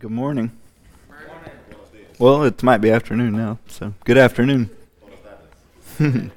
Good 0.00 0.12
morning. 0.12 0.52
Well, 2.20 2.44
it 2.44 2.62
might 2.62 2.78
be 2.78 2.88
afternoon 2.88 3.32
now, 3.32 3.58
so 3.66 3.94
good 4.04 4.16
afternoon. 4.16 4.70
it's 5.98 6.30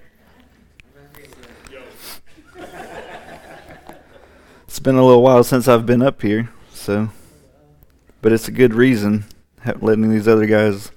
been 4.81 4.95
a 4.95 5.05
little 5.05 5.21
while 5.21 5.43
since 5.43 5.67
I've 5.67 5.85
been 5.85 6.01
up 6.01 6.23
here, 6.23 6.49
so 6.71 7.09
but 8.23 8.31
it's 8.31 8.47
a 8.47 8.51
good 8.51 8.73
reason 8.73 9.25
letting 9.79 10.09
these 10.09 10.27
other 10.27 10.47
guys 10.47 10.91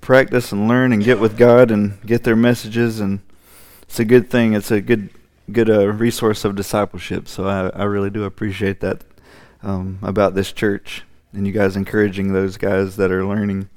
practice 0.00 0.52
and 0.52 0.68
learn 0.68 0.90
and 0.90 1.04
get 1.04 1.20
with 1.20 1.36
God 1.36 1.70
and 1.70 2.00
get 2.06 2.24
their 2.24 2.36
messages 2.36 2.98
and 2.98 3.20
it's 3.82 4.00
a 4.00 4.06
good 4.06 4.30
thing. 4.30 4.54
It's 4.54 4.70
a 4.70 4.80
good 4.80 5.10
good 5.52 5.68
uh, 5.68 5.88
resource 5.88 6.46
of 6.46 6.56
discipleship. 6.56 7.28
So 7.28 7.46
I, 7.46 7.68
I 7.78 7.84
really 7.84 8.08
do 8.08 8.24
appreciate 8.24 8.80
that 8.80 9.04
um, 9.62 9.98
about 10.00 10.34
this 10.34 10.50
church 10.50 11.02
and 11.38 11.46
you 11.46 11.52
guys 11.52 11.76
encouraging 11.76 12.32
those 12.32 12.56
guys 12.56 12.96
that 12.96 13.12
are 13.12 13.24
learning. 13.24 13.68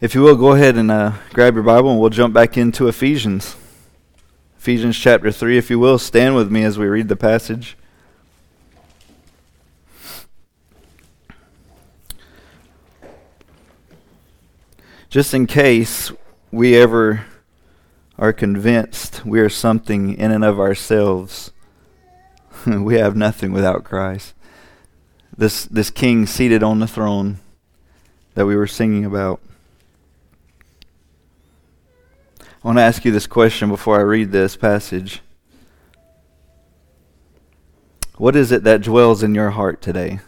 If 0.00 0.14
you 0.14 0.22
will, 0.22 0.36
go 0.36 0.52
ahead 0.52 0.76
and 0.76 0.88
uh, 0.88 1.14
grab 1.32 1.54
your 1.54 1.64
Bible 1.64 1.90
and 1.90 2.00
we'll 2.00 2.10
jump 2.10 2.32
back 2.32 2.56
into 2.56 2.86
Ephesians. 2.86 3.56
Ephesians 4.56 4.96
chapter 4.96 5.32
3, 5.32 5.58
if 5.58 5.68
you 5.68 5.80
will, 5.80 5.98
stand 5.98 6.36
with 6.36 6.50
me 6.50 6.62
as 6.62 6.78
we 6.78 6.86
read 6.86 7.08
the 7.08 7.16
passage. 7.16 7.76
Just 15.08 15.34
in 15.34 15.48
case 15.48 16.12
we 16.52 16.76
ever 16.76 17.26
are 18.16 18.32
convinced 18.32 19.26
we 19.26 19.40
are 19.40 19.48
something 19.48 20.14
in 20.14 20.30
and 20.30 20.44
of 20.44 20.60
ourselves, 20.60 21.50
we 22.66 22.94
have 22.94 23.16
nothing 23.16 23.50
without 23.50 23.82
Christ 23.82 24.34
this, 25.40 25.64
this 25.64 25.88
king 25.88 26.26
seated 26.26 26.62
on 26.62 26.80
the 26.80 26.86
throne 26.86 27.38
that 28.34 28.44
we 28.44 28.54
were 28.54 28.66
singing 28.66 29.06
about. 29.06 29.40
I 32.42 32.44
want 32.62 32.76
to 32.76 32.82
ask 32.82 33.06
you 33.06 33.10
this 33.10 33.26
question 33.26 33.70
before 33.70 33.98
I 33.98 34.02
read 34.02 34.32
this 34.32 34.54
passage. 34.54 35.22
What 38.18 38.36
is 38.36 38.52
it 38.52 38.64
that 38.64 38.82
dwells 38.82 39.22
in 39.22 39.34
your 39.34 39.48
heart 39.52 39.80
today? 39.80 40.20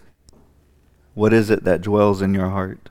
What 1.13 1.35
is 1.35 1.51
it 1.51 1.65
that 1.65 1.83
dwells 1.83 2.23
in 2.23 2.33
your 2.33 2.49
heart? 2.49 2.89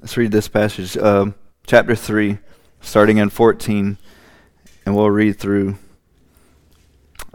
Let's 0.00 0.16
read 0.16 0.32
this 0.32 0.48
passage, 0.48 0.96
uh, 0.96 1.32
chapter 1.66 1.94
3, 1.94 2.38
starting 2.80 3.18
in 3.18 3.28
14, 3.28 3.98
and 4.86 4.96
we'll 4.96 5.10
read 5.10 5.38
through 5.38 5.76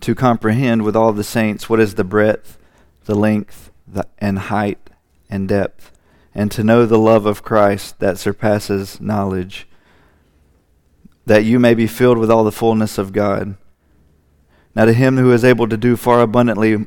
to 0.00 0.14
comprehend 0.14 0.82
with 0.82 0.96
all 0.96 1.12
the 1.12 1.24
saints 1.24 1.68
what 1.68 1.80
is 1.80 1.94
the 1.94 2.04
breadth, 2.04 2.58
the 3.04 3.14
length, 3.14 3.70
the, 3.86 4.06
and 4.18 4.38
height, 4.38 4.90
and 5.28 5.48
depth, 5.48 5.92
and 6.34 6.50
to 6.52 6.64
know 6.64 6.86
the 6.86 6.98
love 6.98 7.26
of 7.26 7.42
Christ 7.42 7.98
that 7.98 8.18
surpasses 8.18 9.00
knowledge, 9.00 9.66
that 11.26 11.44
you 11.44 11.58
may 11.58 11.74
be 11.74 11.86
filled 11.86 12.18
with 12.18 12.30
all 12.30 12.44
the 12.44 12.52
fullness 12.52 12.98
of 12.98 13.12
God. 13.12 13.56
Now 14.74 14.84
to 14.84 14.92
him 14.92 15.16
who 15.16 15.32
is 15.32 15.44
able 15.44 15.68
to 15.68 15.76
do 15.76 15.96
far 15.96 16.20
abundantly 16.20 16.86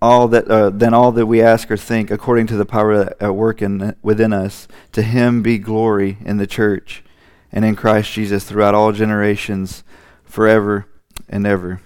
all 0.00 0.26
that 0.28 0.48
uh, 0.48 0.68
than 0.70 0.92
all 0.92 1.12
that 1.12 1.26
we 1.26 1.40
ask 1.40 1.70
or 1.70 1.76
think, 1.76 2.10
according 2.10 2.48
to 2.48 2.56
the 2.56 2.66
power 2.66 3.14
at 3.22 3.34
work 3.34 3.62
in, 3.62 3.94
within 4.02 4.32
us, 4.32 4.66
to 4.90 5.02
him 5.02 5.42
be 5.42 5.58
glory 5.58 6.18
in 6.24 6.38
the 6.38 6.46
church 6.46 7.04
and 7.52 7.64
in 7.64 7.76
Christ 7.76 8.12
Jesus 8.12 8.44
throughout 8.44 8.74
all 8.74 8.92
generations, 8.92 9.84
forever 10.24 10.86
and 11.28 11.46
ever. 11.46 11.80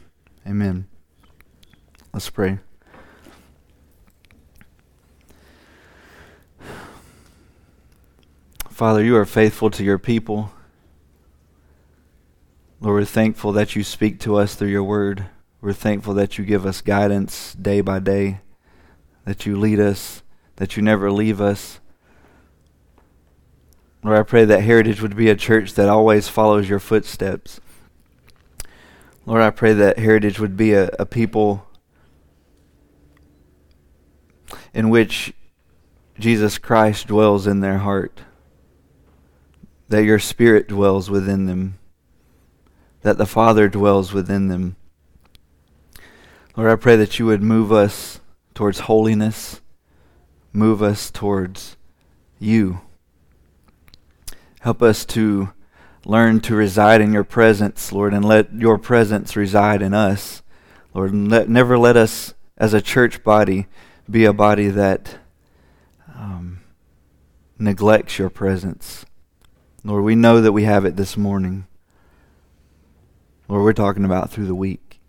Amen. 0.47 0.87
Let's 2.13 2.31
pray. 2.31 2.61
Father, 8.71 9.03
you 9.03 9.17
are 9.17 9.25
faithful 9.25 9.71
to 9.71 9.83
your 9.83 9.99
people. 9.99 10.53
Lord, 12.81 12.95
we're 12.95 13.05
thankful 13.07 13.53
that 13.53 13.75
you 13.75 13.83
speak 13.83 14.21
to 14.21 14.37
us 14.37 14.55
through 14.55 14.69
your 14.69 14.85
word. 14.85 15.27
We're 15.61 15.73
thankful 15.73 16.15
that 16.15 16.39
you 16.39 16.45
give 16.45 16.65
us 16.65 16.81
guidance 16.81 17.55
day 17.55 17.81
by 17.81 17.99
day, 17.99 18.41
that 19.25 19.47
you 19.47 19.59
lead 19.59 19.81
us, 19.81 20.23
that 20.57 20.77
you 20.77 20.83
never 20.83 21.11
leave 21.11 21.41
us. 21.41 21.81
Lord, 24.05 24.19
I 24.19 24.23
pray 24.23 24.45
that 24.45 24.61
Heritage 24.61 25.03
would 25.03 25.17
be 25.17 25.29
a 25.29 25.35
church 25.35 25.75
that 25.75 25.89
always 25.89 26.29
follows 26.29 26.69
your 26.69 26.79
footsteps. 26.79 27.61
Lord, 29.27 29.43
I 29.43 29.51
pray 29.51 29.73
that 29.73 29.99
Heritage 29.99 30.39
would 30.39 30.57
be 30.57 30.73
a, 30.73 30.89
a 31.01 31.05
people 31.05 31.67
in 34.73 34.89
which 34.89 35.35
Jesus 36.17 36.59
Christ 36.59 37.09
dwells 37.09 37.49
in 37.49 37.59
their 37.59 37.79
heart, 37.79 38.21
that 39.89 40.05
your 40.05 40.21
Spirit 40.21 40.69
dwells 40.69 41.11
within 41.11 41.47
them, 41.47 41.79
that 43.03 43.19
the 43.19 43.27
Father 43.27 43.69
dwells 43.69 44.13
within 44.13 44.47
them. 44.47 44.77
Lord, 46.57 46.71
I 46.71 46.77
pray 46.77 46.95
that 46.95 47.19
you 47.19 47.27
would 47.27 47.43
move 47.43 47.73
us 47.73 48.21
towards 48.55 48.81
holiness, 48.81 49.61
move 50.53 50.85
us 50.85 51.11
towards 51.11 51.77
you. 52.39 52.81
Help 54.61 54.83
us 54.83 55.05
to 55.07 55.53
learn 56.07 56.39
to 56.39 56.55
reside 56.55 57.01
in 57.01 57.13
your 57.13 57.25
presence, 57.25 57.91
Lord, 57.91 58.15
and 58.15 58.25
let 58.25 58.55
your 58.55 58.79
presence 58.79 59.35
reside 59.35 59.83
in 59.83 59.93
us. 59.93 60.41
Lord, 60.95 61.13
let, 61.13 61.49
never 61.49 61.77
let 61.77 61.97
us, 61.97 62.33
as 62.57 62.73
a 62.73 62.81
church 62.81 63.25
body, 63.25 63.67
be 64.09 64.25
a 64.25 64.33
body 64.33 64.69
that 64.69 65.19
um, 66.15 66.61
neglects 67.59 68.21
your 68.21 68.31
presence. 68.31 69.05
Lord, 69.83 70.05
we 70.05 70.15
know 70.15 70.41
that 70.41 70.53
we 70.53 70.63
have 70.63 70.85
it 70.85 70.95
this 70.95 71.17
morning. 71.17 71.67
Lord, 73.49 73.65
we're 73.65 73.73
talking 73.73 74.05
about 74.05 74.31
through 74.31 74.47
the 74.47 74.55
week. 74.55 75.01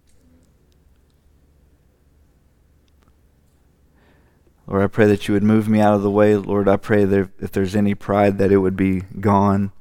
Lord, 4.65 4.81
I 4.81 4.87
pray 4.87 5.05
that 5.05 5.27
you 5.27 5.35
would 5.35 5.43
move 5.43 5.69
me 5.69 5.79
out 5.79 5.93
of 5.93 6.01
the 6.01 6.11
way. 6.11 6.35
Lord, 6.35 6.67
I 6.67 6.75
pray 6.75 7.05
that 7.05 7.29
if 7.39 7.51
there's 7.51 7.75
any 7.75 7.93
pride, 7.93 8.39
that 8.39 8.51
it 8.51 8.57
would 8.57 8.75
be 8.75 9.01
gone. 9.21 9.71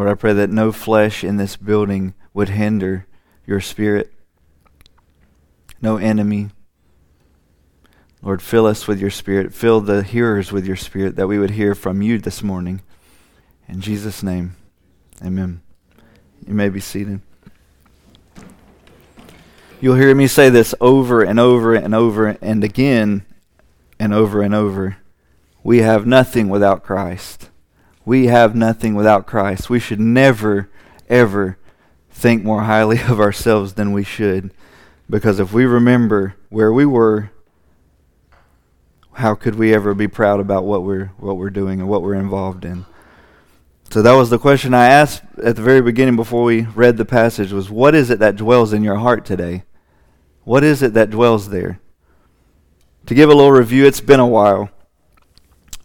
Lord, 0.00 0.12
I 0.12 0.14
pray 0.14 0.32
that 0.32 0.48
no 0.48 0.72
flesh 0.72 1.22
in 1.22 1.36
this 1.36 1.56
building 1.56 2.14
would 2.32 2.48
hinder 2.48 3.06
your 3.46 3.60
spirit, 3.60 4.10
no 5.82 5.98
enemy. 5.98 6.48
Lord, 8.22 8.40
fill 8.40 8.64
us 8.64 8.88
with 8.88 8.98
your 8.98 9.10
spirit. 9.10 9.52
Fill 9.52 9.82
the 9.82 10.02
hearers 10.02 10.52
with 10.52 10.64
your 10.64 10.76
spirit 10.76 11.16
that 11.16 11.26
we 11.26 11.38
would 11.38 11.50
hear 11.50 11.74
from 11.74 12.00
you 12.00 12.16
this 12.16 12.42
morning. 12.42 12.80
In 13.68 13.82
Jesus' 13.82 14.22
name, 14.22 14.56
amen. 15.22 15.60
You 16.46 16.54
may 16.54 16.70
be 16.70 16.80
seated. 16.80 17.20
You'll 19.82 19.96
hear 19.96 20.14
me 20.14 20.28
say 20.28 20.48
this 20.48 20.74
over 20.80 21.22
and 21.22 21.38
over 21.38 21.74
and 21.74 21.94
over 21.94 22.38
and 22.40 22.64
again 22.64 23.26
and 23.98 24.14
over 24.14 24.40
and 24.40 24.54
over. 24.54 24.96
We 25.62 25.80
have 25.80 26.06
nothing 26.06 26.48
without 26.48 26.82
Christ. 26.82 27.49
We 28.04 28.26
have 28.26 28.54
nothing 28.54 28.94
without 28.94 29.26
Christ. 29.26 29.70
We 29.70 29.78
should 29.78 30.00
never, 30.00 30.70
ever 31.08 31.58
think 32.10 32.44
more 32.44 32.62
highly 32.62 33.00
of 33.08 33.20
ourselves 33.20 33.74
than 33.74 33.92
we 33.92 34.04
should. 34.04 34.52
Because 35.08 35.40
if 35.40 35.52
we 35.52 35.64
remember 35.64 36.36
where 36.48 36.72
we 36.72 36.86
were, 36.86 37.30
how 39.14 39.34
could 39.34 39.56
we 39.56 39.74
ever 39.74 39.92
be 39.94 40.08
proud 40.08 40.40
about 40.40 40.64
what 40.64 40.84
we're, 40.84 41.06
what 41.18 41.36
we're 41.36 41.50
doing 41.50 41.80
and 41.80 41.88
what 41.88 42.02
we're 42.02 42.14
involved 42.14 42.64
in? 42.64 42.86
So 43.90 44.02
that 44.02 44.12
was 44.12 44.30
the 44.30 44.38
question 44.38 44.72
I 44.72 44.86
asked 44.86 45.24
at 45.42 45.56
the 45.56 45.62
very 45.62 45.82
beginning 45.82 46.14
before 46.14 46.44
we 46.44 46.62
read 46.62 46.96
the 46.96 47.04
passage 47.04 47.50
was 47.50 47.70
what 47.70 47.94
is 47.96 48.08
it 48.08 48.20
that 48.20 48.36
dwells 48.36 48.72
in 48.72 48.84
your 48.84 48.96
heart 48.96 49.24
today? 49.24 49.64
What 50.44 50.62
is 50.62 50.80
it 50.80 50.94
that 50.94 51.10
dwells 51.10 51.48
there? 51.48 51.80
To 53.06 53.14
give 53.14 53.28
a 53.28 53.34
little 53.34 53.50
review, 53.50 53.86
it's 53.86 54.00
been 54.00 54.20
a 54.20 54.26
while. 54.26 54.70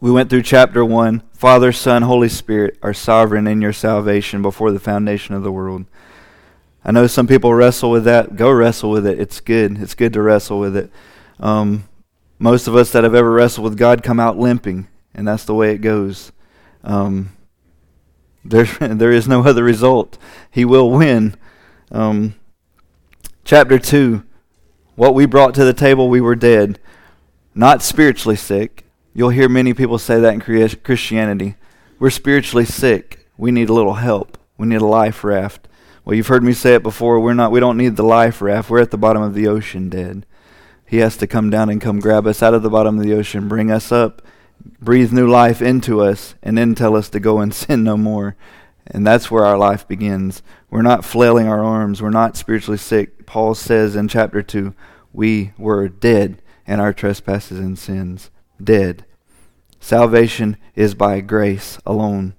We 0.06 0.12
went 0.12 0.30
through 0.30 0.44
chapter 0.44 0.86
1. 0.86 1.24
Father, 1.34 1.72
Son, 1.72 2.04
Holy 2.04 2.30
Spirit 2.30 2.78
are 2.84 2.94
sovereign 2.94 3.48
in 3.48 3.60
your 3.60 3.74
salvation 3.74 4.44
before 4.44 4.69
the 4.69 4.80
foundation 4.80 5.34
of 5.34 5.42
the 5.42 5.52
world. 5.52 5.86
I 6.84 6.92
know 6.92 7.07
some 7.07 7.25
people 7.25 7.56
wrestle 7.56 7.90
with 7.90 8.04
that. 8.04 8.36
Go 8.36 8.52
wrestle 8.52 8.92
with 8.92 9.07
it. 9.07 9.19
It's 9.19 9.40
good. 9.40 9.81
It's 9.81 9.96
good 9.96 10.13
to 10.13 10.22
wrestle 10.22 10.60
with 10.60 10.78
it. 10.78 10.92
Um, 11.40 11.86
most 12.38 12.68
of 12.68 12.75
us 12.75 12.92
that 12.92 13.04
have 13.04 13.16
ever 13.16 13.31
wrestled 13.31 13.63
with 13.63 13.80
God 13.80 14.04
come 14.04 14.19
out 14.19 14.38
limping, 14.38 14.88
and 15.16 15.28
that's 15.28 15.44
the 15.44 15.56
way 15.56 15.72
it 15.72 15.80
goes. 15.80 16.31
Um, 16.84 17.36
there, 18.44 18.66
there 18.80 19.12
is 19.12 19.28
no 19.28 19.44
other 19.44 19.63
result. 19.63 20.19
He 20.52 20.66
will 20.66 20.92
win. 20.92 21.36
Um, 21.92 22.36
chapter 23.44 23.80
2 23.80 24.22
What 24.94 25.16
we 25.16 25.25
brought 25.25 25.56
to 25.56 25.66
the 25.66 25.74
table, 25.74 26.10
we 26.10 26.22
were 26.22 26.36
dead, 26.36 26.78
not 27.56 27.81
spiritually 27.81 28.36
sick. 28.36 28.85
You'll 29.18 29.30
hear 29.30 29.48
many 29.48 29.74
people 29.74 29.98
say 29.98 30.20
that 30.20 30.34
in 30.34 30.76
Christianity. 30.76 31.56
We're 32.00 32.10
spiritually 32.10 32.66
sick. 32.66 33.30
We 33.38 33.50
need 33.50 33.70
a 33.70 33.74
little 33.74 33.94
help. 33.94 34.38
We 34.58 34.68
need 34.68 34.82
a 34.82 34.86
life 34.86 35.24
raft. 35.24 35.70
Well, 36.04 36.18
you've 36.18 36.28
heard 36.28 36.44
me 36.44 36.52
say 36.52 36.76
it 36.76 36.84
before. 36.84 37.22
We're 37.22 37.34
not. 37.34 37.54
We 37.54 37.62
don't 37.62 37.78
need 37.78 37.96
the 37.96 38.04
life 38.04 38.42
raft. 38.42 38.70
We're 38.70 38.82
at 38.82 38.92
the 38.92 38.98
bottom 38.98 39.22
of 39.22 39.34
the 39.34 39.48
ocean, 39.48 39.88
dead. 39.88 40.26
He 40.86 40.98
has 40.98 41.16
to 41.18 41.28
come 41.28 41.50
down 41.50 41.70
and 41.70 41.80
come 41.80 42.02
grab 42.02 42.28
us 42.28 42.44
out 42.44 42.54
of 42.54 42.62
the 42.62 42.70
bottom 42.70 43.00
of 43.00 43.06
the 43.06 43.14
ocean, 43.14 43.48
bring 43.48 43.72
us 43.72 43.90
up, 43.90 44.22
breathe 44.82 45.14
new 45.14 45.30
life 45.30 45.62
into 45.62 46.02
us, 46.02 46.36
and 46.44 46.58
then 46.58 46.76
tell 46.76 46.98
us 46.98 47.10
to 47.12 47.20
go 47.22 47.40
and 47.40 47.54
sin 47.56 47.86
no 47.86 47.96
more. 47.96 48.36
And 48.86 49.08
that's 49.08 49.32
where 49.32 49.46
our 49.46 49.58
life 49.58 49.88
begins. 49.88 50.44
We're 50.70 50.82
not 50.82 51.06
flailing 51.06 51.48
our 51.48 51.64
arms. 51.64 52.02
We're 52.02 52.10
not 52.10 52.36
spiritually 52.36 52.78
sick. 52.78 53.26
Paul 53.26 53.56
says 53.56 53.96
in 53.96 54.10
chapter 54.10 54.44
2, 54.44 54.76
we 55.14 55.54
were 55.58 55.88
dead 55.88 56.42
in 56.68 56.82
our 56.82 56.92
trespasses 56.92 57.60
and 57.60 57.80
sins. 57.80 58.30
Dead. 58.66 59.06
Salvation 59.80 60.58
is 60.76 60.96
by 60.96 61.22
grace 61.22 61.78
alone. 61.86 62.34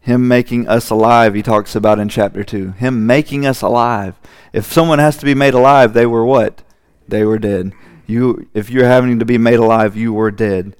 Him 0.00 0.28
making 0.28 0.68
us 0.68 0.90
alive, 0.90 1.34
he 1.34 1.42
talks 1.42 1.74
about 1.74 1.98
in 1.98 2.08
chapter 2.08 2.44
2. 2.44 2.72
Him 2.72 3.06
making 3.06 3.46
us 3.46 3.62
alive. 3.62 4.18
If 4.52 4.70
someone 4.70 4.98
has 4.98 5.16
to 5.18 5.26
be 5.26 5.34
made 5.34 5.54
alive, 5.54 5.92
they 5.92 6.06
were 6.06 6.24
what? 6.24 6.62
They 7.08 7.24
were 7.24 7.38
dead. 7.38 7.72
You, 8.06 8.48
if 8.54 8.70
you're 8.70 8.86
having 8.86 9.18
to 9.18 9.24
be 9.24 9.38
made 9.38 9.58
alive, 9.58 9.96
you 9.96 10.12
were 10.12 10.30
dead. 10.30 10.74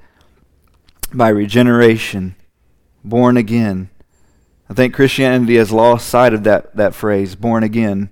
By 1.12 1.28
regeneration, 1.28 2.34
born 3.04 3.36
again. 3.36 3.90
I 4.68 4.74
think 4.74 4.94
Christianity 4.94 5.56
has 5.56 5.72
lost 5.72 6.08
sight 6.08 6.32
of 6.32 6.44
that, 6.44 6.74
that 6.76 6.94
phrase, 6.94 7.34
born 7.34 7.62
again. 7.62 8.10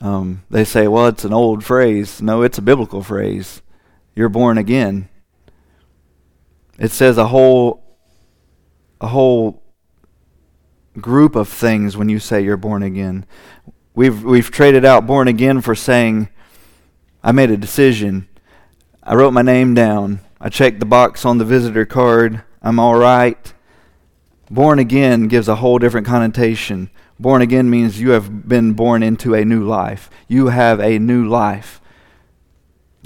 Um, 0.00 0.44
they 0.50 0.64
say, 0.64 0.88
well, 0.88 1.06
it's 1.06 1.24
an 1.24 1.32
old 1.32 1.64
phrase. 1.64 2.20
No, 2.20 2.42
it's 2.42 2.58
a 2.58 2.62
biblical 2.62 3.02
phrase. 3.02 3.62
You're 4.16 4.30
born 4.30 4.56
again. 4.56 5.10
It 6.78 6.90
says 6.90 7.18
a 7.18 7.28
whole 7.28 7.84
a 9.00 9.08
whole 9.08 9.62
group 10.98 11.36
of 11.36 11.48
things 11.48 11.98
when 11.98 12.08
you 12.08 12.18
say 12.18 12.40
you're 12.40 12.56
born 12.56 12.82
again. 12.82 13.26
We've, 13.94 14.24
we've 14.24 14.50
traded 14.50 14.86
out 14.86 15.06
born 15.06 15.28
again 15.28 15.60
for 15.60 15.74
saying, 15.74 16.30
I 17.22 17.32
made 17.32 17.50
a 17.50 17.58
decision. 17.58 18.26
I 19.02 19.14
wrote 19.14 19.32
my 19.32 19.42
name 19.42 19.74
down. 19.74 20.20
I 20.40 20.48
checked 20.48 20.80
the 20.80 20.86
box 20.86 21.26
on 21.26 21.36
the 21.36 21.44
visitor 21.44 21.84
card. 21.84 22.42
I'm 22.62 22.78
all 22.78 22.96
right. 22.96 23.52
Born 24.50 24.78
again 24.78 25.28
gives 25.28 25.48
a 25.48 25.56
whole 25.56 25.78
different 25.78 26.06
connotation. 26.06 26.88
Born 27.20 27.42
again 27.42 27.68
means 27.68 28.00
you 28.00 28.10
have 28.10 28.48
been 28.48 28.72
born 28.72 29.02
into 29.02 29.34
a 29.34 29.44
new 29.44 29.62
life. 29.62 30.08
You 30.26 30.46
have 30.48 30.80
a 30.80 30.98
new 30.98 31.28
life 31.28 31.82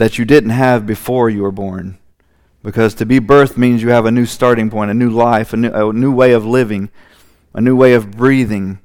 that 0.01 0.19
you 0.19 0.25
didn't 0.25 0.51
have 0.51 0.87
before 0.87 1.29
you 1.31 1.43
were 1.43 1.53
born. 1.53 1.99
Because 2.63 2.95
to 2.95 3.07
be 3.07 3.21
birthed 3.21 3.57
means 3.57 3.83
you 3.83 3.91
have 3.91 4.07
a 4.07 4.11
new 4.11 4.27
starting 4.27 4.69
point, 4.71 4.91
a 4.91 4.95
new 4.95 5.11
life, 5.11 5.53
a 5.53 5.57
new, 5.57 5.71
a 5.71 5.93
new 5.93 6.13
way 6.13 6.33
of 6.33 6.45
living 6.45 6.91
a 7.53 7.61
new 7.61 7.77
way 7.77 7.95
of 7.95 8.11
breathing. 8.13 8.79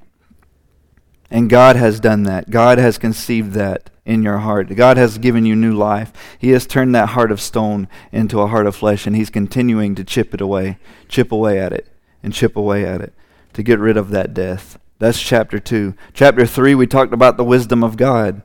And 1.30 1.50
God 1.50 1.76
has 1.76 2.00
done 2.00 2.24
that. 2.24 2.50
God 2.50 2.78
has 2.78 2.98
conceived 2.98 3.52
that 3.52 3.90
in 4.04 4.22
your 4.22 4.38
heart. 4.38 4.74
God 4.76 4.96
has 4.96 5.18
given 5.18 5.44
you 5.44 5.56
new 5.56 5.74
life. 5.74 6.12
He 6.38 6.50
has 6.50 6.66
turned 6.66 6.94
that 6.94 7.10
heart 7.10 7.32
of 7.32 7.40
stone 7.40 7.88
into 8.12 8.40
a 8.40 8.46
heart 8.46 8.66
of 8.66 8.76
flesh, 8.76 9.06
and 9.06 9.16
He's 9.16 9.30
continuing 9.30 9.94
to 9.96 10.04
chip 10.04 10.32
it 10.34 10.40
away, 10.40 10.78
chip 11.08 11.32
away 11.32 11.58
at 11.58 11.72
it, 11.72 11.88
and 12.22 12.32
chip 12.32 12.56
away 12.56 12.84
at 12.84 13.00
it 13.00 13.12
to 13.54 13.62
get 13.62 13.80
rid 13.80 13.96
of 13.96 14.10
that 14.10 14.34
death. 14.34 14.78
That's 14.98 15.20
chapter 15.20 15.58
2. 15.58 15.94
Chapter 16.14 16.46
3, 16.46 16.74
we 16.74 16.86
talked 16.86 17.12
about 17.12 17.36
the 17.36 17.44
wisdom 17.44 17.82
of 17.82 17.96
God. 17.96 18.42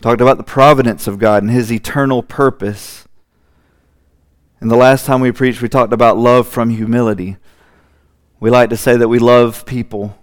Talked 0.00 0.20
about 0.20 0.36
the 0.36 0.44
providence 0.44 1.06
of 1.08 1.18
God 1.18 1.42
and 1.42 1.50
His 1.50 1.72
eternal 1.72 2.22
purpose. 2.22 3.08
And 4.60 4.70
the 4.70 4.76
last 4.76 5.06
time 5.06 5.20
we 5.20 5.32
preached, 5.32 5.60
we 5.60 5.68
talked 5.68 5.92
about 5.92 6.16
love 6.16 6.46
from 6.46 6.70
humility. 6.70 7.36
We 8.40 8.50
like 8.50 8.70
to 8.70 8.76
say 8.76 8.96
that 8.96 9.08
we 9.08 9.18
love 9.18 9.66
people, 9.66 10.16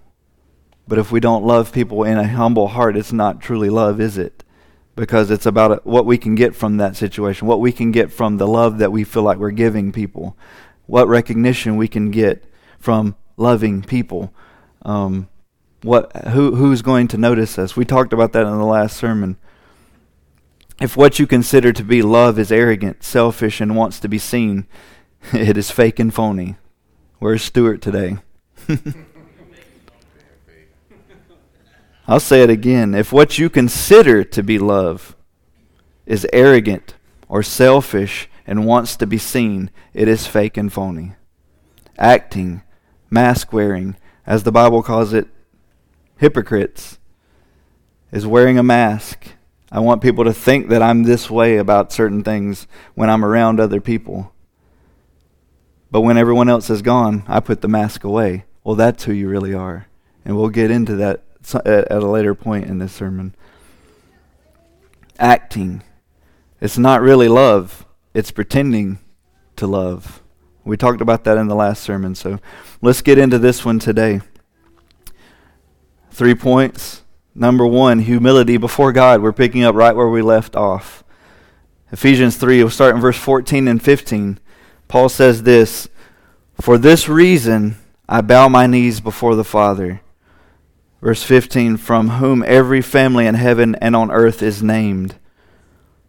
but 0.88 0.98
if 0.98 1.12
we 1.12 1.20
don't 1.20 1.44
love 1.44 1.72
people 1.72 2.04
in 2.04 2.16
a 2.16 2.26
humble 2.26 2.68
heart, 2.68 2.96
it's 2.96 3.12
not 3.12 3.42
truly 3.42 3.68
love, 3.68 4.00
is 4.00 4.16
it? 4.16 4.42
Because 4.94 5.30
it's 5.30 5.44
about 5.44 5.84
what 5.86 6.06
we 6.06 6.16
can 6.16 6.34
get 6.34 6.54
from 6.54 6.78
that 6.78 6.96
situation, 6.96 7.46
what 7.46 7.60
we 7.60 7.72
can 7.72 7.90
get 7.90 8.10
from 8.10 8.38
the 8.38 8.48
love 8.48 8.78
that 8.78 8.92
we 8.92 9.04
feel 9.04 9.22
like 9.22 9.36
we're 9.36 9.50
giving 9.50 9.92
people, 9.92 10.38
what 10.86 11.08
recognition 11.08 11.76
we 11.76 11.88
can 11.88 12.10
get 12.10 12.44
from 12.78 13.14
loving 13.36 13.82
people. 13.82 14.32
Um, 14.82 15.28
what 15.82 16.14
who 16.28 16.56
who's 16.56 16.80
going 16.80 17.08
to 17.08 17.18
notice 17.18 17.58
us? 17.58 17.76
We 17.76 17.84
talked 17.84 18.14
about 18.14 18.32
that 18.32 18.46
in 18.46 18.58
the 18.58 18.64
last 18.64 18.96
sermon. 18.96 19.36
If 20.80 20.96
what 20.96 21.18
you 21.18 21.26
consider 21.26 21.72
to 21.72 21.82
be 21.82 22.02
love 22.02 22.38
is 22.38 22.52
arrogant, 22.52 23.02
selfish, 23.02 23.60
and 23.60 23.74
wants 23.74 23.98
to 24.00 24.08
be 24.08 24.18
seen, 24.18 24.66
it 25.32 25.56
is 25.56 25.70
fake 25.70 25.98
and 25.98 26.12
phony. 26.12 26.56
Where's 27.18 27.42
Stuart 27.42 27.80
today? 27.80 28.18
I'll 32.08 32.20
say 32.20 32.42
it 32.42 32.50
again. 32.50 32.94
If 32.94 33.10
what 33.12 33.38
you 33.38 33.50
consider 33.50 34.22
to 34.22 34.42
be 34.42 34.58
love 34.58 35.16
is 36.04 36.26
arrogant 36.32 36.94
or 37.28 37.42
selfish 37.42 38.28
and 38.46 38.66
wants 38.66 38.96
to 38.96 39.06
be 39.06 39.18
seen, 39.18 39.70
it 39.92 40.06
is 40.06 40.26
fake 40.26 40.56
and 40.56 40.72
phony. 40.72 41.14
Acting, 41.98 42.62
mask 43.10 43.52
wearing, 43.52 43.96
as 44.26 44.42
the 44.44 44.52
Bible 44.52 44.82
calls 44.82 45.12
it, 45.12 45.26
hypocrites, 46.18 46.98
is 48.12 48.26
wearing 48.26 48.58
a 48.58 48.62
mask. 48.62 49.35
I 49.70 49.80
want 49.80 50.02
people 50.02 50.24
to 50.24 50.32
think 50.32 50.68
that 50.68 50.82
I'm 50.82 51.02
this 51.02 51.28
way 51.28 51.56
about 51.56 51.92
certain 51.92 52.22
things 52.22 52.66
when 52.94 53.10
I'm 53.10 53.24
around 53.24 53.58
other 53.58 53.80
people. 53.80 54.32
But 55.90 56.02
when 56.02 56.16
everyone 56.16 56.48
else 56.48 56.70
is 56.70 56.82
gone, 56.82 57.24
I 57.26 57.40
put 57.40 57.60
the 57.60 57.68
mask 57.68 58.04
away. 58.04 58.44
Well, 58.62 58.76
that's 58.76 59.04
who 59.04 59.12
you 59.12 59.28
really 59.28 59.54
are. 59.54 59.86
And 60.24 60.36
we'll 60.36 60.48
get 60.48 60.70
into 60.70 60.94
that 60.96 61.22
at 61.64 61.90
a 61.90 62.06
later 62.06 62.34
point 62.34 62.66
in 62.66 62.78
this 62.78 62.92
sermon. 62.92 63.34
Acting. 65.18 65.82
It's 66.60 66.78
not 66.78 67.00
really 67.00 67.28
love, 67.28 67.86
it's 68.14 68.30
pretending 68.30 68.98
to 69.56 69.66
love. 69.66 70.22
We 70.64 70.76
talked 70.76 71.00
about 71.00 71.24
that 71.24 71.38
in 71.38 71.46
the 71.46 71.54
last 71.54 71.82
sermon, 71.82 72.14
so 72.14 72.40
let's 72.82 73.02
get 73.02 73.18
into 73.18 73.38
this 73.38 73.64
one 73.64 73.78
today. 73.78 74.20
Three 76.10 76.34
points. 76.34 77.02
Number 77.38 77.66
one, 77.66 77.98
humility 77.98 78.56
before 78.56 78.92
God. 78.92 79.20
We're 79.20 79.30
picking 79.30 79.62
up 79.62 79.74
right 79.74 79.94
where 79.94 80.08
we 80.08 80.22
left 80.22 80.56
off. 80.56 81.04
Ephesians 81.92 82.38
3, 82.38 82.62
we'll 82.62 82.70
start 82.70 82.94
in 82.94 83.00
verse 83.00 83.18
14 83.18 83.68
and 83.68 83.82
15. 83.82 84.40
Paul 84.88 85.10
says 85.10 85.42
this 85.42 85.88
For 86.58 86.78
this 86.78 87.10
reason 87.10 87.76
I 88.08 88.22
bow 88.22 88.48
my 88.48 88.66
knees 88.66 89.00
before 89.00 89.34
the 89.34 89.44
Father. 89.44 90.00
Verse 91.02 91.22
15 91.22 91.76
From 91.76 92.08
whom 92.08 92.42
every 92.42 92.80
family 92.80 93.26
in 93.26 93.34
heaven 93.34 93.74
and 93.76 93.94
on 93.94 94.10
earth 94.10 94.42
is 94.42 94.62
named. 94.62 95.16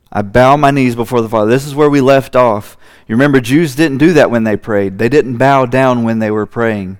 I 0.09 0.21
bow 0.21 0.55
my 0.55 0.71
knees 0.71 0.95
before 0.95 1.21
the 1.21 1.27
Father. 1.27 1.51
This 1.51 1.67
is 1.67 1.75
where 1.75 1.89
we 1.89 1.99
left 1.99 2.37
off. 2.37 2.77
You 3.05 3.15
remember, 3.15 3.41
Jews 3.41 3.75
didn't 3.75 3.97
do 3.97 4.13
that 4.13 4.31
when 4.31 4.45
they 4.45 4.55
prayed, 4.55 4.97
they 4.97 5.09
didn't 5.09 5.35
bow 5.35 5.65
down 5.65 6.03
when 6.03 6.19
they 6.19 6.31
were 6.31 6.45
praying. 6.45 6.99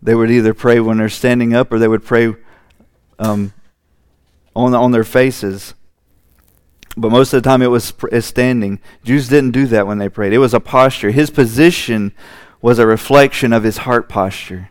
They 0.00 0.14
would 0.14 0.30
either 0.30 0.54
pray 0.54 0.78
when 0.78 0.98
they're 0.98 1.08
standing 1.08 1.52
up 1.52 1.72
or 1.72 1.80
they 1.80 1.88
would 1.88 2.04
pray 2.04 2.36
um, 3.22 3.52
on, 4.54 4.74
on 4.74 4.90
their 4.90 5.04
faces. 5.04 5.74
But 6.96 7.10
most 7.10 7.32
of 7.32 7.42
the 7.42 7.48
time 7.48 7.62
it 7.62 7.68
was 7.68 7.94
standing. 8.20 8.78
Jews 9.02 9.28
didn't 9.28 9.52
do 9.52 9.66
that 9.66 9.86
when 9.86 9.98
they 9.98 10.08
prayed. 10.08 10.32
It 10.32 10.38
was 10.38 10.52
a 10.52 10.60
posture. 10.60 11.10
His 11.10 11.30
position 11.30 12.12
was 12.60 12.78
a 12.78 12.86
reflection 12.86 13.52
of 13.52 13.62
his 13.62 13.78
heart 13.78 14.08
posture. 14.08 14.70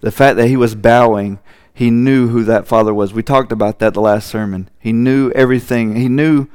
The 0.00 0.10
fact 0.10 0.36
that 0.36 0.48
he 0.48 0.56
was 0.56 0.74
bowing, 0.74 1.38
he 1.72 1.90
knew 1.90 2.28
who 2.28 2.42
that 2.44 2.66
father 2.66 2.92
was. 2.92 3.12
We 3.12 3.22
talked 3.22 3.52
about 3.52 3.78
that 3.78 3.94
the 3.94 4.00
last 4.00 4.28
sermon. 4.28 4.68
He 4.80 4.92
knew 4.92 5.30
everything. 5.30 5.94
He 5.94 6.08
knew 6.08 6.48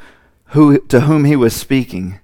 who 0.47 0.79
to 0.79 1.01
whom 1.01 1.23
he 1.23 1.37
was 1.37 1.55
speaking. 1.55 2.19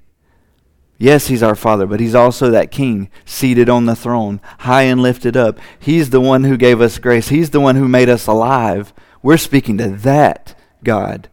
Yes, 1.03 1.27
he's 1.27 1.43
our 1.43 1.53
father, 1.53 1.85
but 1.85 1.99
he's 1.99 2.15
also 2.15 2.49
that 2.51 2.71
king 2.71 3.09
seated 3.25 3.67
on 3.67 3.87
the 3.87 3.93
throne, 3.93 4.39
high 4.59 4.83
and 4.83 5.01
lifted 5.01 5.35
up. 5.35 5.59
He's 5.77 6.11
the 6.11 6.21
one 6.21 6.45
who 6.45 6.55
gave 6.55 6.79
us 6.79 6.97
grace. 6.97 7.27
He's 7.27 7.49
the 7.49 7.59
one 7.59 7.75
who 7.75 7.89
made 7.89 8.07
us 8.07 8.25
alive. 8.25 8.93
We're 9.21 9.35
speaking 9.35 9.77
to 9.79 9.89
that 9.89 10.57
God. 10.81 11.27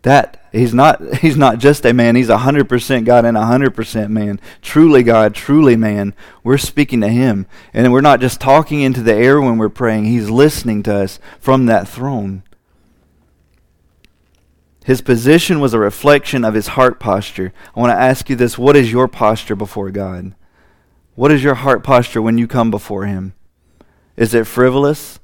That 0.00 0.42
he's 0.50 0.72
not 0.72 1.16
he's 1.16 1.36
not 1.36 1.58
just 1.58 1.84
a 1.84 1.92
man, 1.92 2.16
he's 2.16 2.30
a 2.30 2.38
100% 2.38 3.04
God 3.04 3.26
and 3.26 3.36
a 3.36 3.40
100% 3.40 4.08
man. 4.08 4.40
Truly 4.62 5.02
God, 5.02 5.34
truly 5.34 5.76
man. 5.76 6.14
We're 6.42 6.56
speaking 6.56 7.02
to 7.02 7.08
him. 7.08 7.46
And 7.74 7.92
we're 7.92 8.00
not 8.00 8.22
just 8.22 8.40
talking 8.40 8.80
into 8.80 9.02
the 9.02 9.14
air 9.14 9.42
when 9.42 9.58
we're 9.58 9.68
praying. 9.68 10.06
He's 10.06 10.30
listening 10.30 10.82
to 10.84 10.94
us 10.94 11.18
from 11.38 11.66
that 11.66 11.86
throne. 11.86 12.44
His 14.84 15.00
position 15.00 15.60
was 15.60 15.74
a 15.74 15.78
reflection 15.78 16.44
of 16.44 16.54
his 16.54 16.68
heart 16.68 16.98
posture. 16.98 17.52
I 17.74 17.80
want 17.80 17.90
to 17.90 18.00
ask 18.00 18.28
you 18.28 18.36
this 18.36 18.58
what 18.58 18.76
is 18.76 18.90
your 18.90 19.08
posture 19.08 19.54
before 19.54 19.90
God? 19.90 20.34
What 21.14 21.30
is 21.30 21.44
your 21.44 21.54
heart 21.54 21.84
posture 21.84 22.22
when 22.22 22.38
you 22.38 22.48
come 22.48 22.70
before 22.70 23.06
him? 23.06 23.34
Is 24.16 24.34
it 24.34 24.46
frivolous? 24.46 25.20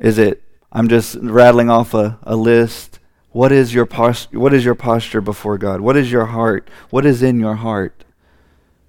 Is 0.00 0.18
it, 0.18 0.42
I'm 0.72 0.88
just 0.88 1.16
rattling 1.20 1.70
off 1.70 1.94
a, 1.94 2.18
a 2.22 2.36
list? 2.36 2.98
What 3.30 3.52
is, 3.52 3.72
your 3.72 3.86
posture, 3.86 4.38
what 4.38 4.52
is 4.52 4.64
your 4.64 4.74
posture 4.74 5.20
before 5.20 5.56
God? 5.56 5.80
What 5.80 5.96
is 5.96 6.10
your 6.10 6.26
heart? 6.26 6.68
What 6.90 7.06
is 7.06 7.22
in 7.22 7.38
your 7.38 7.54
heart 7.56 8.04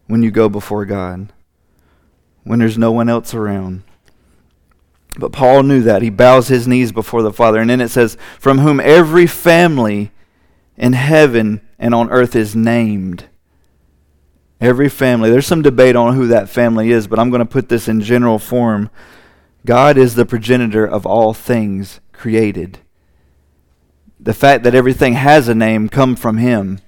when 0.07 0.23
you 0.23 0.31
go 0.31 0.49
before 0.49 0.85
God? 0.85 1.31
When 2.43 2.59
there's 2.59 2.77
no 2.77 2.91
one 2.91 3.07
else 3.07 3.33
around? 3.33 3.83
But 5.17 5.31
Paul 5.31 5.63
knew 5.63 5.81
that. 5.83 6.01
He 6.01 6.09
bows 6.09 6.47
his 6.47 6.67
knees 6.67 6.91
before 6.91 7.21
the 7.21 7.33
Father. 7.33 7.59
And 7.59 7.69
then 7.69 7.81
it 7.81 7.89
says, 7.89 8.17
From 8.39 8.59
whom 8.59 8.79
every 8.79 9.27
family 9.27 10.11
in 10.77 10.93
heaven 10.93 11.61
and 11.77 11.93
on 11.93 12.09
earth 12.09 12.35
is 12.35 12.55
named. 12.55 13.25
Every 14.59 14.89
family. 14.89 15.29
There's 15.29 15.47
some 15.47 15.61
debate 15.61 15.95
on 15.95 16.15
who 16.15 16.27
that 16.27 16.49
family 16.49 16.91
is, 16.91 17.07
but 17.07 17.19
I'm 17.19 17.29
going 17.29 17.39
to 17.39 17.45
put 17.45 17.67
this 17.67 17.87
in 17.87 18.01
general 18.01 18.39
form. 18.39 18.89
God 19.65 19.97
is 19.97 20.15
the 20.15 20.25
progenitor 20.25 20.85
of 20.85 21.05
all 21.05 21.33
things 21.33 21.99
created. 22.13 22.79
The 24.19 24.33
fact 24.33 24.63
that 24.63 24.75
everything 24.75 25.13
has 25.13 25.47
a 25.47 25.55
name 25.55 25.89
come 25.89 26.15
from 26.15 26.37
him. 26.37 26.79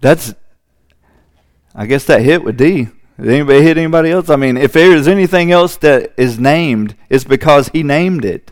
That's 0.00 0.34
I 1.74 1.86
guess 1.86 2.04
that 2.06 2.22
hit 2.22 2.42
with 2.42 2.56
D. 2.56 2.88
Did 3.20 3.28
anybody 3.28 3.62
hit 3.62 3.76
anybody 3.76 4.10
else? 4.10 4.30
I 4.30 4.36
mean, 4.36 4.56
if 4.56 4.72
there 4.72 4.96
is 4.96 5.06
anything 5.06 5.52
else 5.52 5.76
that 5.78 6.14
is 6.16 6.38
named, 6.38 6.96
it's 7.10 7.24
because 7.24 7.68
he 7.68 7.82
named 7.82 8.24
it. 8.24 8.50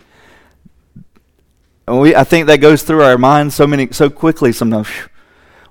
And 1.87 2.01
we, 2.01 2.15
I 2.15 2.23
think 2.25 2.47
that 2.49 2.59
goes 2.59 2.83
through 2.83 3.03
our 3.03 3.17
minds 3.17 3.55
so 3.55 3.67
many 3.67 3.91
so 3.93 4.11
quickly 4.11 4.53
sometimes. 4.53 4.89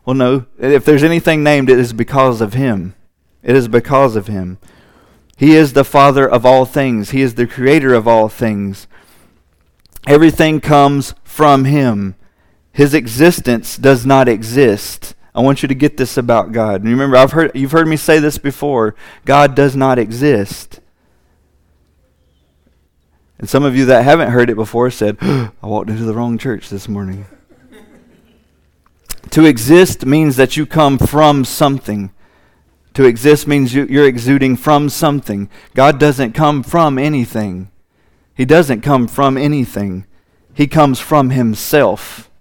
Well, 0.06 0.16
no. 0.16 0.46
If 0.58 0.86
there's 0.86 1.04
anything 1.04 1.44
named, 1.44 1.70
it 1.70 1.78
is 1.78 1.92
because 1.92 2.40
of 2.40 2.54
him. 2.54 2.96
It 3.44 3.58
is 3.58 3.68
because 3.68 4.16
of 4.16 4.28
him. 4.28 4.58
He 5.36 5.54
is 5.54 5.74
the 5.74 5.84
Father 5.84 6.26
of 6.26 6.46
all 6.46 6.64
things. 6.64 7.10
He 7.10 7.22
is 7.22 7.36
the 7.36 7.46
creator 7.46 7.94
of 7.94 8.08
all 8.08 8.30
things. 8.30 8.88
Everything 10.08 10.62
comes 10.62 11.14
from 11.26 11.66
him. 11.66 12.16
His 12.72 12.94
existence 12.94 13.76
does 13.76 14.06
not 14.06 14.30
exist. 14.30 15.14
I 15.38 15.42
want 15.42 15.62
you 15.62 15.68
to 15.68 15.76
get 15.76 15.98
this 15.98 16.18
about 16.18 16.52
God. 16.52 16.82
And 16.82 16.90
remember, 16.90 17.16
I've 17.16 17.34
heard, 17.34 17.52
you've 17.54 17.72
heard 17.72 17.88
me 17.88 17.96
say 17.96 18.18
this 18.18 18.40
before 18.40 18.96
God 19.24 19.54
does 19.54 19.76
not 19.76 20.00
exist. 20.00 20.80
And 23.38 23.48
some 23.48 23.64
of 23.64 23.76
you 23.76 23.86
that 23.86 24.04
haven't 24.04 24.32
heard 24.32 24.50
it 24.50 24.56
before 24.56 24.90
said, 24.90 25.16
I 25.22 25.52
walked 25.62 25.92
into 25.92 26.06
the 26.06 26.16
wrong 26.16 26.40
church 26.40 26.70
this 26.70 26.90
morning. 26.90 27.28
to 29.30 29.46
exist 29.46 30.08
means 30.08 30.38
that 30.38 30.58
you 30.58 30.66
come 30.66 30.98
from 30.98 31.46
something. 31.46 32.10
To 32.96 33.06
exist 33.06 33.46
means 33.46 33.76
you, 33.76 33.86
you're 33.86 34.08
exuding 34.08 34.58
from 34.58 34.90
something. 34.90 35.52
God 35.76 36.00
doesn't 36.00 36.32
come 36.32 36.64
from 36.64 36.98
anything. 36.98 37.70
He 38.34 38.44
doesn't 38.44 38.82
come 38.82 39.08
from 39.08 39.38
anything. 39.38 40.08
He 40.56 40.66
comes 40.66 41.00
from 41.00 41.30
Himself. 41.30 42.32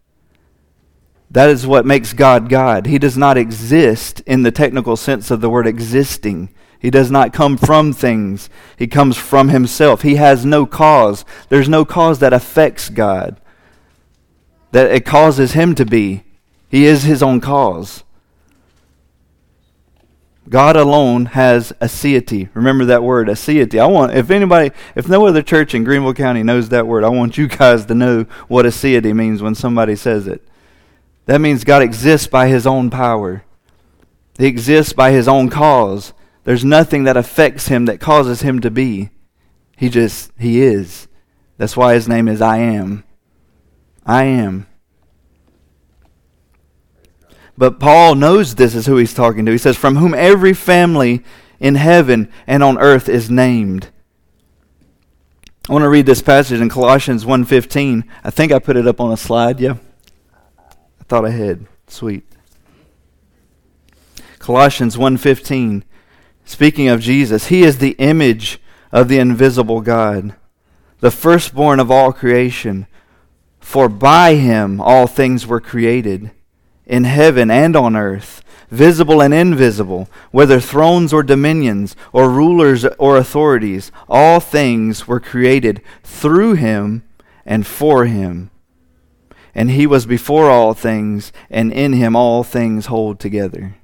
That 1.30 1.50
is 1.50 1.66
what 1.66 1.84
makes 1.86 2.12
God 2.12 2.48
God. 2.48 2.86
He 2.86 2.98
does 2.98 3.16
not 3.16 3.36
exist 3.36 4.20
in 4.20 4.42
the 4.42 4.52
technical 4.52 4.96
sense 4.96 5.30
of 5.30 5.40
the 5.40 5.50
word 5.50 5.66
existing. 5.66 6.50
He 6.78 6.90
does 6.90 7.10
not 7.10 7.32
come 7.32 7.56
from 7.56 7.92
things. 7.92 8.48
He 8.78 8.86
comes 8.86 9.16
from 9.16 9.48
himself. 9.48 10.02
He 10.02 10.16
has 10.16 10.44
no 10.44 10.66
cause. 10.66 11.24
There's 11.48 11.68
no 11.68 11.84
cause 11.84 12.20
that 12.20 12.32
affects 12.32 12.88
God, 12.88 13.40
that 14.72 14.90
it 14.90 15.04
causes 15.04 15.52
him 15.52 15.74
to 15.74 15.84
be. 15.84 16.22
He 16.68 16.84
is 16.84 17.02
his 17.02 17.22
own 17.22 17.40
cause. 17.40 18.04
God 20.48 20.76
alone 20.76 21.26
has 21.26 21.72
aseity. 21.80 22.50
Remember 22.54 22.84
that 22.84 23.02
word, 23.02 23.26
aseity. 23.26 23.80
I 23.80 23.86
want, 23.86 24.14
if 24.14 24.30
anybody, 24.30 24.70
if 24.94 25.08
no 25.08 25.26
other 25.26 25.42
church 25.42 25.74
in 25.74 25.82
Greenville 25.82 26.14
County 26.14 26.44
knows 26.44 26.68
that 26.68 26.86
word, 26.86 27.02
I 27.02 27.08
want 27.08 27.36
you 27.36 27.48
guys 27.48 27.86
to 27.86 27.94
know 27.94 28.26
what 28.46 28.64
aseity 28.64 29.14
means 29.14 29.42
when 29.42 29.56
somebody 29.56 29.96
says 29.96 30.28
it. 30.28 30.46
That 31.26 31.40
means 31.40 31.64
God 31.64 31.82
exists 31.82 32.26
by 32.26 32.48
his 32.48 32.66
own 32.66 32.88
power. 32.90 33.44
He 34.38 34.46
exists 34.46 34.92
by 34.92 35.10
his 35.10 35.28
own 35.28 35.48
cause. 35.48 36.12
There's 36.44 36.64
nothing 36.64 37.04
that 37.04 37.16
affects 37.16 37.68
him 37.68 37.86
that 37.86 38.00
causes 38.00 38.42
him 38.42 38.60
to 38.60 38.70
be. 38.70 39.10
He 39.76 39.88
just, 39.88 40.30
he 40.38 40.62
is. 40.62 41.08
That's 41.58 41.76
why 41.76 41.94
his 41.94 42.08
name 42.08 42.28
is 42.28 42.40
I 42.40 42.58
am. 42.58 43.04
I 44.04 44.24
am. 44.24 44.66
But 47.58 47.80
Paul 47.80 48.14
knows 48.14 48.54
this 48.54 48.74
is 48.74 48.86
who 48.86 48.96
he's 48.96 49.14
talking 49.14 49.46
to. 49.46 49.52
He 49.52 49.58
says, 49.58 49.76
From 49.76 49.96
whom 49.96 50.14
every 50.14 50.52
family 50.52 51.24
in 51.58 51.74
heaven 51.74 52.30
and 52.46 52.62
on 52.62 52.78
earth 52.78 53.08
is 53.08 53.30
named. 53.30 53.88
I 55.68 55.72
want 55.72 55.82
to 55.82 55.88
read 55.88 56.06
this 56.06 56.22
passage 56.22 56.60
in 56.60 56.68
Colossians 56.68 57.24
1.15. 57.24 58.04
I 58.22 58.30
think 58.30 58.52
I 58.52 58.60
put 58.60 58.76
it 58.76 58.86
up 58.86 59.00
on 59.00 59.10
a 59.10 59.16
slide, 59.16 59.58
yeah? 59.58 59.78
Thought 61.08 61.24
I 61.24 61.30
had. 61.30 61.66
Sweet. 61.86 62.24
Colossians 64.38 64.96
1:15 64.96 65.84
Speaking 66.44 66.88
of 66.88 67.00
Jesus, 67.00 67.48
he 67.48 67.62
is 67.62 67.78
the 67.78 67.96
image 67.98 68.60
of 68.92 69.08
the 69.08 69.18
invisible 69.18 69.80
God, 69.80 70.34
the 71.00 71.10
firstborn 71.10 71.80
of 71.80 71.90
all 71.90 72.12
creation. 72.12 72.86
For 73.60 73.88
by 73.88 74.34
him 74.34 74.80
all 74.80 75.08
things 75.08 75.46
were 75.46 75.60
created, 75.60 76.30
in 76.86 77.02
heaven 77.02 77.50
and 77.50 77.74
on 77.74 77.96
earth, 77.96 78.42
visible 78.70 79.20
and 79.20 79.34
invisible, 79.34 80.08
whether 80.30 80.60
thrones 80.60 81.12
or 81.12 81.24
dominions, 81.24 81.96
or 82.12 82.30
rulers 82.30 82.84
or 82.98 83.16
authorities, 83.16 83.90
all 84.08 84.38
things 84.38 85.08
were 85.08 85.18
created 85.18 85.82
through 86.04 86.54
him 86.54 87.02
and 87.44 87.66
for 87.66 88.06
him 88.06 88.50
and 89.56 89.70
he 89.70 89.86
was 89.86 90.04
before 90.04 90.50
all 90.50 90.74
things, 90.74 91.32
and 91.48 91.72
in 91.72 91.94
him 91.94 92.14
all 92.14 92.44
things 92.44 92.86
hold 92.86 93.18
together. 93.18 93.74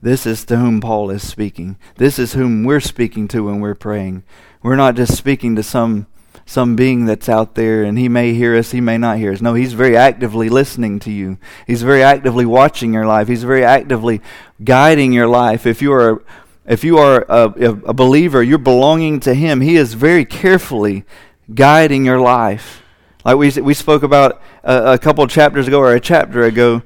This 0.00 0.24
is 0.24 0.44
to 0.44 0.56
whom 0.56 0.80
Paul 0.80 1.10
is 1.10 1.26
speaking. 1.26 1.78
This 1.96 2.20
is 2.20 2.34
whom 2.34 2.62
we're 2.62 2.78
speaking 2.78 3.26
to 3.28 3.44
when 3.44 3.58
we're 3.58 3.74
praying. 3.74 4.22
We're 4.62 4.76
not 4.76 4.94
just 4.94 5.16
speaking 5.16 5.56
to 5.56 5.64
some 5.64 6.06
some 6.48 6.76
being 6.76 7.06
that's 7.06 7.28
out 7.28 7.56
there 7.56 7.82
and 7.82 7.98
he 7.98 8.08
may 8.08 8.32
hear 8.32 8.56
us, 8.56 8.70
he 8.70 8.80
may 8.80 8.96
not 8.96 9.18
hear 9.18 9.32
us. 9.32 9.42
No, 9.42 9.54
he's 9.54 9.72
very 9.72 9.96
actively 9.96 10.48
listening 10.48 11.00
to 11.00 11.10
you. 11.10 11.38
He's 11.66 11.82
very 11.82 12.04
actively 12.04 12.46
watching 12.46 12.94
your 12.94 13.04
life. 13.04 13.26
He's 13.26 13.42
very 13.42 13.64
actively 13.64 14.20
guiding 14.62 15.12
your 15.12 15.26
life. 15.26 15.66
If 15.66 15.82
you 15.82 15.92
are 15.92 16.22
if 16.66 16.84
you 16.84 16.98
are 16.98 17.26
a, 17.28 17.46
a 17.86 17.94
believer, 17.94 18.44
you're 18.44 18.58
belonging 18.58 19.18
to 19.20 19.34
him. 19.34 19.60
He 19.60 19.74
is 19.74 19.94
very 19.94 20.24
carefully 20.24 21.04
guiding 21.52 22.04
your 22.04 22.20
life. 22.20 22.82
Like 23.24 23.38
we, 23.38 23.50
we 23.60 23.74
spoke 23.74 24.04
about 24.04 24.40
a, 24.66 24.92
a 24.94 24.98
couple 24.98 25.26
chapters 25.26 25.66
ago 25.66 25.78
or 25.78 25.94
a 25.94 26.00
chapter 26.00 26.42
ago, 26.42 26.82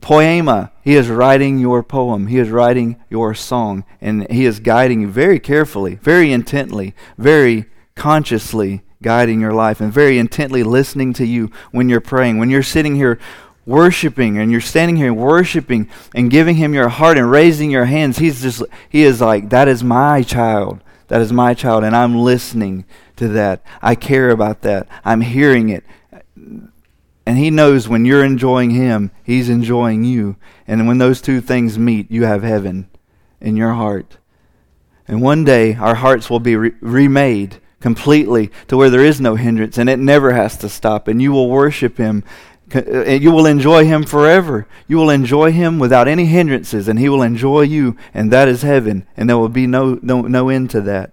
poema. 0.00 0.72
He 0.82 0.96
is 0.96 1.08
writing 1.08 1.58
your 1.58 1.82
poem. 1.82 2.26
He 2.26 2.38
is 2.38 2.50
writing 2.50 3.00
your 3.08 3.34
song. 3.34 3.84
And 4.00 4.28
he 4.30 4.44
is 4.44 4.58
guiding 4.58 5.02
you 5.02 5.08
very 5.08 5.38
carefully, 5.38 5.96
very 5.96 6.32
intently, 6.32 6.94
very 7.16 7.66
consciously 7.94 8.82
guiding 9.02 9.40
your 9.40 9.52
life, 9.52 9.80
and 9.80 9.92
very 9.92 10.18
intently 10.18 10.62
listening 10.62 11.12
to 11.12 11.26
you 11.26 11.50
when 11.70 11.88
you're 11.88 12.00
praying. 12.00 12.38
When 12.38 12.50
you're 12.50 12.62
sitting 12.62 12.96
here 12.96 13.18
worshiping 13.66 14.38
and 14.38 14.50
you're 14.50 14.60
standing 14.60 14.96
here 14.96 15.12
worshiping 15.12 15.88
and 16.14 16.30
giving 16.30 16.56
him 16.56 16.74
your 16.74 16.88
heart 16.88 17.18
and 17.18 17.30
raising 17.30 17.70
your 17.70 17.84
hands, 17.84 18.18
he's 18.18 18.40
just, 18.42 18.62
he 18.88 19.02
is 19.02 19.20
like, 19.20 19.50
that 19.50 19.68
is 19.68 19.84
my 19.84 20.22
child. 20.22 20.80
That 21.08 21.20
is 21.20 21.32
my 21.32 21.52
child, 21.52 21.84
and 21.84 21.94
I'm 21.94 22.16
listening 22.16 22.86
to 23.16 23.28
that. 23.28 23.62
I 23.82 23.94
care 23.94 24.30
about 24.30 24.62
that. 24.62 24.88
I'm 25.04 25.20
hearing 25.20 25.68
it. 25.68 25.84
And 27.26 27.38
he 27.38 27.50
knows 27.50 27.88
when 27.88 28.04
you're 28.04 28.24
enjoying 28.24 28.70
him, 28.70 29.10
he's 29.22 29.48
enjoying 29.48 30.04
you. 30.04 30.36
And 30.66 30.86
when 30.86 30.98
those 30.98 31.22
two 31.22 31.40
things 31.40 31.78
meet, 31.78 32.10
you 32.10 32.24
have 32.24 32.42
heaven 32.42 32.88
in 33.40 33.56
your 33.56 33.72
heart. 33.72 34.18
And 35.08 35.22
one 35.22 35.44
day, 35.44 35.74
our 35.74 35.94
hearts 35.94 36.28
will 36.28 36.40
be 36.40 36.56
re- 36.56 36.72
remade 36.80 37.60
completely 37.80 38.50
to 38.68 38.76
where 38.76 38.90
there 38.90 39.04
is 39.04 39.20
no 39.20 39.36
hindrance 39.36 39.76
and 39.76 39.88
it 39.90 39.98
never 39.98 40.32
has 40.32 40.56
to 40.58 40.68
stop. 40.68 41.08
And 41.08 41.20
you 41.20 41.32
will 41.32 41.48
worship 41.48 41.96
him. 41.96 42.24
You 42.74 43.30
will 43.30 43.46
enjoy 43.46 43.84
him 43.86 44.04
forever. 44.04 44.66
You 44.86 44.96
will 44.96 45.10
enjoy 45.10 45.52
him 45.52 45.78
without 45.78 46.08
any 46.08 46.24
hindrances, 46.26 46.88
and 46.88 46.98
he 46.98 47.08
will 47.10 47.22
enjoy 47.22 47.60
you, 47.62 47.96
and 48.12 48.32
that 48.32 48.48
is 48.48 48.62
heaven. 48.62 49.06
And 49.16 49.28
there 49.28 49.38
will 49.38 49.50
be 49.50 49.66
no, 49.66 49.98
no, 50.02 50.22
no 50.22 50.48
end 50.48 50.70
to 50.70 50.80
that. 50.80 51.12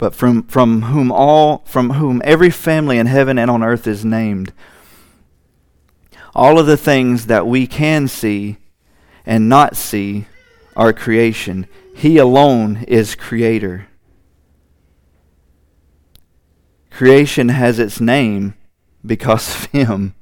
But 0.00 0.14
from, 0.14 0.44
from 0.44 0.80
whom 0.84 1.12
all 1.12 1.58
from 1.66 1.90
whom 1.90 2.22
every 2.24 2.48
family 2.48 2.96
in 2.96 3.06
heaven 3.06 3.38
and 3.38 3.50
on 3.50 3.62
earth 3.62 3.86
is 3.86 4.02
named. 4.02 4.50
All 6.34 6.58
of 6.58 6.66
the 6.66 6.78
things 6.78 7.26
that 7.26 7.46
we 7.46 7.66
can 7.66 8.08
see 8.08 8.56
and 9.26 9.46
not 9.46 9.76
see 9.76 10.24
are 10.74 10.94
creation. 10.94 11.66
He 11.94 12.16
alone 12.16 12.82
is 12.88 13.14
creator. 13.14 13.88
Creation 16.90 17.50
has 17.50 17.78
its 17.78 18.00
name 18.00 18.54
because 19.04 19.54
of 19.54 19.64
him. 19.72 20.14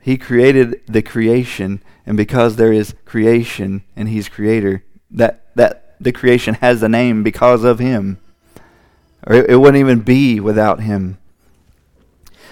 He 0.00 0.18
created 0.18 0.80
the 0.88 1.02
creation, 1.02 1.80
and 2.04 2.16
because 2.16 2.56
there 2.56 2.72
is 2.72 2.96
creation 3.04 3.84
and 3.94 4.08
he's 4.08 4.28
creator, 4.28 4.82
that, 5.12 5.54
that 5.54 5.85
the 6.00 6.12
creation 6.12 6.54
has 6.54 6.82
a 6.82 6.88
name 6.88 7.22
because 7.22 7.64
of 7.64 7.78
him. 7.78 8.18
Or 9.26 9.34
it, 9.34 9.50
it 9.50 9.56
wouldn't 9.56 9.80
even 9.80 10.00
be 10.00 10.40
without 10.40 10.80
him. 10.80 11.18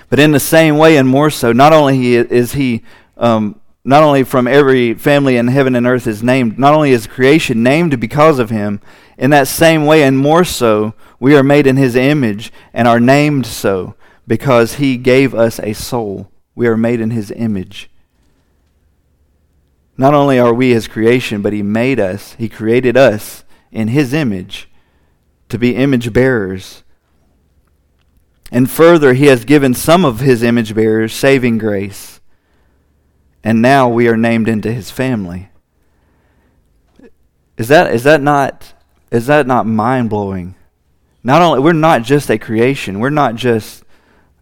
But 0.08 0.18
in 0.18 0.32
the 0.32 0.40
same 0.40 0.76
way, 0.76 0.96
and 0.96 1.08
more 1.08 1.30
so, 1.30 1.52
not 1.52 1.72
only 1.72 2.14
is 2.14 2.52
he, 2.52 2.82
um, 3.16 3.60
not 3.84 4.02
only 4.02 4.22
from 4.22 4.46
every 4.46 4.94
family 4.94 5.36
in 5.36 5.48
heaven 5.48 5.74
and 5.74 5.86
earth 5.86 6.06
is 6.06 6.22
named, 6.22 6.58
not 6.58 6.74
only 6.74 6.92
is 6.92 7.06
creation 7.06 7.62
named 7.62 7.98
because 8.00 8.38
of 8.38 8.50
him, 8.50 8.80
in 9.18 9.30
that 9.30 9.48
same 9.48 9.86
way, 9.86 10.02
and 10.02 10.18
more 10.18 10.44
so, 10.44 10.94
we 11.20 11.36
are 11.36 11.42
made 11.42 11.66
in 11.66 11.76
his 11.76 11.96
image 11.96 12.52
and 12.72 12.88
are 12.88 13.00
named 13.00 13.46
so 13.46 13.94
because 14.26 14.74
he 14.74 14.96
gave 14.96 15.34
us 15.34 15.58
a 15.60 15.72
soul. 15.72 16.30
We 16.54 16.66
are 16.66 16.76
made 16.76 17.00
in 17.00 17.10
his 17.10 17.30
image. 17.30 17.90
Not 19.96 20.14
only 20.14 20.38
are 20.38 20.52
we 20.52 20.70
his 20.70 20.88
creation, 20.88 21.40
but 21.42 21.52
he 21.52 21.62
made 21.62 22.00
us, 22.00 22.34
he 22.34 22.48
created 22.48 22.96
us 22.96 23.44
in 23.70 23.88
his 23.88 24.12
image 24.12 24.68
to 25.48 25.58
be 25.58 25.76
image 25.76 26.12
bearers. 26.12 26.82
And 28.50 28.70
further, 28.70 29.14
he 29.14 29.26
has 29.26 29.44
given 29.44 29.74
some 29.74 30.04
of 30.04 30.20
his 30.20 30.42
image 30.42 30.74
bearers 30.74 31.12
saving 31.12 31.58
grace. 31.58 32.20
And 33.42 33.60
now 33.60 33.88
we 33.88 34.08
are 34.08 34.16
named 34.16 34.48
into 34.48 34.72
his 34.72 34.90
family. 34.90 35.50
Is 37.56 37.68
that, 37.68 37.94
is 37.94 38.02
that 38.04 38.20
not 38.20 38.74
is 39.14 39.26
that 39.26 39.46
not 39.46 39.64
mind 39.64 40.10
blowing? 40.10 40.56
Not 41.22 41.40
only 41.40 41.60
we're 41.60 41.72
not 41.72 42.02
just 42.02 42.28
a 42.28 42.36
creation, 42.36 42.98
we're 42.98 43.10
not 43.10 43.36
just 43.36 43.84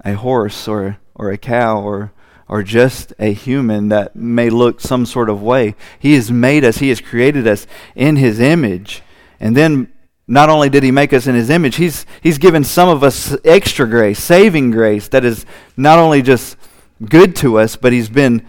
a 0.03 0.15
horse 0.15 0.67
or 0.67 0.97
or 1.15 1.31
a 1.31 1.37
cow 1.37 1.83
or 1.83 2.13
or 2.53 2.63
just 2.63 3.15
a 3.19 3.33
human 3.33 3.89
that 3.89 4.15
may 4.15 4.51
look 4.51 4.79
some 4.79 5.07
sort 5.07 5.31
of 5.31 5.43
way. 5.43 5.75
He 5.99 6.13
has 6.17 6.31
made 6.31 6.67
us, 6.67 6.77
he 6.77 6.91
has 6.91 7.01
created 7.01 7.47
us 7.47 7.67
in 7.97 8.17
his 8.17 8.41
image. 8.41 9.03
And 9.41 9.57
then 9.57 9.91
not 10.27 10.51
only 10.51 10.69
did 10.69 10.83
he 10.83 10.91
make 10.91 11.15
us 11.15 11.27
in 11.27 11.35
his 11.35 11.49
image, 11.49 11.77
he's 11.77 12.05
he's 12.21 12.37
given 12.37 12.63
some 12.63 12.91
of 12.91 13.03
us 13.03 13.35
extra 13.43 13.89
grace, 13.89 14.23
saving 14.23 14.71
grace 14.71 15.09
that 15.09 15.25
is 15.25 15.47
not 15.79 15.99
only 15.99 16.21
just 16.21 16.59
good 17.03 17.35
to 17.37 17.59
us, 17.59 17.75
but 17.75 17.91
he's 17.91 18.11
been 18.11 18.47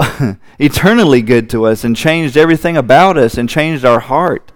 eternally 0.58 1.22
good 1.22 1.48
to 1.50 1.66
us 1.66 1.84
and 1.84 1.96
changed 1.96 2.36
everything 2.36 2.76
about 2.76 3.16
us 3.16 3.38
and 3.38 3.48
changed 3.48 3.84
our 3.84 4.00
heart 4.00 4.50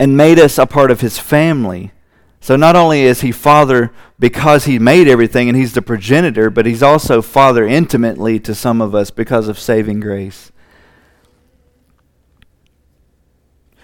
and 0.00 0.16
made 0.16 0.38
us 0.38 0.56
a 0.56 0.64
part 0.64 0.90
of 0.90 1.02
his 1.02 1.18
family. 1.18 1.92
So 2.42 2.56
not 2.56 2.74
only 2.74 3.02
is 3.02 3.20
he 3.20 3.30
father 3.30 3.92
because 4.18 4.64
he 4.64 4.76
made 4.80 5.06
everything 5.06 5.48
and 5.48 5.56
he's 5.56 5.74
the 5.74 5.80
progenitor, 5.80 6.50
but 6.50 6.66
he's 6.66 6.82
also 6.82 7.22
father 7.22 7.64
intimately 7.64 8.40
to 8.40 8.52
some 8.52 8.80
of 8.80 8.96
us 8.96 9.12
because 9.12 9.46
of 9.46 9.60
saving 9.60 10.00
grace. 10.00 10.50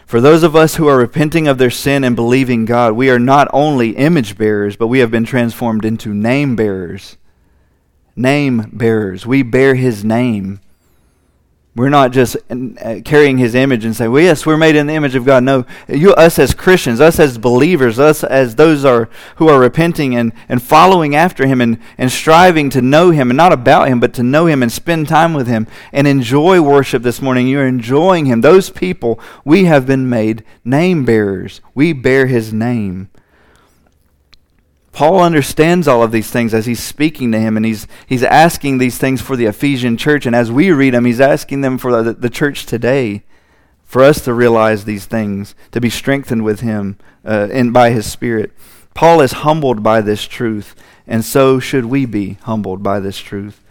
For 0.04 0.20
those 0.20 0.42
of 0.42 0.56
us 0.56 0.74
who 0.74 0.88
are 0.88 0.98
repenting 0.98 1.46
of 1.46 1.58
their 1.58 1.70
sin 1.70 2.02
and 2.02 2.16
believing 2.16 2.64
God, 2.64 2.94
we 2.94 3.10
are 3.10 3.18
not 3.20 3.46
only 3.52 3.90
image 3.90 4.36
bearers, 4.36 4.74
but 4.74 4.88
we 4.88 4.98
have 4.98 5.10
been 5.12 5.24
transformed 5.24 5.84
into 5.84 6.12
name 6.12 6.56
bearers. 6.56 7.16
Name 8.16 8.70
bearers. 8.72 9.24
We 9.24 9.44
bear 9.44 9.76
his 9.76 10.04
name. 10.04 10.58
We're 11.78 11.90
not 11.90 12.10
just 12.10 12.36
uh, 12.50 13.02
carrying 13.04 13.38
his 13.38 13.54
image 13.54 13.84
and 13.84 13.94
say, 13.94 14.08
well, 14.08 14.20
yes, 14.20 14.44
we're 14.44 14.56
made 14.56 14.74
in 14.74 14.88
the 14.88 14.94
image 14.94 15.14
of 15.14 15.24
God. 15.24 15.44
No, 15.44 15.64
you, 15.86 16.12
us 16.14 16.36
as 16.40 16.52
Christians, 16.52 17.00
us 17.00 17.20
as 17.20 17.38
believers, 17.38 18.00
us 18.00 18.24
as 18.24 18.56
those 18.56 18.84
are, 18.84 19.08
who 19.36 19.48
are 19.48 19.60
repenting 19.60 20.16
and, 20.16 20.32
and 20.48 20.60
following 20.60 21.14
after 21.14 21.46
him 21.46 21.60
and, 21.60 21.78
and 21.96 22.10
striving 22.10 22.68
to 22.70 22.82
know 22.82 23.12
him, 23.12 23.30
and 23.30 23.36
not 23.36 23.52
about 23.52 23.86
him, 23.86 24.00
but 24.00 24.12
to 24.14 24.24
know 24.24 24.46
him 24.46 24.60
and 24.60 24.72
spend 24.72 25.06
time 25.06 25.34
with 25.34 25.46
him 25.46 25.68
and 25.92 26.08
enjoy 26.08 26.60
worship 26.60 27.04
this 27.04 27.22
morning. 27.22 27.46
You're 27.46 27.68
enjoying 27.68 28.26
him. 28.26 28.40
Those 28.40 28.70
people, 28.70 29.20
we 29.44 29.66
have 29.66 29.86
been 29.86 30.08
made 30.08 30.42
name 30.64 31.04
bearers. 31.04 31.60
We 31.76 31.92
bear 31.92 32.26
his 32.26 32.52
name. 32.52 33.08
Paul 34.98 35.20
understands 35.20 35.86
all 35.86 36.02
of 36.02 36.10
these 36.10 36.28
things 36.28 36.52
as 36.52 36.66
he's 36.66 36.82
speaking 36.82 37.30
to 37.30 37.38
him, 37.38 37.56
and 37.56 37.64
he's, 37.64 37.86
he's 38.08 38.24
asking 38.24 38.78
these 38.78 38.98
things 38.98 39.22
for 39.22 39.36
the 39.36 39.44
Ephesian 39.44 39.96
church. 39.96 40.26
And 40.26 40.34
as 40.34 40.50
we 40.50 40.72
read 40.72 40.92
them, 40.92 41.04
he's 41.04 41.20
asking 41.20 41.60
them 41.60 41.78
for 41.78 42.02
the, 42.02 42.14
the 42.14 42.28
church 42.28 42.66
today, 42.66 43.22
for 43.84 44.02
us 44.02 44.24
to 44.24 44.34
realize 44.34 44.86
these 44.86 45.06
things, 45.06 45.54
to 45.70 45.80
be 45.80 45.88
strengthened 45.88 46.42
with 46.42 46.62
him 46.62 46.98
uh, 47.24 47.46
and 47.52 47.72
by 47.72 47.90
his 47.90 48.10
Spirit. 48.10 48.50
Paul 48.92 49.20
is 49.20 49.30
humbled 49.46 49.84
by 49.84 50.00
this 50.00 50.26
truth, 50.26 50.74
and 51.06 51.24
so 51.24 51.60
should 51.60 51.84
we 51.84 52.04
be 52.04 52.38
humbled 52.42 52.82
by 52.82 52.98
this 52.98 53.18
truth 53.18 53.62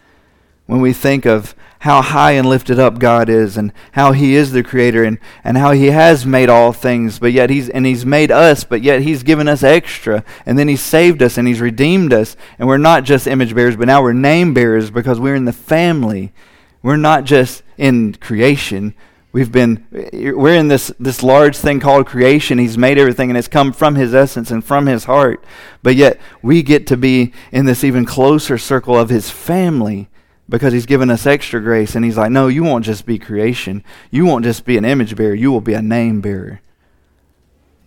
when 0.67 0.81
we 0.81 0.93
think 0.93 1.25
of 1.25 1.55
how 1.79 2.01
high 2.01 2.31
and 2.31 2.47
lifted 2.47 2.79
up 2.79 2.99
God 2.99 3.29
is 3.29 3.55
and 3.57 3.71
how 3.93 4.11
he 4.11 4.35
is 4.35 4.51
the 4.51 4.63
creator 4.63 5.03
and, 5.03 5.19
and 5.43 5.57
how 5.57 5.71
he 5.71 5.87
has 5.87 6.25
made 6.25 6.49
all 6.49 6.73
things 6.73 7.19
but 7.19 7.31
yet 7.31 7.49
he's 7.49 7.69
and 7.69 7.85
he's 7.85 8.05
made 8.05 8.31
us 8.31 8.63
but 8.63 8.81
yet 8.81 9.01
he's 9.01 9.23
given 9.23 9.47
us 9.47 9.63
extra. 9.63 10.23
And 10.45 10.57
then 10.57 10.67
he 10.67 10.75
saved 10.75 11.21
us 11.21 11.37
and 11.37 11.47
he's 11.47 11.61
redeemed 11.61 12.13
us. 12.13 12.35
And 12.57 12.67
we're 12.67 12.77
not 12.77 13.03
just 13.03 13.27
image 13.27 13.53
bearers 13.55 13.75
but 13.75 13.87
now 13.87 14.01
we're 14.01 14.13
name 14.13 14.53
bearers 14.53 14.91
because 14.91 15.19
we're 15.19 15.35
in 15.35 15.45
the 15.45 15.53
family. 15.53 16.33
We're 16.81 16.97
not 16.97 17.25
just 17.25 17.63
in 17.77 18.15
creation. 18.15 18.93
We've 19.31 19.51
been 19.51 19.85
we're 19.91 20.55
in 20.55 20.67
this 20.67 20.91
this 20.99 21.21
large 21.21 21.55
thing 21.55 21.79
called 21.79 22.07
creation. 22.07 22.57
He's 22.57 22.77
made 22.77 22.97
everything 22.97 23.29
and 23.29 23.37
it's 23.37 23.47
come 23.47 23.71
from 23.71 23.95
his 23.95 24.15
essence 24.15 24.49
and 24.49 24.65
from 24.65 24.87
his 24.87 25.03
heart. 25.03 25.43
But 25.83 25.95
yet 25.95 26.19
we 26.41 26.63
get 26.63 26.87
to 26.87 26.97
be 26.97 27.33
in 27.51 27.65
this 27.65 27.83
even 27.83 28.03
closer 28.03 28.57
circle 28.57 28.97
of 28.97 29.09
his 29.09 29.29
family 29.29 30.09
because 30.49 30.73
he's 30.73 30.85
given 30.85 31.09
us 31.09 31.25
extra 31.25 31.61
grace. 31.61 31.95
And 31.95 32.05
he's 32.05 32.17
like, 32.17 32.31
no, 32.31 32.47
you 32.47 32.63
won't 32.63 32.85
just 32.85 33.05
be 33.05 33.19
creation. 33.19 33.83
You 34.11 34.25
won't 34.25 34.45
just 34.45 34.65
be 34.65 34.77
an 34.77 34.85
image 34.85 35.15
bearer. 35.15 35.33
You 35.33 35.51
will 35.51 35.61
be 35.61 35.73
a 35.73 35.81
name 35.81 36.21
bearer. 36.21 36.61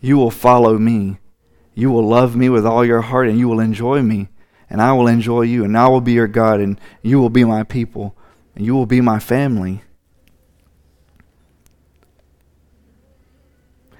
You 0.00 0.16
will 0.16 0.30
follow 0.30 0.78
me. 0.78 1.18
You 1.74 1.90
will 1.90 2.06
love 2.06 2.36
me 2.36 2.48
with 2.48 2.66
all 2.66 2.84
your 2.84 3.02
heart 3.02 3.28
and 3.28 3.38
you 3.38 3.48
will 3.48 3.60
enjoy 3.60 4.02
me. 4.02 4.28
And 4.68 4.80
I 4.80 4.92
will 4.92 5.06
enjoy 5.06 5.42
you. 5.42 5.64
And 5.64 5.76
I 5.76 5.88
will 5.88 6.00
be 6.00 6.12
your 6.12 6.28
God 6.28 6.60
and 6.60 6.78
you 7.02 7.18
will 7.18 7.30
be 7.30 7.44
my 7.44 7.62
people. 7.62 8.14
And 8.54 8.64
you 8.64 8.74
will 8.74 8.86
be 8.86 9.00
my 9.00 9.18
family. 9.18 9.82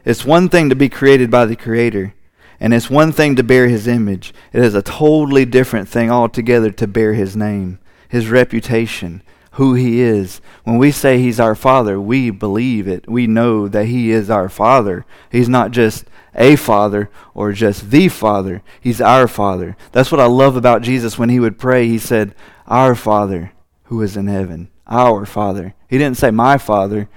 It's 0.04 0.24
one 0.24 0.48
thing 0.48 0.70
to 0.70 0.74
be 0.74 0.88
created 0.88 1.30
by 1.30 1.44
the 1.46 1.56
Creator. 1.56 2.14
And 2.58 2.74
it's 2.74 2.90
one 2.90 3.12
thing 3.12 3.36
to 3.36 3.42
bear 3.42 3.68
his 3.68 3.86
image. 3.86 4.34
It 4.52 4.62
is 4.62 4.74
a 4.74 4.82
totally 4.82 5.44
different 5.46 5.88
thing 5.88 6.10
altogether 6.10 6.70
to 6.72 6.86
bear 6.86 7.14
his 7.14 7.36
name 7.36 7.78
his 8.10 8.28
reputation, 8.28 9.22
who 9.52 9.74
he 9.74 10.00
is. 10.00 10.40
When 10.64 10.78
we 10.78 10.90
say 10.90 11.18
he's 11.18 11.38
our 11.38 11.54
father, 11.54 12.00
we 12.00 12.30
believe 12.30 12.88
it. 12.88 13.08
We 13.08 13.28
know 13.28 13.68
that 13.68 13.86
he 13.86 14.10
is 14.10 14.28
our 14.28 14.48
father. 14.48 15.06
He's 15.30 15.48
not 15.48 15.70
just 15.70 16.04
a 16.34 16.56
father 16.56 17.08
or 17.34 17.52
just 17.52 17.90
the 17.90 18.08
father. 18.08 18.62
He's 18.80 19.00
our 19.00 19.28
father. 19.28 19.76
That's 19.92 20.10
what 20.10 20.20
I 20.20 20.26
love 20.26 20.56
about 20.56 20.82
Jesus 20.82 21.18
when 21.18 21.28
he 21.28 21.38
would 21.38 21.56
pray. 21.56 21.86
He 21.86 21.98
said, 21.98 22.34
Our 22.66 22.96
father 22.96 23.52
who 23.84 24.02
is 24.02 24.16
in 24.16 24.26
heaven. 24.26 24.70
Our 24.88 25.24
father. 25.24 25.74
He 25.88 25.98
didn't 25.98 26.18
say 26.18 26.32
my 26.32 26.58
father. 26.58 27.08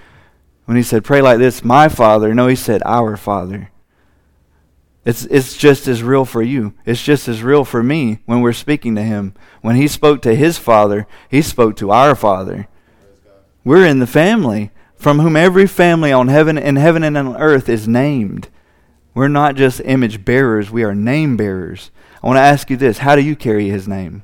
When 0.66 0.78
he 0.78 0.84
said, 0.84 1.04
Pray 1.04 1.22
like 1.22 1.40
this, 1.40 1.64
my 1.64 1.90
father. 1.90 2.36
No, 2.36 2.48
he 2.48 2.56
said, 2.56 2.84
Our 2.86 3.18
father. 3.18 3.72
It's, 5.06 5.26
it's 5.26 5.58
just 5.58 5.88
as 5.88 6.02
real 6.02 6.24
for 6.24 6.42
you. 6.42 6.74
It's 6.86 7.04
just 7.04 7.28
as 7.28 7.44
real 7.44 7.66
for 7.66 7.84
me 7.84 8.20
when 8.26 8.42
we're 8.42 8.54
speaking 8.54 8.96
to 8.96 9.04
him. 9.04 9.34
When 9.62 9.76
he 9.76 9.88
spoke 9.88 10.22
to 10.22 10.36
his 10.36 10.58
father, 10.58 11.08
he 11.30 11.42
spoke 11.42 11.76
to 11.78 11.92
our 11.92 12.16
father. 12.16 12.68
We're 13.66 13.86
in 13.86 14.00
the 14.00 14.08
family 14.08 14.72
from 14.96 15.20
whom 15.20 15.36
every 15.36 15.68
family 15.68 16.14
on 16.14 16.30
heaven 16.30 16.58
in 16.58 16.78
heaven 16.78 17.04
and 17.04 17.18
on 17.18 17.36
earth 17.36 17.68
is 17.68 17.88
named. 17.88 18.48
We're 19.14 19.28
not 19.28 19.56
just 19.56 19.82
image 19.82 20.24
bearers, 20.24 20.72
we 20.72 20.84
are 20.84 20.96
name 20.96 21.36
bearers. 21.36 21.92
I 22.24 22.28
want 22.28 22.38
to 22.38 22.42
ask 22.42 22.70
you 22.70 22.78
this 22.78 23.00
how 23.00 23.16
do 23.16 23.22
you 23.22 23.36
carry 23.36 23.70
his 23.70 23.88
name? 23.88 24.24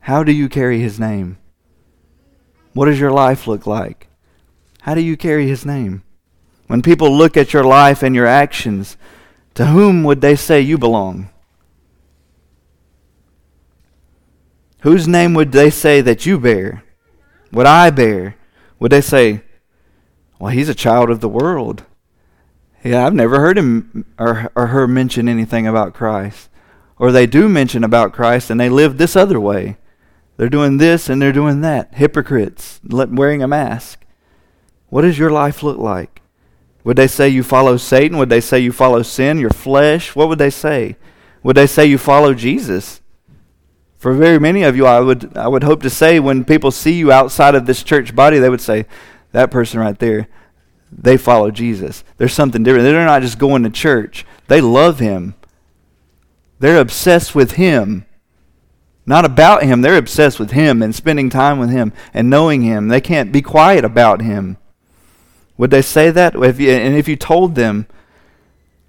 How 0.00 0.22
do 0.22 0.30
you 0.30 0.48
carry 0.48 0.78
his 0.78 1.00
name? 1.00 1.38
What 2.72 2.86
does 2.86 3.00
your 3.00 3.10
life 3.10 3.48
look 3.48 3.66
like? 3.66 4.06
How 4.82 4.94
do 4.94 5.00
you 5.00 5.16
carry 5.16 5.48
his 5.48 5.66
name? 5.66 6.04
When 6.68 6.80
people 6.80 7.10
look 7.10 7.36
at 7.36 7.52
your 7.52 7.64
life 7.64 8.04
and 8.04 8.14
your 8.14 8.26
actions, 8.26 8.96
to 9.56 9.66
whom 9.66 10.04
would 10.04 10.20
they 10.20 10.36
say 10.36 10.60
you 10.60 10.76
belong? 10.78 11.30
Whose 14.82 15.08
name 15.08 15.32
would 15.34 15.52
they 15.52 15.70
say 15.70 16.02
that 16.02 16.26
you 16.26 16.38
bear? 16.38 16.84
Would 17.52 17.66
I 17.66 17.90
bear? 17.90 18.36
Would 18.78 18.92
they 18.92 19.00
say, 19.00 19.40
well, 20.38 20.52
he's 20.52 20.68
a 20.68 20.74
child 20.74 21.10
of 21.10 21.20
the 21.20 21.28
world? 21.28 21.84
Yeah, 22.84 23.06
I've 23.06 23.14
never 23.14 23.40
heard 23.40 23.56
him 23.56 24.04
or, 24.18 24.52
or 24.54 24.68
her 24.68 24.86
mention 24.86 25.26
anything 25.26 25.66
about 25.66 25.94
Christ. 25.94 26.50
Or 26.98 27.10
they 27.10 27.26
do 27.26 27.48
mention 27.48 27.82
about 27.82 28.12
Christ 28.12 28.50
and 28.50 28.60
they 28.60 28.68
live 28.68 28.98
this 28.98 29.16
other 29.16 29.40
way. 29.40 29.78
They're 30.36 30.50
doing 30.50 30.76
this 30.76 31.08
and 31.08 31.20
they're 31.20 31.32
doing 31.32 31.62
that. 31.62 31.94
Hypocrites, 31.94 32.78
wearing 32.84 33.42
a 33.42 33.48
mask. 33.48 34.04
What 34.90 35.02
does 35.02 35.18
your 35.18 35.30
life 35.30 35.62
look 35.62 35.78
like? 35.78 36.20
Would 36.86 36.96
they 36.96 37.08
say 37.08 37.28
you 37.28 37.42
follow 37.42 37.78
Satan? 37.78 38.16
Would 38.16 38.28
they 38.28 38.40
say 38.40 38.60
you 38.60 38.70
follow 38.70 39.02
sin, 39.02 39.40
your 39.40 39.50
flesh? 39.50 40.14
What 40.14 40.28
would 40.28 40.38
they 40.38 40.50
say? 40.50 40.94
Would 41.42 41.56
they 41.56 41.66
say 41.66 41.84
you 41.84 41.98
follow 41.98 42.32
Jesus? 42.32 43.00
For 43.98 44.14
very 44.14 44.38
many 44.38 44.62
of 44.62 44.76
you, 44.76 44.86
I 44.86 45.00
would, 45.00 45.36
I 45.36 45.48
would 45.48 45.64
hope 45.64 45.82
to 45.82 45.90
say 45.90 46.20
when 46.20 46.44
people 46.44 46.70
see 46.70 46.92
you 46.92 47.10
outside 47.10 47.56
of 47.56 47.66
this 47.66 47.82
church 47.82 48.14
body, 48.14 48.38
they 48.38 48.48
would 48.48 48.60
say, 48.60 48.86
that 49.32 49.50
person 49.50 49.80
right 49.80 49.98
there, 49.98 50.28
they 50.92 51.16
follow 51.16 51.50
Jesus. 51.50 52.04
There's 52.18 52.32
something 52.32 52.62
different. 52.62 52.84
They're 52.84 53.04
not 53.04 53.22
just 53.22 53.40
going 53.40 53.64
to 53.64 53.70
church, 53.70 54.24
they 54.46 54.60
love 54.60 55.00
Him. 55.00 55.34
They're 56.60 56.80
obsessed 56.80 57.34
with 57.34 57.52
Him. 57.52 58.06
Not 59.04 59.24
about 59.24 59.64
Him, 59.64 59.80
they're 59.80 59.98
obsessed 59.98 60.38
with 60.38 60.52
Him 60.52 60.82
and 60.82 60.94
spending 60.94 61.30
time 61.30 61.58
with 61.58 61.70
Him 61.70 61.92
and 62.14 62.30
knowing 62.30 62.62
Him. 62.62 62.86
They 62.86 63.00
can't 63.00 63.32
be 63.32 63.42
quiet 63.42 63.84
about 63.84 64.22
Him. 64.22 64.58
Would 65.58 65.70
they 65.70 65.82
say 65.82 66.10
that? 66.10 66.34
If 66.34 66.60
you, 66.60 66.70
and 66.70 66.96
if 66.96 67.08
you 67.08 67.16
told 67.16 67.54
them, 67.54 67.86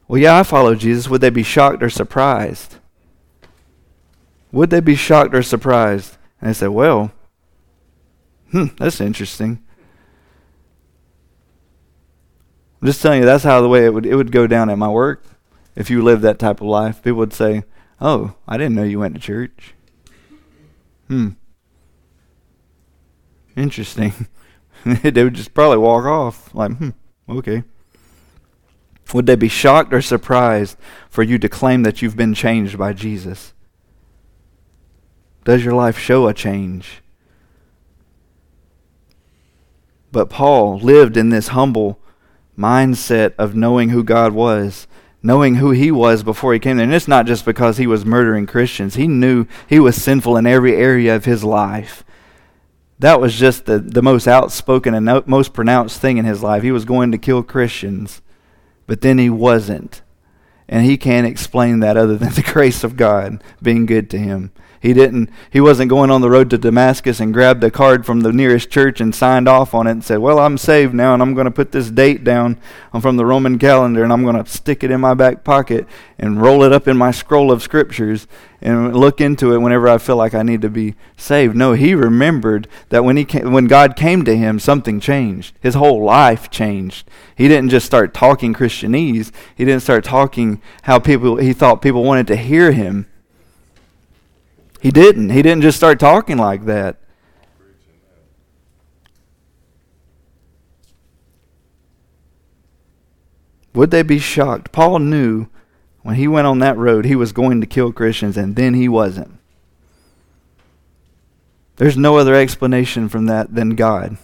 well, 0.07 0.21
yeah, 0.21 0.39
I 0.39 0.43
follow 0.43 0.75
Jesus, 0.75 1.09
would 1.09 1.21
they 1.21 1.29
be 1.29 1.43
shocked 1.43 1.83
or 1.83 1.89
surprised? 1.89 2.75
Would 4.51 4.69
they 4.69 4.79
be 4.79 4.95
shocked 4.95 5.35
or 5.35 5.43
surprised? 5.43 6.17
And 6.39 6.49
they 6.49 6.53
say, 6.53 6.67
well, 6.67 7.11
hmm, 8.51 8.67
that's 8.77 9.01
interesting. 9.01 9.63
I'm 12.81 12.87
just 12.87 13.01
telling 13.01 13.19
you, 13.19 13.25
that's 13.25 13.43
how 13.43 13.61
the 13.61 13.67
way 13.67 13.85
it 13.85 13.93
would, 13.93 14.05
it 14.05 14.15
would 14.15 14.31
go 14.31 14.47
down 14.47 14.69
at 14.69 14.77
my 14.77 14.89
work. 14.89 15.23
If 15.75 15.89
you 15.89 16.01
lived 16.01 16.21
that 16.23 16.39
type 16.39 16.61
of 16.61 16.67
life, 16.67 17.01
people 17.03 17.19
would 17.19 17.33
say, 17.33 17.63
oh, 17.99 18.35
I 18.47 18.57
didn't 18.57 18.75
know 18.75 18.83
you 18.83 18.99
went 18.99 19.15
to 19.15 19.21
church. 19.21 19.73
Hmm. 21.07 21.29
Interesting. 23.55 24.13
they 25.03 25.23
would 25.23 25.33
just 25.33 25.53
probably 25.53 25.77
walk 25.77 26.05
off 26.05 26.53
like, 26.53 26.71
hmm, 26.77 26.89
okay. 27.29 27.63
Would 29.13 29.25
they 29.25 29.35
be 29.35 29.47
shocked 29.47 29.93
or 29.93 30.01
surprised 30.01 30.77
for 31.09 31.23
you 31.23 31.37
to 31.39 31.49
claim 31.49 31.83
that 31.83 32.01
you've 32.01 32.17
been 32.17 32.33
changed 32.33 32.77
by 32.77 32.93
Jesus? 32.93 33.53
Does 35.45 35.63
your 35.63 35.73
life 35.73 35.97
show 35.97 36.27
a 36.27 36.33
change? 36.33 37.01
But 40.11 40.29
Paul 40.29 40.79
lived 40.79 41.15
in 41.15 41.29
this 41.29 41.49
humble 41.49 41.99
mindset 42.57 43.33
of 43.37 43.55
knowing 43.55 43.89
who 43.89 44.03
God 44.03 44.33
was, 44.33 44.87
knowing 45.23 45.55
who 45.55 45.71
he 45.71 45.91
was 45.91 46.23
before 46.23 46.53
he 46.53 46.59
came 46.59 46.77
there. 46.77 46.83
And 46.85 46.93
it's 46.93 47.07
not 47.07 47.25
just 47.25 47.45
because 47.45 47.77
he 47.77 47.87
was 47.87 48.05
murdering 48.05 48.45
Christians, 48.45 48.95
he 48.95 49.07
knew 49.07 49.45
he 49.67 49.79
was 49.79 50.01
sinful 50.01 50.37
in 50.37 50.45
every 50.45 50.75
area 50.75 51.15
of 51.15 51.25
his 51.25 51.43
life. 51.43 52.03
That 52.99 53.21
was 53.21 53.35
just 53.35 53.65
the, 53.65 53.79
the 53.79 54.01
most 54.01 54.27
outspoken 54.27 54.93
and 54.93 55.27
most 55.27 55.53
pronounced 55.53 56.01
thing 56.01 56.17
in 56.17 56.25
his 56.25 56.41
life. 56.41 56.63
He 56.63 56.71
was 56.71 56.85
going 56.85 57.11
to 57.11 57.17
kill 57.17 57.43
Christians, 57.43 58.21
but 58.87 59.01
then 59.01 59.17
he 59.17 59.29
wasn't. 59.29 60.01
And 60.67 60.85
he 60.85 60.97
can't 60.97 61.27
explain 61.27 61.79
that 61.81 61.95
other 61.95 62.17
than 62.17 62.33
the 62.33 62.41
grace 62.41 62.83
of 62.83 62.97
God 62.97 63.43
being 63.61 63.85
good 63.85 64.09
to 64.11 64.17
him. 64.17 64.51
He 64.79 64.93
didn't 64.93 65.29
he 65.49 65.59
wasn't 65.59 65.89
going 65.89 66.11
on 66.11 66.21
the 66.21 66.29
road 66.29 66.49
to 66.51 66.57
Damascus 66.57 67.19
and 67.19 67.33
grabbed 67.33 67.63
a 67.63 67.71
card 67.71 68.05
from 68.05 68.21
the 68.21 68.31
nearest 68.31 68.69
church 68.69 69.01
and 69.01 69.13
signed 69.13 69.47
off 69.47 69.73
on 69.73 69.87
it 69.87 69.91
and 69.91 70.03
said, 70.03 70.19
"Well, 70.19 70.39
I'm 70.39 70.57
saved 70.57 70.93
now 70.93 71.13
and 71.13 71.21
I'm 71.21 71.33
going 71.33 71.45
to 71.45 71.51
put 71.51 71.71
this 71.71 71.89
date 71.89 72.23
down 72.23 72.57
I'm 72.93 73.01
from 73.01 73.17
the 73.17 73.25
Roman 73.25 73.57
calendar 73.59 74.03
and 74.03 74.13
I'm 74.13 74.23
going 74.23 74.41
to 74.41 74.49
stick 74.49 74.83
it 74.83 74.91
in 74.91 75.01
my 75.01 75.13
back 75.13 75.43
pocket 75.43 75.87
and 76.19 76.41
roll 76.41 76.63
it 76.63 76.71
up 76.71 76.87
in 76.87 76.97
my 76.97 77.11
scroll 77.11 77.51
of 77.51 77.63
scriptures 77.63 78.27
and 78.61 78.95
look 78.95 79.21
into 79.21 79.53
it 79.53 79.59
whenever 79.59 79.87
I 79.87 79.97
feel 79.97 80.15
like 80.15 80.33
I 80.33 80.43
need 80.43 80.61
to 80.61 80.69
be 80.69 80.95
saved." 81.15 81.55
No, 81.55 81.73
he 81.73 81.95
remembered 81.95 82.67
that 82.89 83.03
when 83.03 83.17
he 83.17 83.25
came, 83.25 83.51
when 83.51 83.65
God 83.65 83.95
came 83.95 84.23
to 84.25 84.37
him, 84.37 84.59
something 84.59 84.99
changed. 84.99 85.55
His 85.59 85.75
whole 85.75 86.03
life 86.03 86.49
changed. 86.49 87.09
He 87.35 87.47
didn't 87.47 87.69
just 87.69 87.85
start 87.85 88.13
talking 88.13 88.53
Christianese. 88.53 89.31
He 89.55 89.65
didn't 89.65 89.83
start 89.83 90.03
talking 90.03 90.61
how 90.83 90.99
people 90.99 91.37
he 91.37 91.53
thought 91.53 91.81
people 91.81 92.03
wanted 92.03 92.27
to 92.27 92.35
hear 92.35 92.71
him 92.71 93.07
he 94.81 94.91
didn't. 94.91 95.29
He 95.29 95.41
didn't 95.41 95.63
just 95.63 95.77
start 95.77 95.99
talking 95.99 96.37
like 96.37 96.65
that. 96.65 96.97
Would 103.73 103.91
they 103.91 104.01
be 104.01 104.17
shocked? 104.17 104.71
Paul 104.71 104.97
knew 104.99 105.47
when 106.01 106.15
he 106.15 106.27
went 106.27 106.47
on 106.47 106.57
that 106.59 106.77
road 106.77 107.05
he 107.05 107.15
was 107.15 107.31
going 107.31 107.61
to 107.61 107.67
kill 107.67 107.91
Christians, 107.91 108.35
and 108.35 108.55
then 108.55 108.73
he 108.73 108.89
wasn't. 108.89 109.37
There's 111.75 111.95
no 111.95 112.17
other 112.17 112.33
explanation 112.33 113.07
from 113.07 113.27
that 113.27 113.53
than 113.53 113.75
God. 113.75 114.17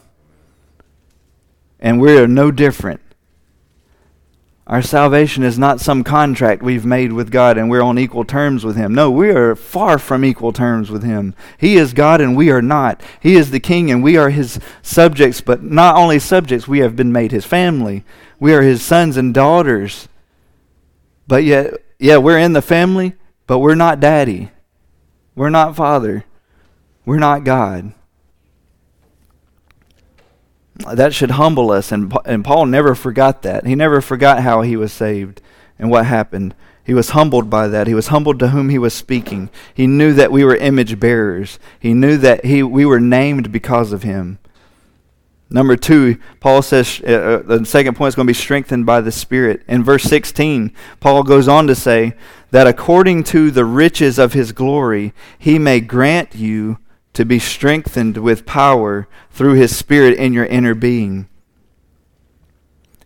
And 1.79 2.01
we're 2.01 2.25
no 2.25 2.49
different. 2.49 3.01
Our 4.65 4.81
salvation 4.81 5.43
is 5.43 5.59
not 5.59 5.81
some 5.81 6.05
contract 6.05 6.63
we've 6.63 6.85
made 6.85 7.11
with 7.11 7.31
God 7.31 7.57
and 7.57 7.69
we're 7.69 7.81
on 7.81 7.99
equal 7.99 8.23
terms 8.23 8.63
with 8.63 8.77
Him. 8.77 8.93
No, 8.93 9.11
we 9.11 9.29
are 9.29 9.55
far 9.55 9.97
from 9.97 10.23
equal 10.23 10.53
terms 10.53 10.89
with 10.89 11.03
Him. 11.03 11.35
He 11.57 11.75
is 11.75 11.93
God 11.93 12.21
and 12.21 12.37
we 12.37 12.49
are 12.49 12.61
not. 12.61 13.01
He 13.19 13.35
is 13.35 13.51
the 13.51 13.59
King 13.59 13.91
and 13.91 14.01
we 14.01 14.15
are 14.15 14.29
His 14.29 14.59
subjects, 14.81 15.41
but 15.41 15.61
not 15.63 15.97
only 15.97 16.17
subjects, 16.17 16.65
we 16.65 16.79
have 16.79 16.95
been 16.95 17.11
made 17.11 17.33
His 17.33 17.45
family. 17.45 18.05
We 18.39 18.53
are 18.53 18.61
His 18.61 18.81
sons 18.81 19.17
and 19.17 19.33
daughters. 19.33 20.07
But 21.27 21.43
yet, 21.43 21.73
yeah, 21.99 22.17
we're 22.17 22.39
in 22.39 22.53
the 22.53 22.61
family, 22.61 23.15
but 23.47 23.59
we're 23.59 23.75
not 23.75 23.99
daddy. 23.99 24.51
We're 25.35 25.49
not 25.49 25.75
father. 25.75 26.23
We're 27.05 27.19
not 27.19 27.43
God 27.43 27.93
that 30.75 31.13
should 31.13 31.31
humble 31.31 31.71
us. 31.71 31.91
And, 31.91 32.15
and 32.25 32.43
Paul 32.43 32.65
never 32.65 32.95
forgot 32.95 33.41
that. 33.43 33.65
He 33.65 33.75
never 33.75 34.01
forgot 34.01 34.43
how 34.43 34.61
he 34.61 34.75
was 34.75 34.91
saved 34.91 35.41
and 35.77 35.89
what 35.89 36.05
happened. 36.05 36.55
He 36.83 36.93
was 36.93 37.11
humbled 37.11 37.49
by 37.49 37.67
that. 37.69 37.87
He 37.87 37.93
was 37.93 38.07
humbled 38.07 38.39
to 38.39 38.49
whom 38.49 38.69
he 38.69 38.77
was 38.77 38.93
speaking. 38.93 39.49
He 39.73 39.87
knew 39.87 40.13
that 40.13 40.31
we 40.31 40.43
were 40.43 40.55
image 40.55 40.99
bearers. 40.99 41.59
He 41.79 41.93
knew 41.93 42.17
that 42.17 42.43
he, 42.45 42.61
we 42.61 42.85
were 42.85 42.99
named 42.99 43.51
because 43.51 43.93
of 43.93 44.03
him. 44.03 44.39
Number 45.49 45.77
two, 45.77 46.17
Paul 46.39 46.63
says 46.63 46.99
uh, 47.07 47.11
uh 47.11 47.57
the 47.57 47.65
second 47.65 47.95
point 47.95 48.09
is 48.09 48.15
going 48.15 48.25
to 48.25 48.31
be 48.31 48.33
strengthened 48.33 48.87
by 48.87 49.01
the 49.01 49.11
Spirit. 49.11 49.61
In 49.67 49.83
verse 49.83 50.03
16, 50.03 50.73
Paul 50.99 51.21
goes 51.21 51.47
on 51.47 51.67
to 51.67 51.75
say 51.75 52.15
that 52.49 52.65
according 52.65 53.23
to 53.25 53.51
the 53.51 53.63
riches 53.63 54.17
of 54.17 54.33
his 54.33 54.51
glory, 54.51 55.13
he 55.37 55.59
may 55.59 55.79
grant 55.79 56.33
you 56.33 56.79
to 57.13 57.25
be 57.25 57.39
strengthened 57.39 58.17
with 58.17 58.45
power 58.45 59.07
through 59.29 59.53
his 59.53 59.75
Spirit 59.75 60.17
in 60.17 60.33
your 60.33 60.45
inner 60.45 60.73
being. 60.73 61.27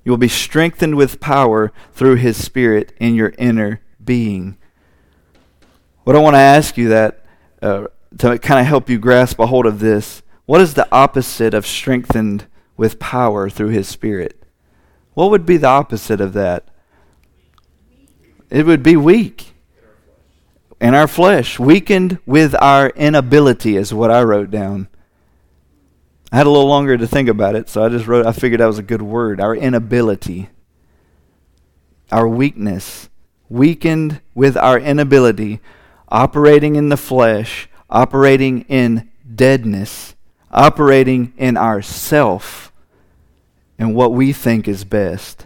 You 0.03 0.11
will 0.11 0.17
be 0.17 0.29
strengthened 0.29 0.95
with 0.95 1.19
power 1.19 1.73
through 1.91 2.15
his 2.15 2.41
Spirit 2.41 2.93
in 2.99 3.15
your 3.15 3.33
inner 3.37 3.81
being. 4.03 4.57
What 6.05 6.15
I 6.15 6.19
want 6.19 6.35
to 6.35 6.39
ask 6.39 6.77
you 6.77 6.87
that 6.89 7.25
uh, 7.61 7.87
to 8.19 8.39
kind 8.39 8.61
of 8.61 8.65
help 8.65 8.89
you 8.89 8.97
grasp 8.97 9.39
a 9.39 9.47
hold 9.47 9.65
of 9.65 9.79
this, 9.79 10.21
what 10.45 10.61
is 10.61 10.75
the 10.75 10.87
opposite 10.93 11.53
of 11.53 11.67
strengthened 11.67 12.47
with 12.77 12.99
power 12.99 13.49
through 13.49 13.69
his 13.69 13.89
Spirit? 13.89 14.41
What 15.13 15.29
would 15.31 15.45
be 15.45 15.57
the 15.57 15.67
opposite 15.67 16.21
of 16.21 16.31
that? 16.33 16.69
It 18.49 18.65
would 18.65 18.83
be 18.83 18.95
weak 18.95 19.55
in 20.79 20.93
our 20.93 21.07
flesh, 21.07 21.59
weakened 21.59 22.19
with 22.25 22.55
our 22.61 22.89
inability, 22.89 23.75
is 23.75 23.93
what 23.93 24.11
I 24.11 24.23
wrote 24.23 24.51
down. 24.51 24.87
I 26.31 26.37
had 26.37 26.47
a 26.47 26.49
little 26.49 26.67
longer 26.67 26.97
to 26.97 27.07
think 27.07 27.29
about 27.29 27.55
it, 27.55 27.69
so 27.69 27.83
I 27.83 27.89
just 27.89 28.07
wrote, 28.07 28.25
I 28.25 28.31
figured 28.31 28.59
that 28.59 28.67
was 28.67 28.79
a 28.79 28.83
good 28.83 29.01
word. 29.01 29.39
Our 29.39 29.55
inability, 29.55 30.49
our 32.11 32.27
weakness, 32.27 33.09
weakened 33.49 34.21
with 34.35 34.57
our 34.57 34.79
inability, 34.79 35.61
operating 36.09 36.75
in 36.75 36.89
the 36.89 36.97
flesh, 36.97 37.69
operating 37.89 38.61
in 38.63 39.09
deadness, 39.35 40.15
operating 40.51 41.33
in 41.37 41.57
ourself 41.57 42.71
and 43.79 43.95
what 43.95 44.11
we 44.11 44.33
think 44.33 44.67
is 44.67 44.83
best. 44.83 45.45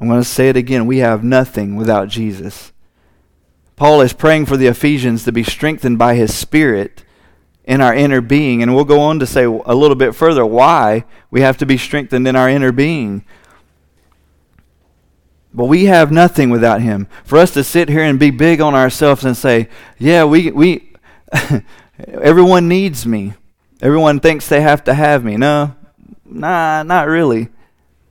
I'm 0.00 0.06
going 0.06 0.20
to 0.20 0.28
say 0.28 0.48
it 0.48 0.56
again. 0.56 0.86
We 0.86 0.98
have 0.98 1.24
nothing 1.24 1.76
without 1.76 2.08
Jesus. 2.08 2.72
Paul 3.78 4.00
is 4.00 4.12
praying 4.12 4.46
for 4.46 4.56
the 4.56 4.66
Ephesians 4.66 5.22
to 5.22 5.30
be 5.30 5.44
strengthened 5.44 5.98
by 5.98 6.16
his 6.16 6.34
Spirit 6.34 7.04
in 7.62 7.80
our 7.80 7.94
inner 7.94 8.20
being. 8.20 8.60
And 8.60 8.74
we'll 8.74 8.84
go 8.84 8.98
on 8.98 9.20
to 9.20 9.26
say 9.26 9.44
a 9.44 9.50
little 9.50 9.94
bit 9.94 10.16
further 10.16 10.44
why 10.44 11.04
we 11.30 11.42
have 11.42 11.56
to 11.58 11.66
be 11.66 11.78
strengthened 11.78 12.26
in 12.26 12.34
our 12.34 12.48
inner 12.48 12.72
being. 12.72 13.24
But 15.54 15.66
we 15.66 15.84
have 15.84 16.10
nothing 16.10 16.50
without 16.50 16.80
him. 16.80 17.06
For 17.24 17.38
us 17.38 17.52
to 17.52 17.62
sit 17.62 17.88
here 17.88 18.02
and 18.02 18.18
be 18.18 18.30
big 18.30 18.60
on 18.60 18.74
ourselves 18.74 19.24
and 19.24 19.36
say, 19.36 19.68
yeah, 19.96 20.24
we, 20.24 20.50
we 20.50 20.94
everyone 22.08 22.66
needs 22.66 23.06
me. 23.06 23.34
Everyone 23.80 24.18
thinks 24.18 24.48
they 24.48 24.60
have 24.60 24.82
to 24.84 24.94
have 24.94 25.24
me. 25.24 25.36
No, 25.36 25.76
nah, 26.24 26.82
not 26.82 27.06
really. 27.06 27.48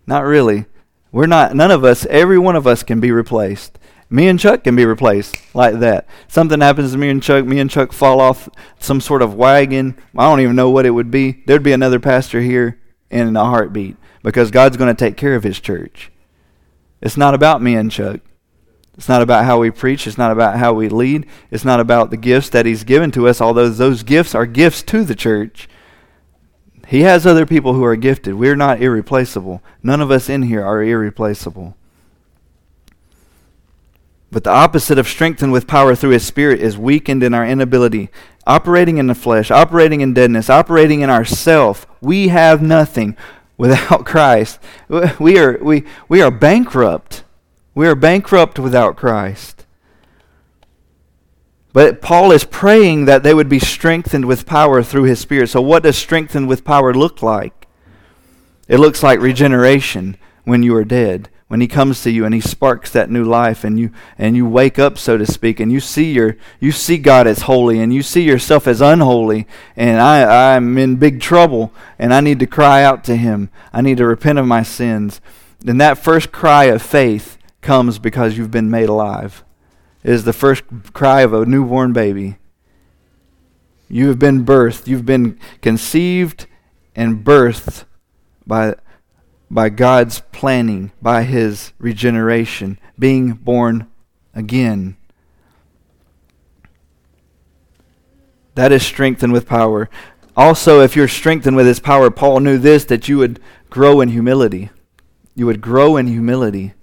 Not 0.05 0.23
really. 0.23 0.65
We're 1.11 1.27
not, 1.27 1.55
none 1.55 1.71
of 1.71 1.83
us, 1.83 2.05
every 2.05 2.39
one 2.39 2.55
of 2.55 2.65
us 2.65 2.83
can 2.83 3.01
be 3.01 3.11
replaced. 3.11 3.76
Me 4.09 4.27
and 4.27 4.39
Chuck 4.39 4.63
can 4.63 4.75
be 4.75 4.85
replaced 4.85 5.37
like 5.53 5.79
that. 5.79 6.07
Something 6.27 6.61
happens 6.61 6.93
to 6.93 6.97
me 6.97 7.09
and 7.09 7.21
Chuck, 7.21 7.45
me 7.45 7.59
and 7.59 7.69
Chuck 7.69 7.91
fall 7.91 8.21
off 8.21 8.47
some 8.79 9.01
sort 9.01 9.21
of 9.21 9.35
wagon. 9.35 9.97
I 10.17 10.23
don't 10.29 10.39
even 10.39 10.55
know 10.55 10.69
what 10.69 10.85
it 10.85 10.91
would 10.91 11.11
be. 11.11 11.43
There'd 11.45 11.63
be 11.63 11.73
another 11.73 11.99
pastor 11.99 12.41
here 12.41 12.79
in 13.09 13.35
a 13.35 13.43
heartbeat 13.45 13.97
because 14.23 14.51
God's 14.51 14.77
going 14.77 14.93
to 14.93 15.05
take 15.05 15.17
care 15.17 15.35
of 15.35 15.43
his 15.43 15.59
church. 15.59 16.11
It's 17.01 17.17
not 17.17 17.33
about 17.33 17.61
me 17.61 17.75
and 17.75 17.91
Chuck. 17.91 18.21
It's 18.97 19.09
not 19.09 19.21
about 19.21 19.45
how 19.45 19.59
we 19.59 19.69
preach. 19.69 20.07
It's 20.07 20.17
not 20.17 20.31
about 20.31 20.57
how 20.57 20.73
we 20.73 20.89
lead. 20.89 21.27
It's 21.51 21.65
not 21.65 21.79
about 21.79 22.09
the 22.09 22.17
gifts 22.17 22.49
that 22.49 22.65
He's 22.65 22.83
given 22.83 23.11
to 23.11 23.27
us, 23.27 23.39
although 23.39 23.69
those 23.69 24.01
gifts 24.01 24.33
are 24.33 24.47
gifts 24.47 24.81
to 24.83 25.03
the 25.03 25.13
church. 25.13 25.69
He 26.87 27.01
has 27.01 27.27
other 27.27 27.45
people 27.45 27.73
who 27.73 27.83
are 27.83 27.95
gifted. 27.95 28.33
We're 28.33 28.55
not 28.55 28.81
irreplaceable. 28.81 29.61
None 29.83 30.01
of 30.01 30.09
us 30.09 30.29
in 30.29 30.43
here 30.43 30.65
are 30.65 30.81
irreplaceable. 30.81 31.75
But 34.31 34.43
the 34.43 34.51
opposite 34.51 34.97
of 34.97 35.07
strengthened 35.07 35.51
with 35.51 35.67
power 35.67 35.95
through 35.95 36.11
His 36.11 36.25
Spirit 36.25 36.59
is 36.59 36.77
weakened 36.77 37.23
in 37.23 37.33
our 37.33 37.45
inability, 37.45 38.09
operating 38.45 38.97
in 38.97 39.07
the 39.07 39.15
flesh, 39.15 39.49
operating 39.51 40.01
in 40.01 40.13
deadness, 40.13 40.49
operating 40.49 41.01
in 41.01 41.09
ourself. 41.09 41.87
We 42.01 42.27
have 42.27 42.61
nothing 42.61 43.15
without 43.57 44.05
Christ. 44.05 44.59
We 45.19 45.37
are, 45.39 45.57
we, 45.61 45.83
we 46.09 46.21
are 46.21 46.31
bankrupt. 46.31 47.23
We 47.73 47.87
are 47.87 47.95
bankrupt 47.95 48.59
without 48.59 48.97
Christ. 48.97 49.65
But 51.73 52.01
Paul 52.01 52.31
is 52.31 52.43
praying 52.43 53.05
that 53.05 53.21
they 53.21 53.35
would 53.35 53.49
be 53.49 53.59
strengthened 53.59 54.25
with 54.25 54.47
power 54.47 54.81
through 54.81 55.03
his 55.03 55.19
Spirit. 55.19 55.49
So, 55.49 55.61
what 55.61 55.83
does 55.83 55.95
strengthened 55.95 56.47
with 56.47 56.65
power 56.65 56.91
look 56.91 57.21
like? 57.21 57.67
It 58.67 58.79
looks 58.79 59.03
like 59.03 59.19
regeneration 59.19 60.17
when 60.43 60.63
you 60.63 60.75
are 60.75 60.83
dead. 60.83 61.29
When 61.47 61.61
he 61.61 61.67
comes 61.67 62.01
to 62.01 62.11
you 62.11 62.25
and 62.25 62.33
he 62.33 62.41
sparks 62.41 62.91
that 62.91 63.09
new 63.09 63.23
life 63.23 63.63
and 63.63 63.79
you 63.79 63.91
and 64.17 64.35
you 64.35 64.45
wake 64.45 64.77
up 64.77 64.97
so 64.97 65.17
to 65.17 65.25
speak 65.25 65.61
and 65.61 65.71
you 65.71 65.79
see 65.79 66.11
your 66.11 66.35
you 66.59 66.73
see 66.73 66.97
God 66.97 67.25
as 67.25 67.43
holy 67.43 67.79
and 67.79 67.93
you 67.93 68.03
see 68.03 68.23
yourself 68.23 68.67
as 68.67 68.81
unholy 68.81 69.47
and 69.77 70.01
I 70.01 70.55
I'm 70.55 70.77
in 70.77 70.97
big 70.97 71.21
trouble 71.21 71.71
and 71.97 72.13
I 72.13 72.19
need 72.19 72.39
to 72.39 72.47
cry 72.47 72.83
out 72.83 73.05
to 73.05 73.15
him. 73.15 73.49
I 73.71 73.81
need 73.81 73.97
to 73.97 74.05
repent 74.05 74.39
of 74.39 74.45
my 74.45 74.61
sins. 74.61 75.21
Then 75.59 75.77
that 75.77 75.97
first 75.97 76.33
cry 76.33 76.65
of 76.65 76.81
faith 76.81 77.37
comes 77.61 77.97
because 77.97 78.37
you've 78.37 78.51
been 78.51 78.69
made 78.69 78.89
alive. 78.89 79.43
It 80.03 80.11
is 80.11 80.23
the 80.25 80.33
first 80.33 80.63
cry 80.93 81.21
of 81.21 81.33
a 81.33 81.45
newborn 81.45 81.93
baby. 81.93 82.37
You 83.89 84.07
have 84.07 84.19
been 84.19 84.45
birthed. 84.45 84.87
You've 84.87 85.05
been 85.05 85.39
conceived 85.61 86.47
and 86.95 87.23
birthed 87.23 87.85
by, 88.45 88.75
by 89.49 89.69
God's 89.69 90.21
planning, 90.31 90.91
by 91.01 91.23
His 91.23 91.73
regeneration, 91.79 92.79
being 92.97 93.33
born 93.33 93.87
again. 94.33 94.97
That 98.55 98.71
is 98.71 98.85
strengthened 98.85 99.33
with 99.33 99.47
power. 99.47 99.89
Also, 100.35 100.81
if 100.81 100.95
you're 100.95 101.07
strengthened 101.07 101.55
with 101.55 101.67
His 101.67 101.79
power, 101.79 102.09
Paul 102.09 102.39
knew 102.39 102.57
this 102.57 102.85
that 102.85 103.07
you 103.07 103.17
would 103.17 103.39
grow 103.69 104.01
in 104.01 104.09
humility. 104.09 104.69
You 105.35 105.45
would 105.45 105.61
grow 105.61 105.97
in 105.97 106.07
humility. 106.07 106.73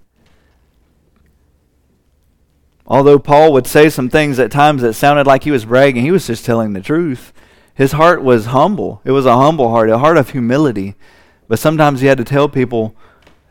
Although 2.87 3.19
Paul 3.19 3.51
would 3.53 3.65
say 3.65 3.89
some 3.89 4.09
things 4.09 4.37
at 4.37 4.51
times 4.51 4.81
that 4.81 4.93
sounded 4.93 5.25
like 5.25 5.43
he 5.43 5.51
was 5.51 5.65
bragging, 5.65 6.03
he 6.03 6.11
was 6.11 6.27
just 6.27 6.45
telling 6.45 6.73
the 6.73 6.81
truth. 6.81 7.33
His 7.73 7.93
heart 7.93 8.23
was 8.23 8.47
humble. 8.47 9.01
It 9.03 9.11
was 9.11 9.25
a 9.25 9.35
humble 9.35 9.69
heart, 9.69 9.89
a 9.89 9.97
heart 9.97 10.17
of 10.17 10.29
humility. 10.29 10.95
But 11.47 11.59
sometimes 11.59 12.01
he 12.01 12.07
had 12.07 12.17
to 12.17 12.23
tell 12.23 12.49
people 12.49 12.95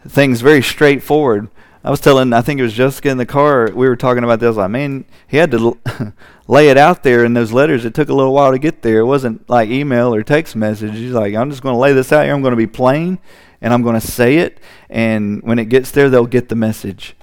things 0.06 0.40
very 0.40 0.62
straightforward. 0.62 1.48
I 1.82 1.90
was 1.90 2.00
telling, 2.00 2.32
I 2.32 2.40
think 2.40 2.60
it 2.60 2.62
was 2.62 2.72
Jessica 2.72 3.10
in 3.10 3.18
the 3.18 3.26
car, 3.26 3.70
we 3.74 3.86
were 3.86 3.96
talking 3.96 4.24
about 4.24 4.40
this. 4.40 4.56
Like, 4.56 4.70
man, 4.70 5.04
he 5.28 5.36
had 5.36 5.50
to 5.50 5.78
lay 6.48 6.68
it 6.70 6.78
out 6.78 7.02
there 7.02 7.24
in 7.24 7.34
those 7.34 7.52
letters. 7.52 7.84
It 7.84 7.92
took 7.92 8.08
a 8.08 8.14
little 8.14 8.32
while 8.32 8.52
to 8.52 8.58
get 8.58 8.80
there. 8.80 9.00
It 9.00 9.04
wasn't 9.04 9.48
like 9.50 9.68
email 9.68 10.14
or 10.14 10.22
text 10.22 10.56
message. 10.56 10.92
He's 10.92 11.12
like, 11.12 11.34
I'm 11.34 11.50
just 11.50 11.62
going 11.62 11.74
to 11.74 11.78
lay 11.78 11.92
this 11.92 12.10
out 12.10 12.24
here. 12.24 12.34
I'm 12.34 12.40
going 12.40 12.52
to 12.52 12.56
be 12.56 12.66
plain 12.66 13.18
and 13.60 13.72
I'm 13.72 13.82
going 13.82 14.00
to 14.00 14.06
say 14.06 14.38
it. 14.38 14.60
And 14.88 15.42
when 15.42 15.58
it 15.58 15.66
gets 15.66 15.90
there, 15.90 16.08
they'll 16.08 16.26
get 16.26 16.48
the 16.48 16.54
message. 16.54 17.14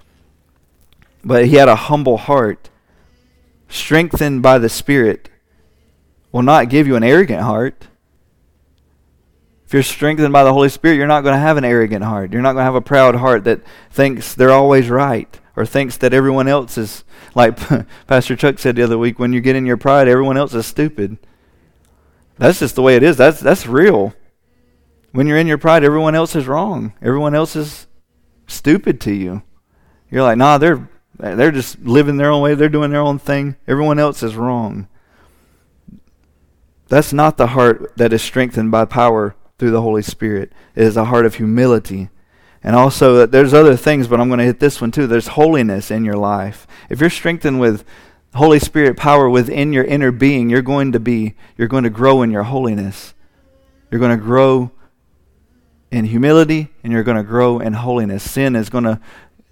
But 1.23 1.45
he 1.45 1.55
had 1.55 1.67
a 1.67 1.75
humble 1.75 2.17
heart, 2.17 2.69
strengthened 3.67 4.41
by 4.41 4.57
the 4.57 4.69
Spirit, 4.69 5.29
will 6.31 6.41
not 6.41 6.69
give 6.69 6.87
you 6.87 6.95
an 6.95 7.03
arrogant 7.03 7.41
heart. 7.41 7.87
If 9.71 9.75
you're 9.75 9.83
strengthened 9.83 10.33
by 10.33 10.43
the 10.43 10.51
Holy 10.51 10.67
Spirit, 10.67 10.97
you're 10.97 11.07
not 11.07 11.21
going 11.21 11.33
to 11.33 11.39
have 11.39 11.55
an 11.55 11.63
arrogant 11.63 12.03
heart. 12.03 12.33
You're 12.33 12.41
not 12.41 12.51
going 12.51 12.63
to 12.63 12.65
have 12.65 12.75
a 12.75 12.81
proud 12.81 13.15
heart 13.15 13.45
that 13.45 13.61
thinks 13.89 14.35
they're 14.35 14.51
always 14.51 14.89
right 14.89 15.39
or 15.55 15.65
thinks 15.65 15.95
that 15.99 16.13
everyone 16.13 16.49
else 16.49 16.77
is, 16.77 17.05
like 17.35 17.57
Pastor 18.07 18.35
Chuck 18.35 18.59
said 18.59 18.75
the 18.75 18.83
other 18.83 18.97
week, 18.97 19.17
when 19.17 19.31
you 19.31 19.39
get 19.39 19.55
in 19.55 19.65
your 19.65 19.77
pride, 19.77 20.09
everyone 20.09 20.35
else 20.35 20.53
is 20.53 20.65
stupid. 20.65 21.17
That's 22.37 22.59
just 22.59 22.75
the 22.75 22.81
way 22.81 22.97
it 22.97 23.03
is. 23.03 23.15
That's, 23.15 23.39
that's 23.39 23.65
real. 23.65 24.13
When 25.13 25.25
you're 25.25 25.37
in 25.37 25.47
your 25.47 25.57
pride, 25.57 25.85
everyone 25.85 26.15
else 26.15 26.35
is 26.35 26.49
wrong. 26.49 26.91
Everyone 27.01 27.33
else 27.33 27.55
is 27.55 27.87
stupid 28.47 28.99
to 28.99 29.13
you. 29.13 29.41
You're 30.09 30.23
like, 30.23 30.37
nah, 30.37 30.57
they're 30.57 30.89
they're 31.17 31.49
just 31.49 31.79
living 31.79 32.17
their 32.17 32.31
own 32.31 32.41
way. 32.41 32.55
They're 32.55 32.67
doing 32.67 32.91
their 32.91 32.99
own 32.99 33.19
thing. 33.19 33.55
Everyone 33.69 33.99
else 33.99 34.21
is 34.21 34.35
wrong. 34.35 34.89
That's 36.89 37.13
not 37.13 37.37
the 37.37 37.47
heart 37.47 37.93
that 37.95 38.11
is 38.11 38.21
strengthened 38.21 38.69
by 38.69 38.83
power 38.83 39.33
through 39.61 39.69
the 39.69 39.83
Holy 39.83 40.01
Spirit. 40.01 40.51
It 40.73 40.81
is 40.81 40.97
a 40.97 41.05
heart 41.05 41.23
of 41.23 41.35
humility. 41.35 42.09
And 42.63 42.75
also, 42.75 43.17
uh, 43.17 43.25
there's 43.27 43.53
other 43.53 43.75
things, 43.75 44.07
but 44.07 44.19
I'm 44.19 44.27
going 44.27 44.39
to 44.39 44.43
hit 44.43 44.59
this 44.59 44.81
one 44.81 44.89
too. 44.89 45.05
There's 45.05 45.27
holiness 45.27 45.91
in 45.91 46.03
your 46.03 46.15
life. 46.15 46.65
If 46.89 46.99
you're 46.99 47.11
strengthened 47.11 47.59
with 47.59 47.85
Holy 48.33 48.57
Spirit 48.57 48.97
power 48.97 49.29
within 49.29 49.71
your 49.71 49.83
inner 49.83 50.11
being, 50.11 50.49
you're 50.49 50.63
going 50.63 50.93
to 50.93 50.99
be, 50.99 51.35
you're 51.57 51.67
going 51.67 51.83
to 51.83 51.91
grow 51.91 52.23
in 52.23 52.31
your 52.31 52.41
holiness. 52.41 53.13
You're 53.91 53.99
going 53.99 54.17
to 54.17 54.23
grow 54.23 54.71
in 55.91 56.05
humility 56.05 56.69
and 56.83 56.91
you're 56.91 57.03
going 57.03 57.17
to 57.17 57.23
grow 57.23 57.59
in 57.59 57.73
holiness. 57.73 58.27
Sin 58.27 58.55
is 58.55 58.71
going 58.71 58.85
to 58.85 58.99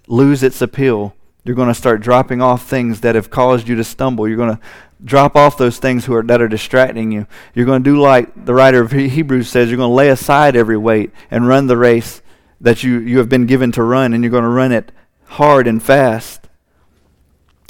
lose 0.08 0.42
its 0.42 0.60
appeal 0.60 1.14
you're 1.44 1.56
going 1.56 1.68
to 1.68 1.74
start 1.74 2.00
dropping 2.00 2.42
off 2.42 2.68
things 2.68 3.00
that 3.00 3.14
have 3.14 3.30
caused 3.30 3.68
you 3.68 3.76
to 3.76 3.84
stumble. 3.84 4.28
You're 4.28 4.36
going 4.36 4.56
to 4.56 4.62
drop 5.02 5.36
off 5.36 5.56
those 5.56 5.78
things 5.78 6.04
who 6.04 6.14
are, 6.14 6.22
that 6.22 6.42
are 6.42 6.48
distracting 6.48 7.10
you. 7.10 7.26
You're 7.54 7.66
going 7.66 7.82
to 7.82 7.90
do 7.90 7.98
like 8.00 8.44
the 8.44 8.54
writer 8.54 8.82
of 8.82 8.92
Hebrews 8.92 9.48
says, 9.48 9.70
you're 9.70 9.78
going 9.78 9.90
to 9.90 9.94
lay 9.94 10.10
aside 10.10 10.56
every 10.56 10.76
weight 10.76 11.10
and 11.30 11.48
run 11.48 11.66
the 11.66 11.76
race 11.76 12.20
that 12.60 12.82
you, 12.82 12.98
you 12.98 13.18
have 13.18 13.28
been 13.28 13.46
given 13.46 13.72
to 13.72 13.82
run, 13.82 14.12
and 14.12 14.22
you're 14.22 14.30
going 14.30 14.44
to 14.44 14.48
run 14.48 14.72
it 14.72 14.92
hard 15.24 15.66
and 15.66 15.82
fast 15.82 16.48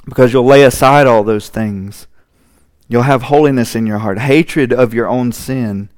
because 0.05 0.33
you'll 0.33 0.45
lay 0.45 0.65
aside 0.65 1.07
all 1.07 1.23
those 1.23 1.49
things. 1.49 2.09
You'll 2.89 3.03
have 3.03 3.23
holiness 3.23 3.77
in 3.77 3.87
your 3.87 3.99
heart, 3.99 4.19
hatred 4.19 4.73
of 4.73 4.93
your 4.93 5.09
own 5.09 5.31
sin. 5.31 5.91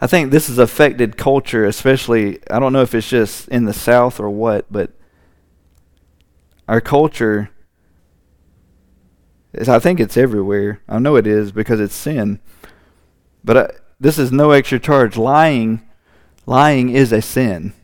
I 0.00 0.06
think 0.06 0.30
this 0.30 0.46
has 0.48 0.58
affected 0.58 1.18
culture, 1.18 1.64
especially, 1.64 2.38
I 2.50 2.58
don't 2.58 2.72
know 2.72 2.80
if 2.80 2.94
it's 2.94 3.08
just 3.08 3.48
in 3.48 3.66
the 3.66 3.74
South 3.74 4.18
or 4.18 4.30
what, 4.30 4.64
but 4.70 4.92
our 6.66 6.80
culture, 6.80 7.50
is, 9.52 9.68
I 9.68 9.78
think 9.78 10.00
it's 10.00 10.16
everywhere. 10.16 10.80
I 10.88 10.98
know 11.00 11.16
it 11.16 11.26
is 11.26 11.52
because 11.52 11.80
it's 11.80 11.94
sin. 11.94 12.40
But 13.44 13.56
I, 13.56 13.70
this 13.98 14.18
is 14.18 14.32
no 14.32 14.52
extra 14.52 14.78
charge. 14.78 15.18
Lying, 15.18 15.86
lying 16.46 16.88
is 16.88 17.12
a 17.12 17.20
sin, 17.20 17.74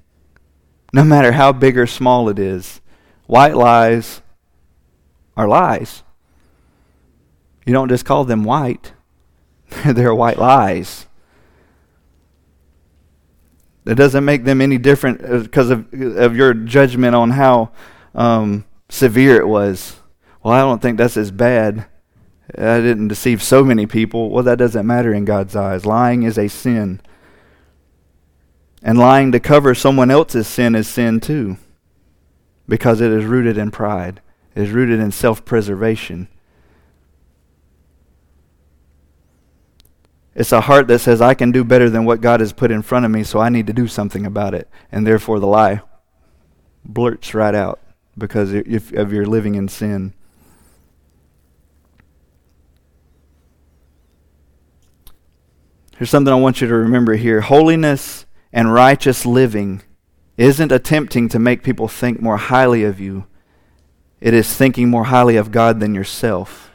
no 0.95 1.05
matter 1.05 1.33
how 1.33 1.53
big 1.53 1.77
or 1.77 1.87
small 1.87 2.31
it 2.31 2.39
is. 2.39 2.81
White 3.27 3.57
lies 3.57 4.23
are 5.37 5.49
lies. 5.49 6.03
You 7.67 7.75
don't 7.75 7.89
just 7.89 8.05
call 8.07 8.25
them 8.25 8.45
white, 8.45 8.93
they're 9.85 10.15
white 10.15 10.39
lies. 10.39 11.07
It 13.87 13.95
doesn't 13.95 14.25
make 14.25 14.45
them 14.45 14.61
any 14.61 14.79
different 14.79 15.23
because 15.23 15.71
uh, 15.71 15.75
of, 15.75 16.17
of 16.17 16.37
your 16.37 16.53
judgment 16.55 17.15
on 17.15 17.31
how 17.31 17.71
um, 18.15 18.65
severe 18.89 19.37
it 19.37 19.47
was. 19.47 20.01
Well, 20.43 20.55
I 20.55 20.61
don't 20.61 20.83
think 20.83 20.99
that's 20.99 21.17
as 21.17 21.31
bad. 21.31 21.87
I 22.57 22.81
didn't 22.81 23.09
deceive 23.09 23.43
so 23.43 23.65
many 23.65 23.87
people. 23.87 24.31
Well, 24.31 24.45
that 24.45 24.59
doesn't 24.59 24.87
matter 24.87 25.13
in 25.13 25.25
God's 25.25 25.57
eyes. 25.57 25.87
Lying 25.87 26.23
is 26.23 26.39
a 26.39 26.49
sin. 26.49 27.01
And 28.83 28.99
lying 28.99 29.33
to 29.33 29.41
cover 29.41 29.75
someone 29.75 30.11
else's 30.11 30.47
sin 30.47 30.75
is 30.75 30.87
sin 30.89 31.19
too, 31.19 31.57
because 32.69 33.01
it 33.01 33.11
is 33.11 33.25
rooted 33.25 33.59
in 33.59 33.71
pride, 33.71 34.21
it 34.55 34.63
is 34.63 34.71
rooted 34.71 35.01
in 35.01 35.11
self 35.11 35.45
preservation. 35.45 36.29
It's 40.37 40.53
a 40.53 40.61
heart 40.61 40.87
that 40.89 40.99
says, 40.99 41.23
I 41.23 41.33
can 41.33 41.51
do 41.51 41.65
better 41.65 41.89
than 41.89 42.05
what 42.05 42.21
God 42.21 42.41
has 42.41 42.53
put 42.53 42.71
in 42.71 42.83
front 42.83 43.07
of 43.07 43.11
me, 43.11 43.25
so 43.25 43.41
I 43.41 43.49
need 43.49 43.67
to 43.69 43.73
do 43.73 43.89
something 43.89 44.27
about 44.27 44.53
it. 44.53 44.69
And 44.93 45.07
therefore, 45.07 45.41
the 45.41 45.47
lie 45.47 45.81
blurts 46.85 47.35
right 47.35 47.55
out 47.55 47.81
because 48.19 48.53
if, 48.53 48.93
of 48.93 49.15
your 49.15 49.25
living 49.25 49.55
in 49.55 49.67
sin. 49.67 50.13
Here's 55.97 56.11
something 56.11 56.33
I 56.33 56.37
want 56.37 56.61
you 56.61 56.69
to 56.69 56.75
remember 56.75 57.15
here 57.15 57.41
holiness 57.41 58.27
and 58.53 58.75
righteous 58.75 59.25
living 59.25 59.83
isn't 60.37 60.71
attempting 60.71 61.31
to 61.31 61.39
make 61.39 61.63
people 61.63 61.89
think 61.89 62.21
more 62.21 62.37
highly 62.37 62.85
of 62.85 63.01
you, 63.01 63.27
it 64.21 64.35
is 64.35 64.55
thinking 64.55 64.91
more 64.91 65.05
highly 65.05 65.37
of 65.37 65.51
God 65.51 65.81
than 65.81 65.95
yourself. 65.95 66.71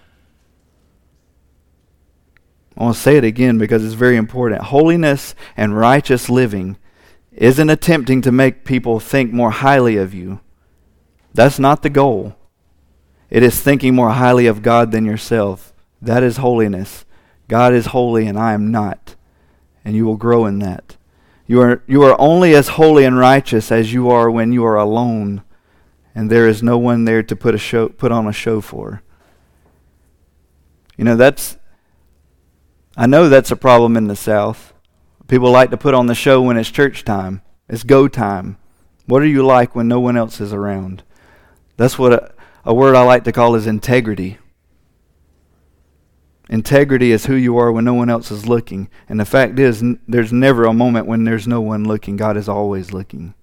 I 2.82 2.86
want 2.86 2.96
to 2.96 3.02
say 3.04 3.15
it 3.15 3.24
again 3.24 3.60
because 3.60 3.86
it's 3.86 3.94
very 3.94 4.17
important. 4.17 4.63
Holiness 4.63 5.36
and 5.56 5.78
righteous 5.78 6.32
living 6.32 6.78
isn't 7.32 7.70
attempting 7.70 8.24
to 8.24 8.32
make 8.32 8.65
people 8.65 9.00
think 9.00 9.32
more 9.32 9.52
highly 9.52 9.98
of 9.98 10.15
you. 10.15 10.39
That's 11.32 11.60
not 11.60 11.84
the 11.84 11.91
goal. 11.91 12.36
It 13.30 13.44
is 13.44 13.62
thinking 13.62 13.94
more 13.94 14.10
highly 14.10 14.48
of 14.48 14.63
God 14.63 14.91
than 14.91 15.06
yourself. 15.06 15.76
That 16.02 16.24
is 16.24 16.38
holiness. 16.38 17.06
God 17.48 17.72
is 17.72 17.86
holy 17.88 18.26
and 18.26 18.39
I 18.39 18.54
am 18.54 18.72
not. 18.72 19.15
And 19.86 19.96
you 19.96 20.08
will 20.08 20.17
grow 20.17 20.48
in 20.48 20.58
that. 20.58 20.98
You 21.46 21.62
are, 21.62 21.84
you 21.86 22.02
are 22.02 22.20
only 22.20 22.56
as 22.56 22.70
holy 22.70 23.06
and 23.06 23.15
righteous 23.15 23.72
as 23.72 23.94
you 23.94 24.10
are 24.10 24.32
when 24.32 24.54
you 24.54 24.65
are 24.65 24.76
alone 24.76 25.44
and 26.15 26.32
there 26.32 26.48
is 26.48 26.63
no 26.63 26.80
one 26.80 27.06
there 27.06 27.22
to 27.22 27.36
put, 27.36 27.54
a 27.54 27.60
show, 27.60 27.89
put 27.89 28.12
on 28.12 28.26
a 28.26 28.34
show 28.34 28.60
for. 28.60 29.04
You 30.98 31.04
know, 31.04 31.15
that's, 31.15 31.58
I 32.97 33.08
know 33.08 33.30
that's 33.30 33.51
a 33.51 33.56
problem 33.56 33.95
in 33.95 34.08
the 34.08 34.15
South. 34.15 34.73
People 35.27 35.51
like 35.51 35.69
to 35.71 35.77
put 35.77 35.93
on 35.93 36.08
the 36.08 36.15
show 36.15 36.41
when 36.41 36.58
it's 36.58 36.69
church 36.69 37.06
time, 37.06 37.41
it's 37.69 37.84
go 37.84 38.08
time. 38.08 38.58
What 39.06 39.21
are 39.21 39.27
you 39.27 39.45
like 39.45 39.75
when 39.75 39.88
no 39.88 39.99
one 39.99 40.17
else 40.17 40.41
is 40.41 40.54
around? 40.54 41.04
That's 41.77 41.97
what 41.97 42.13
a, 42.13 42.34
a 42.65 42.73
word 42.73 42.95
I 42.95 43.04
like 43.04 43.23
to 43.23 43.32
call 43.32 43.56
is 43.56 43.65
integrity. 43.65 44.38
Integrity 46.49 47.12
is 47.12 47.27
who 47.27 47.36
you 47.36 47.58
are 47.58 47.71
when 47.71 47.86
no 47.86 47.93
one 47.93 48.10
else 48.10 48.30
is 48.30 48.45
looking. 48.45 48.89
And 49.08 49.19
the 49.19 49.25
fact 49.25 49.58
is, 49.58 49.82
n- 49.82 50.01
there's 50.06 50.34
never 50.34 50.65
a 50.65 50.73
moment 50.73 51.08
when 51.08 51.23
there's 51.23 51.47
no 51.47 51.62
one 51.62 51.86
looking. 51.86 52.17
God 52.17 52.36
is 52.36 52.49
always 52.49 52.91
looking. 52.91 53.34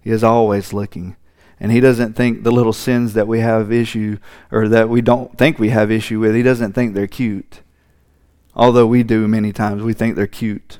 He 0.00 0.10
is 0.10 0.22
always 0.22 0.72
looking. 0.72 1.16
And 1.58 1.72
He 1.72 1.80
doesn't 1.80 2.14
think 2.14 2.44
the 2.44 2.52
little 2.52 2.72
sins 2.72 3.14
that 3.14 3.26
we 3.26 3.40
have 3.40 3.72
issue, 3.72 4.18
or 4.52 4.68
that 4.68 4.88
we 4.88 5.00
don't 5.00 5.36
think 5.36 5.58
we 5.58 5.70
have 5.70 5.90
issue 5.90 6.20
with, 6.20 6.36
He 6.36 6.42
doesn't 6.44 6.72
think 6.72 6.94
they're 6.94 7.08
cute. 7.08 7.62
Although 8.56 8.86
we 8.86 9.02
do 9.02 9.28
many 9.28 9.52
times. 9.52 9.82
We 9.82 9.92
think 9.92 10.16
they're 10.16 10.26
cute. 10.26 10.78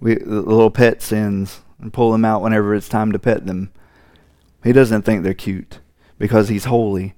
We, 0.00 0.14
the 0.14 0.40
little 0.40 0.70
pet 0.70 1.02
sins 1.02 1.60
and 1.78 1.92
pull 1.92 2.12
them 2.12 2.24
out 2.24 2.40
whenever 2.40 2.74
it's 2.74 2.88
time 2.88 3.12
to 3.12 3.18
pet 3.18 3.46
them. 3.46 3.70
He 4.64 4.72
doesn't 4.72 5.02
think 5.02 5.22
they're 5.22 5.34
cute 5.34 5.80
because 6.18 6.48
he's 6.48 6.64
holy. 6.64 7.14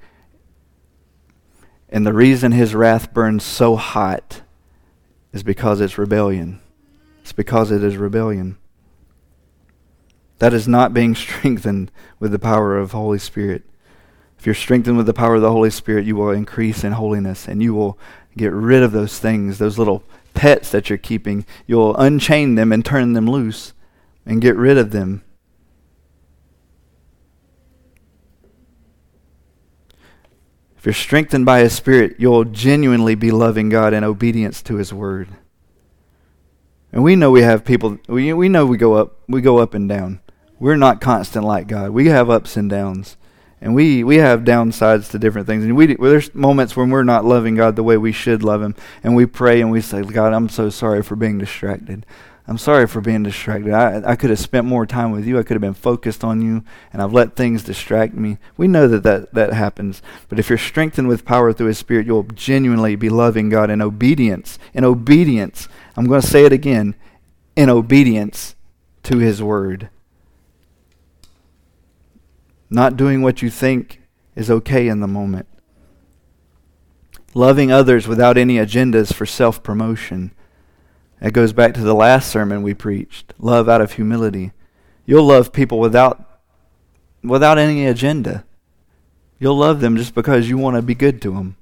And 1.88 2.04
the 2.04 2.12
reason 2.12 2.52
his 2.52 2.74
wrath 2.74 3.14
burns 3.14 3.44
so 3.44 3.76
hot 3.76 4.42
is 5.32 5.44
because 5.44 5.80
it's 5.80 5.96
rebellion. 5.96 6.60
It's 7.22 7.32
because 7.32 7.70
it 7.70 7.84
is 7.84 7.96
rebellion. 7.96 8.58
That 10.38 10.52
is 10.52 10.66
not 10.66 10.92
being 10.92 11.14
strengthened 11.14 11.92
with 12.18 12.32
the 12.32 12.38
power 12.40 12.76
of 12.76 12.90
Holy 12.90 13.18
Spirit. 13.18 13.62
If 14.38 14.46
you're 14.46 14.54
strengthened 14.54 14.96
with 14.96 15.06
the 15.06 15.14
power 15.14 15.34
of 15.34 15.42
the 15.42 15.52
Holy 15.52 15.70
Spirit, 15.70 16.06
you 16.06 16.16
will 16.16 16.30
increase 16.30 16.84
in 16.84 16.92
holiness 16.92 17.48
and 17.48 17.62
you 17.62 17.74
will 17.74 17.98
get 18.36 18.52
rid 18.52 18.82
of 18.82 18.92
those 18.92 19.18
things, 19.18 19.58
those 19.58 19.78
little 19.78 20.02
pets 20.34 20.70
that 20.70 20.88
you're 20.88 20.98
keeping. 20.98 21.44
You'll 21.66 21.96
unchain 21.96 22.54
them 22.54 22.72
and 22.72 22.84
turn 22.84 23.14
them 23.14 23.28
loose 23.28 23.72
and 24.24 24.40
get 24.40 24.56
rid 24.56 24.78
of 24.78 24.92
them 24.92 25.22
If 30.78 30.86
you're 30.86 30.92
strengthened 30.92 31.44
by 31.44 31.58
His 31.58 31.72
Spirit, 31.72 32.14
you'll 32.18 32.44
genuinely 32.44 33.16
be 33.16 33.32
loving 33.32 33.68
God 33.68 33.92
in 33.92 34.04
obedience 34.04 34.62
to 34.62 34.76
His 34.76 34.94
Word. 34.94 35.28
And 36.92 37.02
we 37.02 37.16
know 37.16 37.32
we 37.32 37.42
have 37.42 37.64
people. 37.64 37.98
We 38.06 38.32
we 38.32 38.48
know 38.48 38.64
we 38.64 38.76
go 38.76 38.94
up. 38.94 39.18
We 39.26 39.40
go 39.40 39.58
up 39.58 39.74
and 39.74 39.88
down. 39.88 40.20
We're 40.60 40.76
not 40.76 41.00
constant 41.00 41.44
like 41.44 41.66
God. 41.66 41.90
We 41.90 42.06
have 42.06 42.30
ups 42.30 42.56
and 42.56 42.70
downs, 42.70 43.16
and 43.60 43.74
we 43.74 44.04
we 44.04 44.16
have 44.16 44.40
downsides 44.40 45.10
to 45.10 45.18
different 45.18 45.46
things. 45.46 45.64
And 45.64 45.76
we 45.76 45.94
there's 45.94 46.34
moments 46.34 46.76
when 46.76 46.90
we're 46.90 47.02
not 47.02 47.24
loving 47.24 47.54
God 47.54 47.76
the 47.76 47.82
way 47.82 47.96
we 47.96 48.12
should 48.12 48.42
love 48.42 48.62
Him, 48.62 48.74
and 49.02 49.16
we 49.16 49.26
pray 49.26 49.60
and 49.60 49.70
we 49.70 49.80
say, 49.80 50.02
God, 50.02 50.32
I'm 50.32 50.48
so 50.48 50.70
sorry 50.70 51.02
for 51.02 51.16
being 51.16 51.38
distracted. 51.38 52.06
I'm 52.48 52.56
sorry 52.56 52.86
for 52.86 53.02
being 53.02 53.24
distracted. 53.24 53.74
I, 53.74 54.12
I 54.12 54.16
could 54.16 54.30
have 54.30 54.38
spent 54.38 54.64
more 54.64 54.86
time 54.86 55.10
with 55.10 55.26
you. 55.26 55.38
I 55.38 55.42
could 55.42 55.54
have 55.54 55.60
been 55.60 55.74
focused 55.74 56.24
on 56.24 56.40
you, 56.40 56.64
and 56.94 57.02
I've 57.02 57.12
let 57.12 57.36
things 57.36 57.62
distract 57.62 58.14
me. 58.14 58.38
We 58.56 58.66
know 58.66 58.88
that, 58.88 59.02
that 59.02 59.34
that 59.34 59.52
happens. 59.52 60.00
But 60.30 60.38
if 60.38 60.48
you're 60.48 60.56
strengthened 60.56 61.08
with 61.08 61.26
power 61.26 61.52
through 61.52 61.66
His 61.66 61.78
Spirit, 61.78 62.06
you'll 62.06 62.22
genuinely 62.22 62.96
be 62.96 63.10
loving 63.10 63.50
God 63.50 63.68
in 63.68 63.82
obedience. 63.82 64.58
In 64.72 64.82
obedience. 64.82 65.68
I'm 65.94 66.06
going 66.06 66.22
to 66.22 66.26
say 66.26 66.46
it 66.46 66.52
again. 66.52 66.94
In 67.54 67.68
obedience 67.68 68.56
to 69.02 69.18
His 69.18 69.42
Word. 69.42 69.90
Not 72.70 72.96
doing 72.96 73.22
what 73.22 73.42
you 73.42 73.50
think 73.50 74.02
is 74.34 74.50
okay 74.50 74.88
in 74.88 75.00
the 75.00 75.06
moment. 75.06 75.46
Loving 77.34 77.70
others 77.70 78.08
without 78.08 78.36
any 78.36 78.56
agendas 78.56 79.12
for 79.12 79.26
self 79.26 79.62
promotion 79.62 80.32
it 81.20 81.32
goes 81.32 81.52
back 81.52 81.74
to 81.74 81.80
the 81.80 81.94
last 81.94 82.30
sermon 82.30 82.62
we 82.62 82.74
preached 82.74 83.32
love 83.38 83.68
out 83.68 83.80
of 83.80 83.92
humility. 83.92 84.52
You'll 85.04 85.24
love 85.24 85.52
people 85.52 85.78
without, 85.78 86.40
without 87.22 87.58
any 87.58 87.86
agenda. 87.86 88.44
You'll 89.38 89.56
love 89.56 89.80
them 89.80 89.96
just 89.96 90.14
because 90.14 90.48
you 90.48 90.58
want 90.58 90.76
to 90.76 90.82
be 90.82 90.94
good 90.94 91.22
to 91.22 91.32
them. 91.32 91.56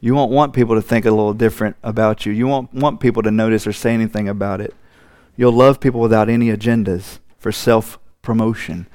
You 0.00 0.14
won't 0.14 0.32
want 0.32 0.52
people 0.52 0.74
to 0.74 0.82
think 0.82 1.04
a 1.04 1.10
little 1.10 1.34
different 1.34 1.76
about 1.82 2.26
you. 2.26 2.32
You 2.32 2.46
won't 2.46 2.72
want 2.74 3.00
people 3.00 3.22
to 3.22 3.30
notice 3.30 3.66
or 3.66 3.72
say 3.72 3.94
anything 3.94 4.28
about 4.28 4.60
it. 4.60 4.74
You'll 5.36 5.52
love 5.52 5.80
people 5.80 6.00
without 6.00 6.28
any 6.28 6.48
agendas 6.48 7.18
for 7.38 7.52
self 7.52 7.98
promotion, 8.22 8.86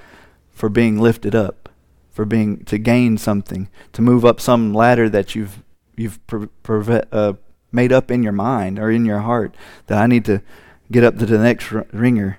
for 0.62 0.70
being 0.70 1.00
lifted 1.00 1.34
up, 1.34 1.70
for 2.12 2.24
being 2.24 2.64
to 2.66 2.78
gain 2.78 3.18
something, 3.18 3.68
to 3.94 4.00
move 4.00 4.24
up 4.24 4.40
some 4.40 4.76
ladder 4.76 5.10
that 5.10 5.34
you've 5.34 5.64
you've 5.98 6.20
pre- 6.28 6.50
pre- 6.62 7.02
uh, 7.12 7.34
made 7.72 7.92
up 7.92 8.12
in 8.12 8.22
your 8.22 8.32
mind 8.32 8.78
or 8.78 8.92
in 8.92 9.04
your 9.04 9.22
heart 9.22 9.56
that 9.88 9.98
I 9.98 10.06
need 10.06 10.24
to 10.26 10.44
get 10.92 11.04
up 11.04 11.18
to 11.18 11.26
the 11.26 11.40
next 11.40 11.74
r- 11.74 11.88
ringer. 11.92 12.38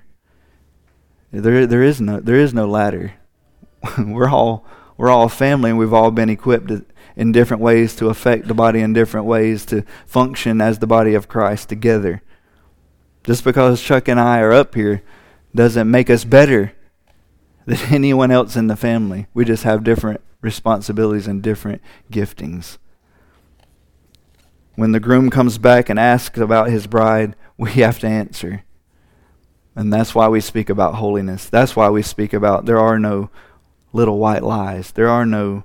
There, 1.31 1.67
there 1.67 1.83
is 1.83 1.99
no, 1.99 2.21
there 2.21 2.37
is 2.37 2.53
no 2.53 2.65
ladder. 2.65 3.15
we're 3.97 4.29
all, 4.29 4.65
we're 4.95 5.09
all 5.09 5.25
a 5.25 5.29
family, 5.29 5.71
and 5.71 5.77
we've 5.77 5.91
all 5.91 6.09
been 6.09 6.29
equipped 6.29 6.71
in 7.17 7.33
different 7.33 7.61
ways 7.61 7.93
to 7.97 8.07
affect 8.07 8.47
the 8.47 8.53
body 8.53 8.79
in 8.79 8.93
different 8.93 9.25
ways 9.25 9.65
to 9.65 9.83
function 10.05 10.61
as 10.61 10.79
the 10.79 10.87
body 10.87 11.13
of 11.13 11.27
Christ 11.27 11.67
together. 11.67 12.21
Just 13.25 13.43
because 13.43 13.83
Chuck 13.83 14.07
and 14.07 14.17
I 14.17 14.39
are 14.39 14.53
up 14.53 14.75
here 14.75 15.03
doesn't 15.53 15.91
make 15.91 16.09
us 16.09 16.23
better 16.23 16.71
than 17.65 17.79
anyone 17.93 18.31
else 18.31 18.55
in 18.55 18.67
the 18.67 18.75
family. 18.75 19.27
We 19.33 19.45
just 19.45 19.63
have 19.63 19.83
different 19.83 20.21
responsibilities 20.41 21.27
and 21.27 21.41
different 21.41 21.81
giftings. 22.11 22.77
When 24.75 24.91
the 24.91 24.99
groom 24.99 25.29
comes 25.29 25.57
back 25.57 25.89
and 25.89 25.99
asks 25.99 26.39
about 26.39 26.69
his 26.69 26.87
bride, 26.87 27.35
we 27.57 27.71
have 27.73 27.99
to 27.99 28.07
answer. 28.07 28.63
And 29.75 29.91
that's 29.91 30.13
why 30.13 30.27
we 30.27 30.41
speak 30.41 30.69
about 30.69 30.95
holiness. 30.95 31.49
That's 31.49 31.75
why 31.75 31.89
we 31.89 32.01
speak 32.01 32.33
about 32.33 32.65
there 32.65 32.79
are 32.79 32.99
no 32.99 33.29
little 33.91 34.19
white 34.19 34.43
lies. 34.43 34.91
There 34.91 35.09
are 35.09 35.25
no. 35.25 35.63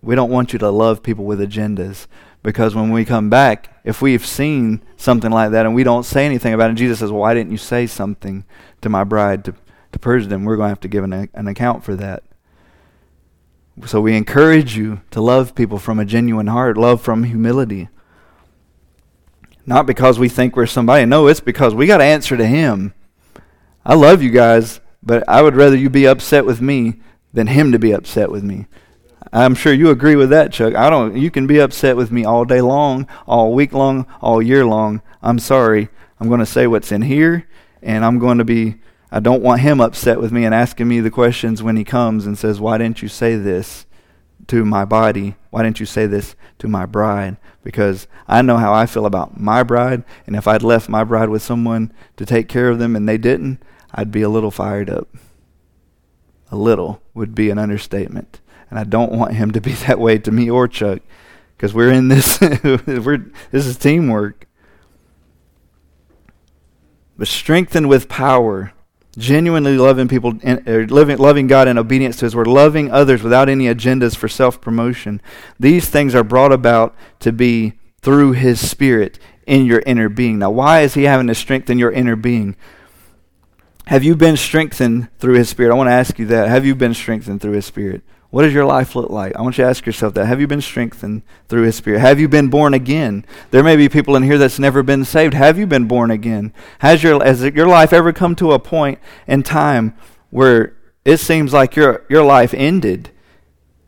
We 0.00 0.14
don't 0.14 0.30
want 0.30 0.52
you 0.52 0.58
to 0.60 0.70
love 0.70 1.02
people 1.02 1.24
with 1.24 1.40
agendas. 1.40 2.06
Because 2.48 2.74
when 2.74 2.92
we 2.92 3.04
come 3.04 3.28
back, 3.28 3.68
if 3.84 4.00
we've 4.00 4.24
seen 4.24 4.82
something 4.96 5.30
like 5.30 5.50
that 5.50 5.66
and 5.66 5.74
we 5.74 5.84
don't 5.84 6.04
say 6.04 6.24
anything 6.24 6.54
about 6.54 6.70
it, 6.70 6.76
Jesus 6.76 7.00
says, 7.00 7.12
Why 7.12 7.34
didn't 7.34 7.52
you 7.52 7.58
say 7.58 7.86
something 7.86 8.46
to 8.80 8.88
my 8.88 9.04
bride 9.04 9.44
to, 9.44 9.54
to 9.92 9.98
purge 9.98 10.28
them? 10.28 10.46
We're 10.46 10.56
going 10.56 10.68
to 10.68 10.70
have 10.70 10.80
to 10.80 10.88
give 10.88 11.04
an, 11.04 11.12
an 11.12 11.46
account 11.46 11.84
for 11.84 11.94
that. 11.96 12.22
So 13.84 14.00
we 14.00 14.16
encourage 14.16 14.78
you 14.78 15.02
to 15.10 15.20
love 15.20 15.54
people 15.54 15.78
from 15.78 15.98
a 15.98 16.06
genuine 16.06 16.46
heart, 16.46 16.78
love 16.78 17.02
from 17.02 17.24
humility. 17.24 17.90
Not 19.66 19.84
because 19.84 20.18
we 20.18 20.30
think 20.30 20.56
we're 20.56 20.64
somebody. 20.64 21.04
No, 21.04 21.26
it's 21.26 21.40
because 21.40 21.74
we 21.74 21.86
got 21.86 21.98
to 21.98 22.04
answer 22.04 22.38
to 22.38 22.46
Him. 22.46 22.94
I 23.84 23.94
love 23.94 24.22
you 24.22 24.30
guys, 24.30 24.80
but 25.02 25.22
I 25.28 25.42
would 25.42 25.54
rather 25.54 25.76
you 25.76 25.90
be 25.90 26.06
upset 26.06 26.46
with 26.46 26.62
me 26.62 27.02
than 27.30 27.48
Him 27.48 27.72
to 27.72 27.78
be 27.78 27.92
upset 27.92 28.30
with 28.30 28.42
me. 28.42 28.68
I'm 29.32 29.54
sure 29.54 29.72
you 29.72 29.90
agree 29.90 30.16
with 30.16 30.30
that, 30.30 30.52
Chuck. 30.52 30.74
I 30.74 30.88
don't. 30.90 31.16
You 31.16 31.30
can 31.30 31.46
be 31.46 31.60
upset 31.60 31.96
with 31.96 32.10
me 32.10 32.24
all 32.24 32.44
day 32.44 32.60
long, 32.60 33.06
all 33.26 33.52
week 33.52 33.72
long, 33.72 34.06
all 34.20 34.40
year 34.40 34.64
long. 34.64 35.02
I'm 35.22 35.38
sorry. 35.38 35.88
I'm 36.20 36.28
going 36.28 36.40
to 36.40 36.46
say 36.46 36.66
what's 36.66 36.92
in 36.92 37.02
here, 37.02 37.46
and 37.82 38.04
I'm 38.04 38.18
going 38.18 38.38
to 38.38 38.44
be 38.44 38.76
I 39.10 39.20
don't 39.20 39.42
want 39.42 39.62
him 39.62 39.80
upset 39.80 40.20
with 40.20 40.32
me 40.32 40.44
and 40.44 40.54
asking 40.54 40.86
me 40.86 41.00
the 41.00 41.10
questions 41.10 41.62
when 41.62 41.76
he 41.76 41.84
comes 41.84 42.26
and 42.26 42.36
says, 42.36 42.60
Why 42.60 42.76
didn't 42.76 43.00
you 43.00 43.08
say 43.08 43.36
this 43.36 43.86
to 44.48 44.64
my 44.64 44.84
body? 44.84 45.36
Why 45.50 45.62
didn't 45.62 45.80
you 45.80 45.86
say 45.86 46.06
this 46.06 46.36
to 46.58 46.68
my 46.68 46.84
bride? 46.84 47.38
Because 47.62 48.06
I 48.26 48.42
know 48.42 48.58
how 48.58 48.72
I 48.72 48.84
feel 48.84 49.06
about 49.06 49.40
my 49.40 49.62
bride, 49.62 50.04
and 50.26 50.36
if 50.36 50.46
I'd 50.46 50.62
left 50.62 50.90
my 50.90 51.04
bride 51.04 51.30
with 51.30 51.42
someone 51.42 51.92
to 52.16 52.26
take 52.26 52.48
care 52.48 52.68
of 52.68 52.78
them 52.78 52.94
and 52.94 53.08
they 53.08 53.16
didn't, 53.16 53.62
I'd 53.94 54.12
be 54.12 54.22
a 54.22 54.28
little 54.28 54.50
fired 54.50 54.90
up. 54.90 55.08
A 56.50 56.56
little 56.56 57.02
would 57.14 57.34
be 57.34 57.48
an 57.48 57.58
understatement. 57.58 58.40
And 58.70 58.78
I 58.78 58.84
don't 58.84 59.12
want 59.12 59.34
him 59.34 59.52
to 59.52 59.60
be 59.60 59.72
that 59.86 59.98
way 59.98 60.18
to 60.18 60.30
me 60.30 60.50
or 60.50 60.68
Chuck 60.68 61.00
because 61.56 61.74
we're 61.74 61.92
in 61.92 62.08
this. 62.08 62.40
we're 62.64 63.30
this 63.50 63.66
is 63.66 63.76
teamwork. 63.76 64.46
But 67.16 67.26
strengthened 67.26 67.88
with 67.88 68.08
power, 68.08 68.72
genuinely 69.16 69.76
loving 69.76 70.06
people, 70.06 70.38
or 70.44 70.62
er, 70.68 70.86
living, 70.86 71.18
loving 71.18 71.48
God 71.48 71.66
in 71.66 71.76
obedience 71.76 72.16
to 72.18 72.26
His 72.26 72.36
word, 72.36 72.46
loving 72.46 72.92
others 72.92 73.24
without 73.24 73.48
any 73.48 73.64
agendas 73.64 74.14
for 74.14 74.28
self 74.28 74.60
promotion. 74.60 75.20
These 75.58 75.88
things 75.88 76.14
are 76.14 76.22
brought 76.22 76.52
about 76.52 76.94
to 77.20 77.32
be 77.32 77.74
through 78.00 78.32
His 78.32 78.66
Spirit 78.66 79.18
in 79.46 79.66
your 79.66 79.82
inner 79.84 80.08
being. 80.08 80.38
Now, 80.38 80.50
why 80.50 80.82
is 80.82 80.94
He 80.94 81.04
having 81.04 81.26
to 81.26 81.34
strengthen 81.34 81.78
your 81.78 81.90
inner 81.90 82.14
being? 82.14 82.54
Have 83.86 84.04
you 84.04 84.14
been 84.14 84.36
strengthened 84.36 85.08
through 85.18 85.34
His 85.34 85.48
Spirit? 85.48 85.72
I 85.72 85.76
want 85.76 85.88
to 85.88 85.94
ask 85.94 86.18
you 86.20 86.26
that. 86.26 86.48
Have 86.48 86.64
you 86.64 86.76
been 86.76 86.94
strengthened 86.94 87.40
through 87.40 87.52
His 87.52 87.66
Spirit? 87.66 88.02
What 88.30 88.42
does 88.42 88.52
your 88.52 88.66
life 88.66 88.94
look 88.94 89.08
like? 89.08 89.34
I 89.36 89.40
want 89.40 89.56
you 89.56 89.64
to 89.64 89.70
ask 89.70 89.86
yourself 89.86 90.12
that. 90.14 90.26
Have 90.26 90.40
you 90.40 90.46
been 90.46 90.60
strengthened 90.60 91.22
through 91.48 91.62
His 91.62 91.76
Spirit? 91.76 92.00
Have 92.00 92.20
you 92.20 92.28
been 92.28 92.48
born 92.48 92.74
again? 92.74 93.24
There 93.50 93.64
may 93.64 93.74
be 93.74 93.88
people 93.88 94.16
in 94.16 94.22
here 94.22 94.36
that's 94.36 94.58
never 94.58 94.82
been 94.82 95.04
saved. 95.04 95.32
Have 95.32 95.58
you 95.58 95.66
been 95.66 95.88
born 95.88 96.10
again? 96.10 96.52
Has 96.80 97.02
your, 97.02 97.24
has 97.24 97.42
your 97.42 97.66
life 97.66 97.92
ever 97.92 98.12
come 98.12 98.34
to 98.36 98.52
a 98.52 98.58
point 98.58 98.98
in 99.26 99.42
time 99.42 99.94
where 100.28 100.76
it 101.06 101.16
seems 101.16 101.54
like 101.54 101.74
your, 101.74 102.04
your 102.10 102.22
life 102.22 102.52
ended 102.52 103.10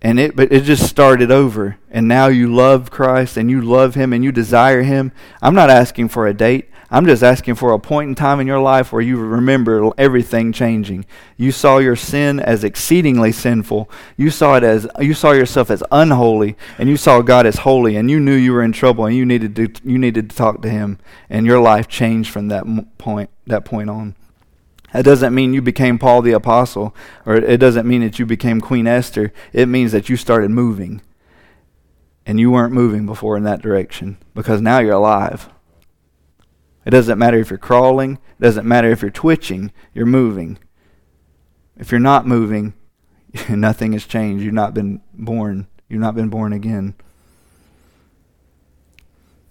and 0.03 0.19
it 0.19 0.35
but 0.35 0.53
it 0.53 0.65
just 0.65 0.89
started 0.89 1.31
over. 1.31 1.77
And 1.91 2.09
now 2.09 2.29
you 2.29 2.53
love 2.53 2.91
Christ 2.91 3.37
and 3.37 3.51
you 3.51 3.61
love 3.61 3.95
him 3.95 4.13
and 4.13 4.25
you 4.25 4.33
desire 4.33 4.83
him. 4.83 5.13
I'm 5.43 5.55
not 5.55 5.71
asking 5.71 6.09
for 6.09 6.27
a 6.27 6.35
date. 6.35 6.69
I'm 6.93 7.07
just 7.07 7.23
asking 7.23 7.55
for 7.55 7.73
a 7.73 7.79
point 7.79 8.09
in 8.09 8.15
time 8.17 8.41
in 8.41 8.49
your 8.49 8.59
life 8.59 8.93
where 8.93 9.03
you 9.03 9.17
remember 9.17 9.93
everything 9.97 10.53
changing. 10.53 11.05
You 11.37 11.53
saw 11.53 11.79
your 11.79 11.95
sin 11.95 12.41
as 12.41 12.65
exceedingly 12.65 13.31
sinful. 13.31 13.89
You 14.17 14.31
saw 14.31 14.57
it 14.57 14.65
as 14.65 14.89
you 14.99 15.15
saw 15.15 15.31
yourself 15.31 15.71
as 15.71 15.85
unholy 15.93 16.57
and 16.79 16.89
you 16.89 16.97
saw 16.97 17.23
god 17.23 17.47
as 17.47 17.59
holy 17.59 17.95
and 17.95 18.11
you 18.11 18.19
knew 18.19 18.35
you 18.35 18.53
were 18.53 18.65
in 18.65 18.73
trouble 18.73 19.07
and 19.07 19.15
you 19.15 19.25
needed 19.25 19.55
to 19.57 19.69
you 19.85 19.99
needed 19.99 20.31
to 20.31 20.37
talk 20.37 20.63
to 20.63 20.71
him. 20.71 20.99
And 21.29 21.47
your 21.47 21.61
life 21.61 21.87
changed 21.87 22.31
from 22.31 22.49
that 22.49 22.65
point 22.99 23.31
that 23.47 23.65
point 23.65 23.91
on 23.91 24.17
that 24.93 25.05
doesn't 25.05 25.35
mean 25.35 25.55
you 25.55 25.63
became 25.63 25.99
Paul 25.99 26.23
the 26.23 26.33
Apostle, 26.33 26.95
or 27.25 27.37
it 27.37 27.59
doesn't 27.59 27.87
mean 27.87 28.01
that 28.03 28.19
you 28.19 28.27
became 28.27 28.61
Queen 28.61 28.87
Esther. 28.87 29.33
It 29.53 29.67
means 29.67 29.93
that 29.93 30.09
you 30.09 30.17
started 30.17 30.51
moving. 30.51 31.03
And 32.27 32.39
you 32.39 32.51
weren't 32.51 32.75
moving 32.75 33.07
before 33.07 33.37
in 33.37 33.45
that 33.45 33.63
direction 33.63 34.19
because 34.35 34.61
now 34.61 34.79
you're 34.79 34.93
alive. 34.93 35.49
It 36.85 36.91
doesn't 36.91 37.19
matter 37.19 37.39
if 37.39 37.51
you're 37.51 37.59
crawling, 37.59 38.15
it 38.39 38.43
doesn't 38.43 38.67
matter 38.67 38.91
if 38.91 39.03
you're 39.03 39.11
twitching, 39.11 39.73
you're 39.95 40.07
moving. 40.07 40.59
If 41.77 41.91
you're 41.91 42.01
not 42.01 42.27
moving, 42.27 42.75
nothing 43.49 43.93
has 43.93 44.07
changed. 44.07 44.45
You've 44.45 44.55
not 44.55 44.75
been 44.75 45.01
born. 45.15 45.67
You've 45.89 46.01
not 46.01 46.15
been 46.15 46.29
born 46.29 46.53
again. 46.53 46.95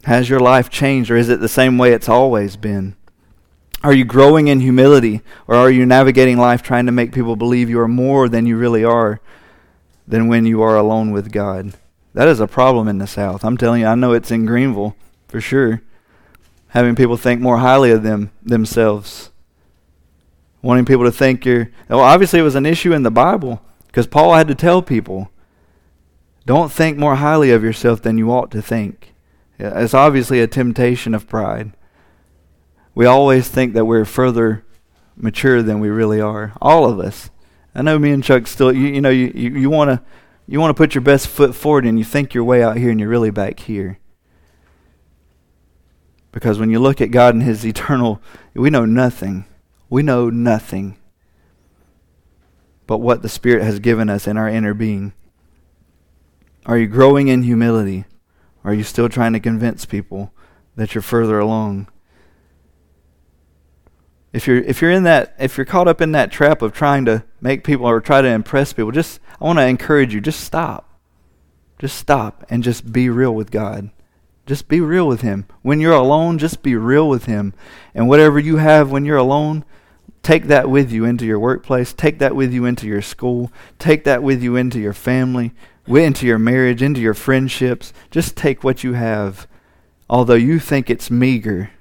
Has 0.03 0.29
your 0.29 0.39
life 0.39 0.69
changed, 0.69 1.11
or 1.11 1.17
is 1.17 1.29
it 1.29 1.41
the 1.41 1.49
same 1.49 1.77
way 1.77 1.91
it's 1.91 2.07
always 2.07 2.55
been? 2.55 2.95
Are 3.81 3.93
you 3.93 4.03
growing 4.03 4.49
in 4.49 4.59
humility, 4.59 5.21
or 5.47 5.55
are 5.55 5.71
you 5.71 5.85
navigating 5.85 6.37
life 6.37 6.61
trying 6.61 6.85
to 6.87 6.91
make 6.91 7.13
people 7.13 7.37
believe 7.37 7.69
you 7.69 7.79
are 7.79 7.87
more 7.87 8.27
than 8.27 8.45
you 8.45 8.57
really 8.57 8.83
are 8.83 9.21
than 10.05 10.27
when 10.27 10.45
you 10.45 10.61
are 10.61 10.75
alone 10.75 11.11
with 11.11 11.31
God? 11.31 11.73
That 12.13 12.27
is 12.27 12.41
a 12.41 12.47
problem 12.47 12.89
in 12.89 12.97
the 12.97 13.07
South. 13.07 13.45
I'm 13.45 13.57
telling 13.57 13.81
you, 13.81 13.87
I 13.87 13.95
know 13.95 14.11
it's 14.11 14.31
in 14.31 14.45
Greenville 14.45 14.97
for 15.29 15.39
sure. 15.39 15.81
Having 16.69 16.97
people 16.97 17.15
think 17.15 17.39
more 17.39 17.59
highly 17.59 17.91
of 17.91 18.03
them 18.03 18.31
themselves. 18.43 19.31
Wanting 20.61 20.85
people 20.85 21.05
to 21.05 21.11
think 21.11 21.45
you're. 21.45 21.71
Well, 21.87 22.01
obviously, 22.01 22.39
it 22.39 22.43
was 22.43 22.55
an 22.55 22.65
issue 22.65 22.91
in 22.91 23.03
the 23.03 23.11
Bible 23.11 23.61
because 23.87 24.07
Paul 24.07 24.33
had 24.33 24.49
to 24.49 24.55
tell 24.55 24.81
people 24.81 25.31
don't 26.45 26.71
think 26.71 26.97
more 26.97 27.15
highly 27.15 27.51
of 27.51 27.63
yourself 27.63 28.01
than 28.01 28.17
you 28.17 28.29
ought 28.31 28.51
to 28.51 28.61
think. 28.61 29.13
It's 29.57 29.93
obviously 29.93 30.41
a 30.41 30.47
temptation 30.47 31.15
of 31.15 31.29
pride 31.29 31.71
we 32.99 33.05
always 33.05 33.47
think 33.47 33.75
that 33.75 33.85
we're 33.85 34.03
further 34.03 34.65
mature 35.15 35.63
than 35.63 35.79
we 35.79 35.87
really 35.87 36.19
are. 36.19 36.51
All 36.61 36.83
of 36.83 36.99
us. 36.99 37.29
I 37.73 37.81
know 37.81 37.97
me 37.97 38.11
and 38.11 38.21
Chuck 38.21 38.45
still. 38.45 38.73
You, 38.73 38.87
you 38.87 38.99
know, 38.99 39.09
you 39.09 39.31
you, 39.33 39.51
you 39.51 39.69
want 39.69 39.89
to 39.89 40.01
you 40.45 40.59
want 40.59 40.75
to 40.75 40.77
put 40.77 40.95
your 40.95 41.01
best 41.01 41.29
foot 41.29 41.55
forward, 41.55 41.85
and 41.85 41.97
you 41.97 42.03
think 42.03 42.33
you're 42.33 42.43
way 42.43 42.61
out 42.61 42.75
here, 42.75 42.89
and 42.89 42.99
you're 42.99 43.07
really 43.07 43.29
back 43.31 43.61
here. 43.61 43.99
Because 46.33 46.59
when 46.59 46.71
you 46.71 46.79
look 46.79 46.99
at 46.99 47.09
God 47.09 47.35
and 47.35 47.41
His 47.41 47.65
eternal, 47.65 48.21
we 48.53 48.69
know 48.69 48.83
nothing. 48.83 49.45
We 49.89 50.03
know 50.03 50.29
nothing 50.29 50.97
but 52.85 52.97
what 52.97 53.21
the 53.21 53.29
Spirit 53.29 53.63
has 53.63 53.79
given 53.79 54.09
us 54.09 54.27
in 54.27 54.35
our 54.35 54.49
inner 54.49 54.73
being. 54.73 55.13
Are 56.65 56.77
you 56.77 56.87
growing 56.87 57.29
in 57.29 57.43
humility? 57.43 58.03
Are 58.65 58.73
you 58.73 58.83
still 58.83 59.07
trying 59.07 59.31
to 59.31 59.39
convince 59.39 59.85
people 59.85 60.33
that 60.75 60.93
you're 60.93 61.01
further 61.01 61.39
along? 61.39 61.87
If 64.31 64.47
you're 64.47 64.59
if 64.59 64.81
you're 64.81 64.91
in 64.91 65.03
that 65.03 65.35
if 65.39 65.57
you're 65.57 65.65
caught 65.65 65.87
up 65.87 66.01
in 66.01 66.11
that 66.11 66.31
trap 66.31 66.61
of 66.61 66.73
trying 66.73 67.05
to 67.05 67.23
make 67.41 67.63
people 67.63 67.85
or 67.85 67.99
try 67.99 68.21
to 68.21 68.27
impress 68.27 68.73
people 68.73 68.91
just 68.91 69.19
i 69.39 69.45
want 69.45 69.59
to 69.59 69.65
encourage 69.65 70.13
you 70.13 70.21
just 70.21 70.41
stop. 70.41 70.85
Just 71.79 71.97
stop 71.97 72.45
and 72.49 72.61
just 72.61 72.91
be 72.91 73.09
real 73.09 73.33
with 73.33 73.51
god. 73.51 73.89
Just 74.45 74.67
be 74.67 74.81
real 74.81 75.07
with 75.07 75.21
him. 75.21 75.45
When 75.61 75.79
you're 75.79 75.93
alone 75.93 76.37
just 76.37 76.61
be 76.61 76.75
real 76.75 77.07
with 77.07 77.25
him. 77.25 77.53
And 77.95 78.09
whatever 78.09 78.37
you 78.37 78.57
have 78.57 78.91
when 78.91 79.05
you're 79.05 79.17
alone 79.17 79.63
take 80.21 80.45
that 80.47 80.69
with 80.69 80.91
you 80.91 81.05
into 81.05 81.25
your 81.25 81.39
workplace. 81.39 81.93
Take 81.93 82.19
that 82.19 82.35
with 82.35 82.51
you 82.53 82.65
into 82.65 82.85
your 82.85 83.01
school. 83.01 83.51
Take 83.77 84.03
that 84.03 84.21
with 84.21 84.43
you 84.43 84.57
into 84.57 84.79
your 84.79 84.93
family 84.93 85.53
into 85.97 86.27
your 86.27 86.37
marriage 86.37 86.83
into 86.83 87.01
your 87.01 87.13
friendships. 87.13 87.93
Just 88.11 88.35
take 88.35 88.63
what 88.63 88.83
you 88.83 88.93
have. 88.93 89.47
Although 90.09 90.35
you 90.35 90.59
think 90.59 90.89
it's 90.89 91.09
meager 91.09 91.71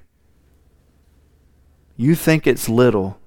you 1.99 2.15
think 2.15 2.47
it's 2.47 2.69
little. 2.69 3.19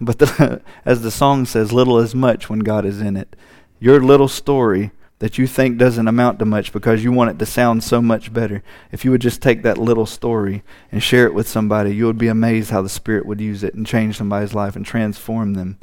But 0.00 0.18
the, 0.18 0.60
as 0.84 1.02
the 1.02 1.10
song 1.12 1.46
says, 1.46 1.72
little 1.72 1.98
is 1.98 2.12
much 2.12 2.50
when 2.50 2.58
God 2.58 2.84
is 2.84 3.00
in 3.00 3.16
it. 3.16 3.36
Your 3.78 4.00
little 4.00 4.26
story 4.26 4.90
that 5.20 5.38
you 5.38 5.46
think 5.46 5.78
doesn't 5.78 6.08
amount 6.08 6.40
to 6.40 6.44
much 6.44 6.72
because 6.72 7.04
you 7.04 7.12
want 7.12 7.30
it 7.30 7.38
to 7.38 7.46
sound 7.46 7.84
so 7.84 8.02
much 8.02 8.32
better. 8.32 8.64
If 8.90 9.04
you 9.04 9.12
would 9.12 9.20
just 9.20 9.40
take 9.40 9.62
that 9.62 9.78
little 9.78 10.04
story 10.04 10.64
and 10.90 11.00
share 11.00 11.26
it 11.26 11.34
with 11.34 11.48
somebody, 11.48 11.94
you 11.94 12.06
would 12.06 12.18
be 12.18 12.26
amazed 12.26 12.70
how 12.70 12.82
the 12.82 12.88
Spirit 12.88 13.24
would 13.24 13.40
use 13.40 13.62
it 13.62 13.74
and 13.74 13.86
change 13.86 14.16
somebody's 14.16 14.54
life 14.54 14.74
and 14.74 14.84
transform 14.84 15.54
them. 15.54 15.78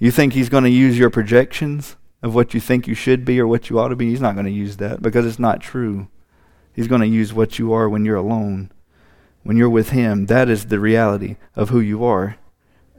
You 0.00 0.10
think 0.10 0.32
He's 0.32 0.48
going 0.48 0.64
to 0.64 0.70
use 0.70 0.98
your 0.98 1.10
projections 1.10 1.94
of 2.24 2.34
what 2.34 2.54
you 2.54 2.60
think 2.60 2.88
you 2.88 2.94
should 2.94 3.24
be 3.24 3.38
or 3.38 3.46
what 3.46 3.70
you 3.70 3.78
ought 3.78 3.88
to 3.88 3.96
be? 3.96 4.10
He's 4.10 4.20
not 4.20 4.34
going 4.34 4.46
to 4.46 4.52
use 4.52 4.78
that 4.78 5.00
because 5.00 5.26
it's 5.26 5.38
not 5.38 5.60
true. 5.60 6.08
He's 6.72 6.88
going 6.88 7.02
to 7.02 7.06
use 7.06 7.32
what 7.32 7.60
you 7.60 7.72
are 7.72 7.88
when 7.88 8.04
you're 8.04 8.16
alone 8.16 8.72
when 9.46 9.56
you're 9.56 9.70
with 9.70 9.90
Him, 9.90 10.26
that 10.26 10.48
is 10.48 10.66
the 10.66 10.80
reality 10.80 11.36
of 11.54 11.70
who 11.70 11.80
you 11.80 12.04
are 12.04 12.36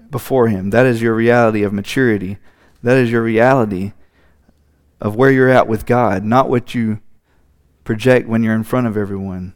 before 0.10 0.48
Him. 0.48 0.70
That 0.70 0.86
is 0.86 1.02
your 1.02 1.14
reality 1.14 1.64
of 1.64 1.74
maturity. 1.74 2.38
That 2.82 2.98
is 2.98 3.12
your 3.12 3.22
reality 3.22 3.94
of 5.02 5.16
where 5.16 5.32
you're 5.32 5.50
at 5.50 5.68
with 5.68 5.86
God, 5.86 6.24
not 6.24 6.50
what 6.50 6.74
you 6.74 7.02
project 7.84 8.28
when 8.28 8.44
you're 8.44 8.56
in 8.56 8.64
front 8.64 8.88
of 8.88 8.98
everyone. 8.98 9.54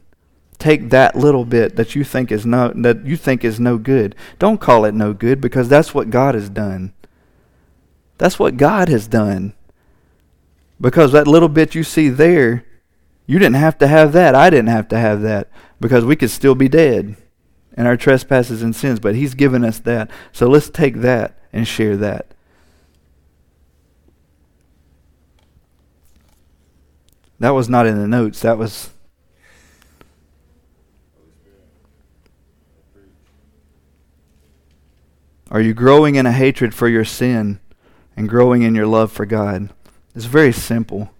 Take 0.58 0.90
that 0.90 1.16
little 1.16 1.44
bit 1.44 1.76
that 1.76 1.94
you 1.94 2.04
think 2.04 2.30
is 2.30 2.46
no 2.46 2.72
that 2.74 3.04
you 3.04 3.16
think 3.16 3.42
is 3.42 3.58
no 3.58 3.78
good. 3.78 4.14
Don't 4.38 4.60
call 4.60 4.84
it 4.84 4.94
no 4.94 5.12
good 5.12 5.40
because 5.40 5.68
that's 5.68 5.92
what 5.92 6.10
God 6.10 6.34
has 6.34 6.48
done. 6.48 6.92
That's 8.18 8.38
what 8.38 8.56
God 8.56 8.88
has 8.88 9.08
done. 9.08 9.54
Because 10.80 11.12
that 11.12 11.26
little 11.26 11.48
bit 11.48 11.74
you 11.74 11.82
see 11.82 12.08
there, 12.08 12.64
you 13.26 13.38
didn't 13.38 13.56
have 13.56 13.78
to 13.78 13.88
have 13.88 14.12
that. 14.12 14.34
I 14.34 14.50
didn't 14.50 14.68
have 14.68 14.88
to 14.88 14.98
have 14.98 15.22
that 15.22 15.48
because 15.82 16.04
we 16.04 16.16
could 16.16 16.30
still 16.30 16.54
be 16.54 16.68
dead 16.68 17.16
in 17.76 17.86
our 17.86 17.96
trespasses 17.96 18.62
and 18.62 18.74
sins, 18.74 19.00
but 19.00 19.14
He's 19.14 19.34
given 19.34 19.64
us 19.64 19.80
that. 19.80 20.10
So 20.32 20.48
let's 20.48 20.70
take 20.70 20.96
that 20.96 21.38
and 21.52 21.66
share 21.66 21.96
that. 21.98 22.32
That 27.40 27.50
was 27.50 27.68
not 27.68 27.86
in 27.86 27.98
the 27.98 28.06
notes. 28.06 28.40
That 28.40 28.56
was. 28.56 28.90
Are 35.50 35.60
you 35.60 35.74
growing 35.74 36.14
in 36.14 36.24
a 36.24 36.32
hatred 36.32 36.74
for 36.74 36.88
your 36.88 37.04
sin 37.04 37.58
and 38.16 38.28
growing 38.28 38.62
in 38.62 38.74
your 38.76 38.86
love 38.86 39.10
for 39.10 39.26
God? 39.26 39.70
It's 40.14 40.26
very 40.26 40.52
simple. 40.52 41.10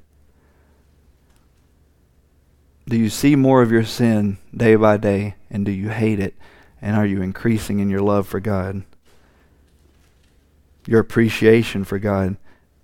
Do 2.88 2.96
you 2.96 3.08
see 3.08 3.36
more 3.36 3.62
of 3.62 3.70
your 3.70 3.84
sin 3.84 4.38
day 4.54 4.74
by 4.74 4.96
day? 4.96 5.36
And 5.50 5.64
do 5.64 5.70
you 5.70 5.90
hate 5.90 6.18
it? 6.18 6.34
And 6.80 6.96
are 6.96 7.06
you 7.06 7.22
increasing 7.22 7.78
in 7.78 7.88
your 7.88 8.00
love 8.00 8.26
for 8.26 8.40
God? 8.40 8.82
Your 10.86 11.00
appreciation 11.00 11.84
for 11.84 11.98
God 11.98 12.36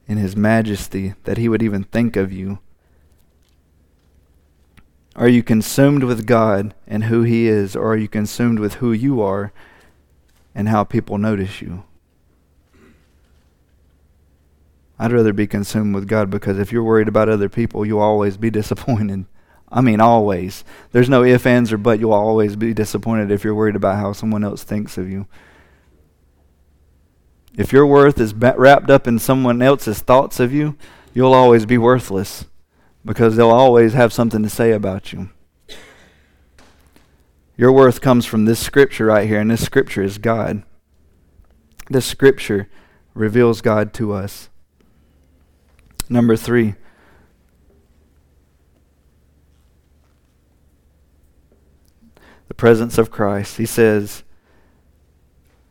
in 0.06 0.18
His 0.18 0.36
majesty, 0.36 1.14
that 1.24 1.36
He 1.36 1.48
would 1.48 1.62
even 1.62 1.84
think 1.84 2.16
of 2.16 2.32
you. 2.32 2.60
Are 5.16 5.28
you 5.28 5.42
consumed 5.42 6.04
with 6.04 6.26
God 6.26 6.74
and 6.86 7.04
who 7.04 7.22
He 7.22 7.48
is, 7.48 7.74
or 7.74 7.92
are 7.92 7.96
you 7.96 8.08
consumed 8.08 8.60
with 8.60 8.74
who 8.74 8.92
you 8.92 9.20
are 9.20 9.52
and 10.54 10.68
how 10.68 10.84
people 10.84 11.18
notice 11.18 11.60
you? 11.60 11.82
I'd 14.98 15.12
rather 15.12 15.32
be 15.32 15.46
consumed 15.46 15.94
with 15.94 16.08
God 16.08 16.30
because 16.30 16.58
if 16.58 16.72
you're 16.72 16.82
worried 16.82 17.08
about 17.08 17.28
other 17.28 17.48
people, 17.48 17.84
you'll 17.84 18.00
always 18.00 18.36
be 18.36 18.50
disappointed. 18.50 19.26
I 19.70 19.80
mean, 19.80 20.00
always. 20.00 20.64
There's 20.92 21.08
no 21.08 21.22
if, 21.22 21.46
ands, 21.46 21.72
or 21.72 21.78
but. 21.78 22.00
You'll 22.00 22.12
always 22.12 22.56
be 22.56 22.72
disappointed 22.72 23.30
if 23.30 23.44
you're 23.44 23.54
worried 23.54 23.76
about 23.76 23.98
how 23.98 24.12
someone 24.12 24.44
else 24.44 24.62
thinks 24.62 24.96
of 24.96 25.10
you. 25.10 25.26
If 27.56 27.72
your 27.72 27.86
worth 27.86 28.20
is 28.20 28.32
wrapped 28.34 28.88
up 28.88 29.06
in 29.06 29.18
someone 29.18 29.60
else's 29.60 30.00
thoughts 30.00 30.40
of 30.40 30.52
you, 30.52 30.76
you'll 31.12 31.34
always 31.34 31.66
be 31.66 31.76
worthless 31.76 32.46
because 33.04 33.36
they'll 33.36 33.50
always 33.50 33.94
have 33.94 34.12
something 34.12 34.42
to 34.42 34.48
say 34.48 34.72
about 34.72 35.12
you. 35.12 35.30
Your 37.56 37.72
worth 37.72 38.00
comes 38.00 38.24
from 38.24 38.44
this 38.44 38.60
scripture 38.60 39.06
right 39.06 39.26
here, 39.26 39.40
and 39.40 39.50
this 39.50 39.64
scripture 39.64 40.02
is 40.02 40.18
God. 40.18 40.62
This 41.90 42.06
scripture 42.06 42.68
reveals 43.14 43.60
God 43.60 43.92
to 43.94 44.12
us. 44.12 44.48
Number 46.08 46.36
three. 46.36 46.76
Presence 52.58 52.98
of 52.98 53.10
Christ. 53.10 53.56
He 53.56 53.64
says, 53.64 54.22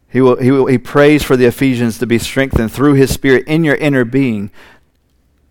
he, 0.10 0.20
will, 0.20 0.38
he, 0.38 0.50
will, 0.50 0.66
he 0.66 0.80
prays 0.80 1.22
for 1.22 1.38
the 1.38 1.46
Ephesians 1.46 2.00
to 2.00 2.08
be 2.08 2.18
strengthened 2.18 2.72
through 2.72 2.96
his 2.96 3.14
Spirit 3.14 3.46
in 3.46 3.64
your 3.64 3.76
inner 3.76 4.04
being. 4.04 4.50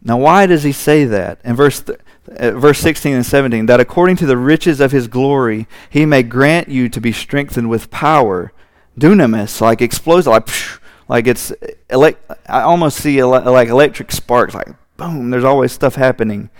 Now, 0.03 0.19
why 0.19 0.47
does 0.47 0.65
he 0.65 0.73
say 0.73 1.05
that? 1.05 1.41
In 1.45 1.55
verse 1.55 1.81
th- 1.81 2.01
uh, 2.37 2.51
verse 2.53 2.81
16 2.81 3.15
and 3.15 3.27
17, 3.27 3.67
that 3.67 3.79
according 3.79 4.17
to 4.17 4.27
the 4.27 4.37
riches 4.37 4.81
of 4.81 4.91
his 4.91 5.07
glory, 5.07 5.69
he 5.89 6.05
may 6.05 6.25
grant 6.25 6.69
you 6.69 6.89
to 6.89 7.01
be 7.01 7.13
strengthened 7.13 7.71
with 7.71 7.91
power, 7.91 8.53
dunamis, 8.99 9.61
like 9.61 9.81
explosive, 9.81 10.33
like, 10.33 10.47
psh, 10.47 10.81
like 11.09 11.29
it's, 11.29 11.53
elect, 11.89 12.29
I 12.49 12.63
almost 12.63 12.99
see 12.99 13.21
ele- 13.21 13.45
like 13.45 13.69
electric 13.69 14.11
sparks, 14.11 14.55
like 14.55 14.69
boom, 14.97 15.31
there's 15.31 15.45
always 15.45 15.73
stuff 15.73 15.95
happening. 15.95 16.51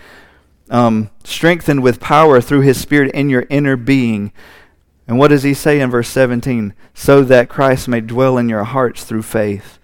Um, 0.69 1.09
strengthened 1.23 1.81
with 1.81 1.99
power 1.99 2.41
through 2.41 2.61
his 2.61 2.79
spirit 2.79 3.11
in 3.13 3.29
your 3.29 3.45
inner 3.49 3.75
being. 3.75 4.31
And 5.07 5.17
what 5.17 5.29
does 5.29 5.43
he 5.43 5.53
say 5.53 5.79
in 5.79 5.89
verse 5.89 6.09
17? 6.09 6.73
So 6.93 7.23
that 7.23 7.49
Christ 7.49 7.87
may 7.87 8.01
dwell 8.01 8.37
in 8.37 8.49
your 8.49 8.65
hearts 8.65 9.05
through 9.05 9.21
faith. 9.21 9.79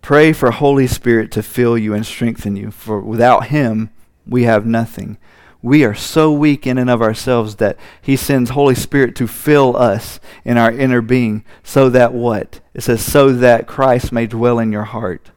Pray 0.00 0.32
for 0.32 0.52
Holy 0.52 0.86
Spirit 0.86 1.30
to 1.32 1.42
fill 1.42 1.76
you 1.76 1.92
and 1.92 2.06
strengthen 2.06 2.56
you, 2.56 2.70
for 2.70 2.98
without 2.98 3.48
Him, 3.48 3.90
we 4.26 4.44
have 4.44 4.64
nothing. 4.64 5.18
We 5.60 5.84
are 5.84 5.94
so 5.94 6.32
weak 6.32 6.66
in 6.66 6.78
and 6.78 6.88
of 6.88 7.02
ourselves 7.02 7.56
that 7.56 7.76
He 8.00 8.16
sends 8.16 8.50
Holy 8.50 8.74
Spirit 8.74 9.14
to 9.16 9.26
fill 9.26 9.76
us 9.76 10.18
in 10.46 10.56
our 10.56 10.72
inner 10.72 11.02
being, 11.02 11.44
so 11.62 11.90
that 11.90 12.14
what? 12.14 12.60
It 12.72 12.84
says, 12.84 13.04
so 13.04 13.34
that 13.34 13.66
Christ 13.66 14.10
may 14.10 14.26
dwell 14.26 14.58
in 14.58 14.72
your 14.72 14.84
heart. 14.84 15.30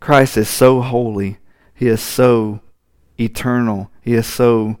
Christ 0.00 0.36
is 0.36 0.48
so 0.48 0.80
holy. 0.80 1.38
He 1.72 1.86
is 1.86 2.00
so 2.00 2.62
eternal. 3.18 3.90
He 4.00 4.14
is 4.14 4.26
so 4.26 4.78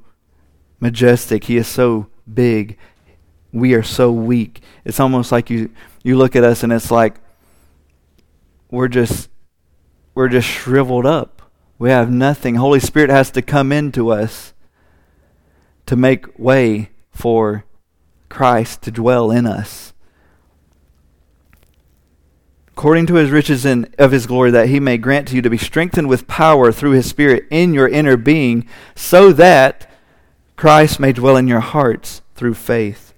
majestic. 0.80 1.44
He 1.44 1.56
is 1.56 1.66
so 1.66 2.08
big. 2.32 2.78
We 3.52 3.74
are 3.74 3.82
so 3.82 4.12
weak. 4.12 4.62
It's 4.84 5.00
almost 5.00 5.32
like 5.32 5.50
you, 5.50 5.70
you 6.02 6.16
look 6.16 6.36
at 6.36 6.44
us 6.44 6.62
and 6.62 6.72
it's 6.72 6.90
like 6.90 7.16
we're 8.70 8.88
just 8.88 9.30
we're 10.14 10.28
just 10.28 10.48
shriveled 10.48 11.06
up. 11.06 11.42
We 11.78 11.90
have 11.90 12.10
nothing. 12.10 12.54
Holy 12.54 12.80
Spirit 12.80 13.10
has 13.10 13.30
to 13.32 13.42
come 13.42 13.70
into 13.70 14.10
us 14.10 14.54
to 15.84 15.94
make 15.94 16.38
way 16.38 16.90
for 17.10 17.64
Christ 18.28 18.82
to 18.82 18.90
dwell 18.90 19.30
in 19.30 19.46
us. 19.46 19.92
According 22.76 23.06
to 23.06 23.14
his 23.14 23.30
riches 23.30 23.64
and 23.64 23.94
of 23.98 24.12
his 24.12 24.26
glory, 24.26 24.50
that 24.50 24.68
he 24.68 24.80
may 24.80 24.98
grant 24.98 25.28
to 25.28 25.34
you 25.34 25.40
to 25.40 25.48
be 25.48 25.56
strengthened 25.56 26.08
with 26.08 26.28
power 26.28 26.70
through 26.70 26.90
his 26.90 27.08
Spirit 27.08 27.46
in 27.50 27.72
your 27.72 27.88
inner 27.88 28.18
being, 28.18 28.68
so 28.94 29.32
that 29.32 29.90
Christ 30.56 31.00
may 31.00 31.12
dwell 31.12 31.38
in 31.38 31.48
your 31.48 31.60
hearts 31.60 32.20
through 32.34 32.52
faith. 32.52 33.14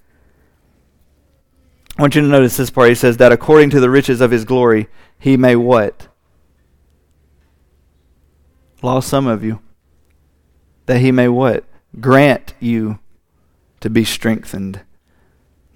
I 1.97 2.01
want 2.01 2.15
you 2.15 2.21
to 2.21 2.27
notice 2.27 2.55
this 2.55 2.69
part. 2.69 2.87
He 2.87 2.95
says 2.95 3.17
that 3.17 3.33
according 3.33 3.71
to 3.71 3.81
the 3.81 3.89
riches 3.89 4.21
of 4.21 4.31
his 4.31 4.45
glory, 4.45 4.87
he 5.19 5.35
may 5.35 5.57
what? 5.57 6.07
Lost 8.81 9.09
some 9.09 9.27
of 9.27 9.43
you. 9.43 9.59
That 10.85 11.01
he 11.01 11.11
may 11.11 11.27
what? 11.27 11.65
Grant 11.99 12.53
you 12.61 12.99
to 13.81 13.89
be 13.89 14.05
strengthened. 14.05 14.79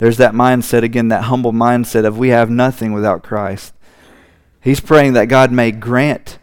There's 0.03 0.17
that 0.17 0.33
mindset 0.33 0.83
again, 0.83 1.07
that 1.07 1.23
humble 1.23 1.53
mindset 1.53 2.05
of 2.05 2.17
we 2.17 2.27
have 2.27 2.49
nothing 2.49 2.91
without 2.91 3.23
Christ. 3.23 3.73
He's 4.59 4.81
praying 4.81 5.13
that 5.13 5.29
God 5.29 5.49
may 5.49 5.71
grant 5.71 6.39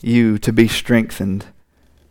you 0.00 0.36
to 0.38 0.52
be 0.52 0.66
strengthened 0.66 1.46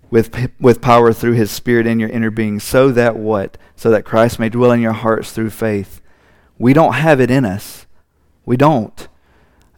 with, 0.10 0.34
with 0.62 0.80
power 0.80 1.12
through 1.12 1.34
his 1.34 1.52
spirit 1.52 1.88
in 1.88 2.00
your 2.00 2.08
inner 2.08 2.32
being, 2.32 2.62
so 2.62 2.90
that 2.94 3.18
what? 3.18 3.58
So 3.76 3.90
that 3.90 4.06
Christ 4.06 4.40
may 4.40 4.48
dwell 4.48 4.72
in 4.72 4.80
your 4.80 4.94
hearts 4.94 5.34
through 5.34 5.50
faith. 5.50 6.00
We 6.58 6.72
don't 6.72 6.94
have 6.94 7.20
it 7.20 7.30
in 7.30 7.44
us. 7.44 7.86
We 8.46 8.56
don't. 8.56 9.10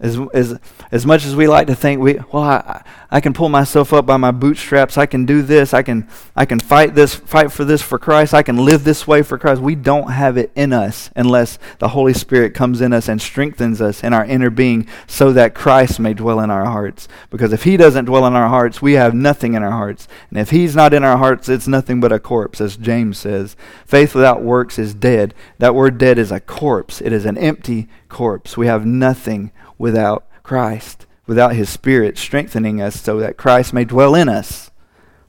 As, 0.02 0.18
as, 0.34 0.58
as 0.92 1.06
much 1.06 1.26
as 1.26 1.36
we 1.36 1.48
like 1.48 1.68
to 1.68 1.76
think, 1.76 2.00
we, 2.00 2.20
well, 2.32 2.44
I, 2.44 2.84
I 3.12 3.20
can 3.20 3.34
pull 3.34 3.50
myself 3.50 3.92
up 3.92 4.06
by 4.06 4.16
my 4.16 4.32
bootstraps. 4.32 4.98
I 4.98 5.06
can 5.06 5.26
do 5.26 5.42
this. 5.42 5.74
I 5.74 5.84
can, 5.84 6.08
I 6.38 6.46
can 6.46 6.60
fight 6.60 6.96
this, 6.96 7.16
fight 7.16 7.52
for 7.52 7.66
this 7.66 7.82
for 7.82 8.00
Christ. 8.00 8.34
I 8.34 8.42
can 8.42 8.64
live 8.64 8.86
this 8.86 9.06
way 9.06 9.24
for 9.24 9.38
Christ. 9.38 9.62
We 9.62 9.76
don't 9.76 10.12
have 10.12 10.38
it 10.38 10.52
in 10.56 10.72
us 10.72 11.10
unless 11.18 11.60
the 11.80 11.90
Holy 11.90 12.14
Spirit 12.14 12.54
comes 12.54 12.80
in 12.80 12.94
us 12.94 13.10
and 13.10 13.22
strengthens 13.22 13.82
us 13.82 14.02
in 14.02 14.14
our 14.14 14.24
inner 14.24 14.50
being 14.50 14.88
so 15.06 15.34
that 15.34 15.54
Christ 15.54 16.00
may 16.00 16.14
dwell 16.14 16.40
in 16.40 16.50
our 16.50 16.66
hearts. 16.66 17.10
Because 17.30 17.52
if 17.52 17.64
He 17.64 17.76
doesn't 17.76 18.06
dwell 18.06 18.26
in 18.26 18.36
our 18.36 18.50
hearts, 18.50 18.82
we 18.82 18.94
have 18.94 19.14
nothing 19.14 19.54
in 19.54 19.64
our 19.64 19.72
hearts. 19.72 20.08
And 20.30 20.40
if 20.40 20.52
He's 20.52 20.78
not 20.78 20.94
in 20.94 21.04
our 21.04 21.18
hearts, 21.18 21.50
it's 21.50 21.68
nothing 21.68 22.00
but 22.00 22.14
a 22.14 22.20
corpse, 22.20 22.62
as 22.62 22.78
James 22.78 23.18
says. 23.18 23.58
Faith 23.86 24.16
without 24.16 24.44
works 24.44 24.80
is 24.80 24.94
dead. 24.94 25.34
That 25.58 25.76
word 25.76 25.98
dead 25.98 26.18
is 26.18 26.32
a 26.32 26.40
corpse, 26.40 27.02
it 27.02 27.12
is 27.12 27.26
an 27.26 27.38
empty 27.38 27.90
corpse. 28.08 28.56
We 28.56 28.68
have 28.68 28.86
nothing 28.86 29.52
without 29.80 30.28
Christ, 30.44 31.08
without 31.26 31.56
His 31.56 31.70
Spirit 31.70 32.20
strengthening 32.20 32.80
us 32.80 33.02
so 33.02 33.18
that 33.20 33.38
Christ 33.38 33.74
may 33.74 33.86
dwell 33.86 34.14
in 34.14 34.30
us. 34.30 34.70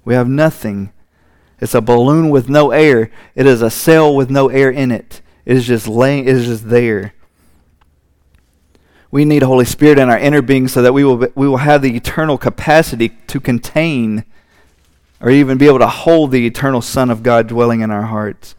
We 0.05 0.13
have 0.13 0.29
nothing. 0.29 0.93
It's 1.61 1.75
a 1.75 1.81
balloon 1.81 2.29
with 2.29 2.51
no 2.51 2.71
air. 2.71 3.11
It 3.35 3.47
is 3.47 3.63
a 3.63 3.71
cell 3.71 4.15
with 4.15 4.29
no 4.29 4.49
air 4.49 4.71
in 4.71 4.91
it. 4.91 5.23
It 5.47 5.57
is 5.57 5.67
just 5.67 5.87
laying. 5.87 6.25
It 6.25 6.37
is 6.37 6.47
just 6.47 6.69
there. 6.69 7.15
We 9.11 9.25
need 9.25 9.43
a 9.43 9.47
Holy 9.47 9.65
Spirit 9.65 9.99
in 9.99 10.09
our 10.09 10.19
inner 10.19 10.43
being 10.43 10.69
so 10.69 10.83
that 10.83 10.93
we 10.93 11.05
will 11.05 11.17
be, 11.17 11.27
we 11.35 11.49
will 11.49 11.59
have 11.59 11.83
the 11.83 11.97
eternal 11.97 12.39
capacity 12.39 13.11
to 13.27 13.41
contain, 13.41 14.25
or 15.21 15.31
even 15.31 15.59
be 15.59 15.67
able 15.67 15.81
to 15.81 15.89
hold 15.89 16.31
the 16.31 16.47
eternal 16.47 16.81
Son 16.81 17.11
of 17.11 17.23
God 17.23 17.49
dwelling 17.49 17.81
in 17.81 17.91
our 17.91 18.03
hearts. 18.03 18.55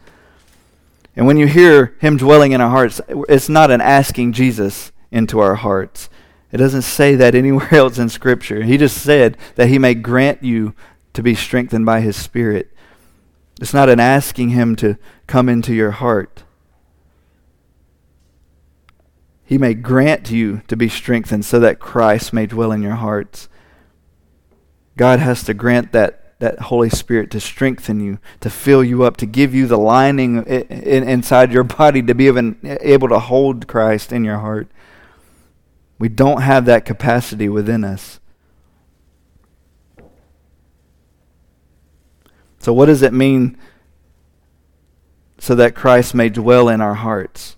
And 1.16 1.26
when 1.26 1.38
you 1.38 1.46
hear 1.46 1.96
Him 2.00 2.18
dwelling 2.18 2.52
in 2.52 2.60
our 2.60 2.70
hearts, 2.70 3.00
it's 3.28 3.48
not 3.48 3.70
an 3.70 3.80
asking 3.80 4.32
Jesus 4.32 4.92
into 5.12 5.38
our 5.38 5.54
hearts. 5.56 6.08
It 6.50 6.58
doesn't 6.58 6.82
say 6.82 7.14
that 7.14 7.34
anywhere 7.34 7.74
else 7.74 7.98
in 7.98 8.08
Scripture. 8.08 8.62
He 8.62 8.76
just 8.76 8.98
said 8.98 9.36
that 9.54 9.68
He 9.68 9.78
may 9.78 9.94
grant 9.94 10.42
you 10.42 10.74
to 11.14 11.22
be 11.22 11.34
strengthened 11.34 11.86
by 11.86 12.00
His 12.00 12.16
Spirit. 12.16 12.70
It's 13.60 13.74
not 13.74 13.88
an 13.88 14.00
asking 14.00 14.50
Him 14.50 14.76
to 14.76 14.98
come 15.26 15.48
into 15.48 15.74
your 15.74 15.92
heart. 15.92 16.44
He 19.44 19.58
may 19.58 19.74
grant 19.74 20.30
you 20.30 20.62
to 20.68 20.76
be 20.76 20.88
strengthened 20.88 21.44
so 21.44 21.60
that 21.60 21.78
Christ 21.78 22.32
may 22.32 22.46
dwell 22.46 22.72
in 22.72 22.82
your 22.82 22.94
hearts. 22.94 23.48
God 24.96 25.18
has 25.18 25.42
to 25.44 25.54
grant 25.54 25.92
that, 25.92 26.38
that 26.40 26.58
Holy 26.60 26.88
Spirit 26.88 27.30
to 27.32 27.40
strengthen 27.40 28.00
you, 28.00 28.18
to 28.40 28.48
fill 28.48 28.82
you 28.82 29.02
up, 29.02 29.16
to 29.18 29.26
give 29.26 29.54
you 29.54 29.66
the 29.66 29.78
lining 29.78 30.44
inside 30.46 31.52
your 31.52 31.64
body 31.64 32.02
to 32.02 32.14
be 32.14 32.26
even 32.26 32.58
able 32.80 33.08
to 33.08 33.18
hold 33.18 33.66
Christ 33.66 34.12
in 34.12 34.24
your 34.24 34.38
heart. 34.38 34.68
We 36.02 36.08
don't 36.08 36.42
have 36.42 36.64
that 36.64 36.84
capacity 36.84 37.48
within 37.48 37.84
us. 37.84 38.18
So, 42.58 42.72
what 42.72 42.86
does 42.86 43.02
it 43.02 43.12
mean 43.12 43.56
so 45.38 45.54
that 45.54 45.76
Christ 45.76 46.12
may 46.12 46.28
dwell 46.28 46.68
in 46.68 46.80
our 46.80 46.94
hearts? 46.94 47.56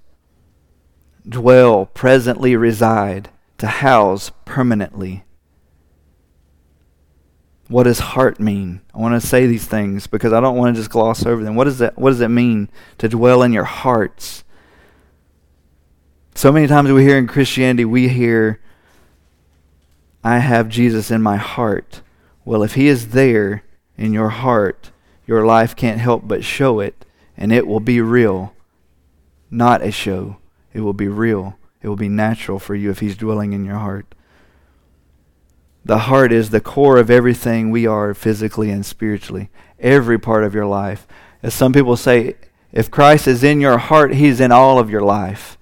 Dwell, 1.26 1.86
presently 1.86 2.55
reside, 2.55 3.30
to 3.57 3.66
house 3.66 4.30
permanently. 4.45 5.24
What 7.68 7.84
does 7.84 8.01
heart 8.01 8.40
mean? 8.40 8.82
I 8.92 8.99
want 8.99 9.18
to 9.18 9.26
say 9.26 9.47
these 9.47 9.66
things 9.66 10.07
because 10.07 10.34
I 10.34 10.40
don't 10.40 10.59
want 10.59 10.76
to 10.76 10.78
just 10.82 10.90
gloss 10.90 11.24
over 11.24 11.42
them. 11.42 11.57
What 11.57 11.64
does 11.64 11.78
that 11.78 11.97
what 11.97 12.11
does 12.11 12.20
it 12.20 12.28
mean 12.28 12.68
to 12.99 13.09
dwell 13.09 13.42
in 13.42 13.55
your 13.55 13.64
hearts? 13.64 14.43
So 16.35 16.51
many 16.51 16.66
times 16.66 16.91
we 16.91 17.05
hear 17.05 17.16
in 17.16 17.26
Christianity, 17.26 17.85
we 17.85 18.09
hear, 18.09 18.61
I 20.22 20.39
have 20.39 20.68
Jesus 20.68 21.11
in 21.11 21.22
my 21.22 21.37
heart. 21.37 22.03
Well, 22.45 22.62
if 22.62 22.74
he 22.74 22.89
is 22.89 23.09
there 23.09 23.62
in 23.97 24.12
your 24.12 24.30
heart, 24.30 24.91
your 25.26 25.47
life 25.47 25.76
can't 25.76 26.01
help 26.01 26.26
but 26.26 26.45
show 26.45 26.80
it, 26.80 27.05
and 27.37 27.53
it 27.53 27.66
will 27.66 27.80
be 27.80 28.01
real, 28.01 28.53
not 29.51 29.82
a 29.82 29.91
show. 29.91 30.37
It 30.72 30.80
will 30.80 30.93
be 30.93 31.09
real. 31.09 31.57
It 31.80 31.89
will 31.89 31.97
be 31.97 32.09
natural 32.09 32.59
for 32.59 32.74
you 32.74 32.91
if 32.91 33.01
He's 33.01 33.16
dwelling 33.16 33.53
in 33.53 33.64
your 33.64 33.78
heart. 33.78 34.14
The 35.85 35.99
heart 35.99 36.32
is 36.32 36.51
the 36.51 36.61
core 36.61 36.97
of 36.97 37.11
everything 37.11 37.70
we 37.70 37.87
are 37.87 38.14
physically 38.14 38.70
and 38.70 38.85
spiritually, 38.85 39.51
every 39.78 40.18
part 40.18 40.45
of 40.45 40.55
your 40.55 40.66
life. 40.66 41.07
As 41.43 41.55
some 41.55 41.72
people 41.72 41.97
say, 41.97 42.37
if 42.72 42.91
Christ 42.91 43.28
is 43.28 43.45
in 43.45 43.61
your 43.61 43.78
heart, 43.78 44.14
He's 44.14 44.41
in 44.41 44.51
all 44.51 44.78
of 44.78 44.91
your 44.91 45.03
life. 45.03 45.59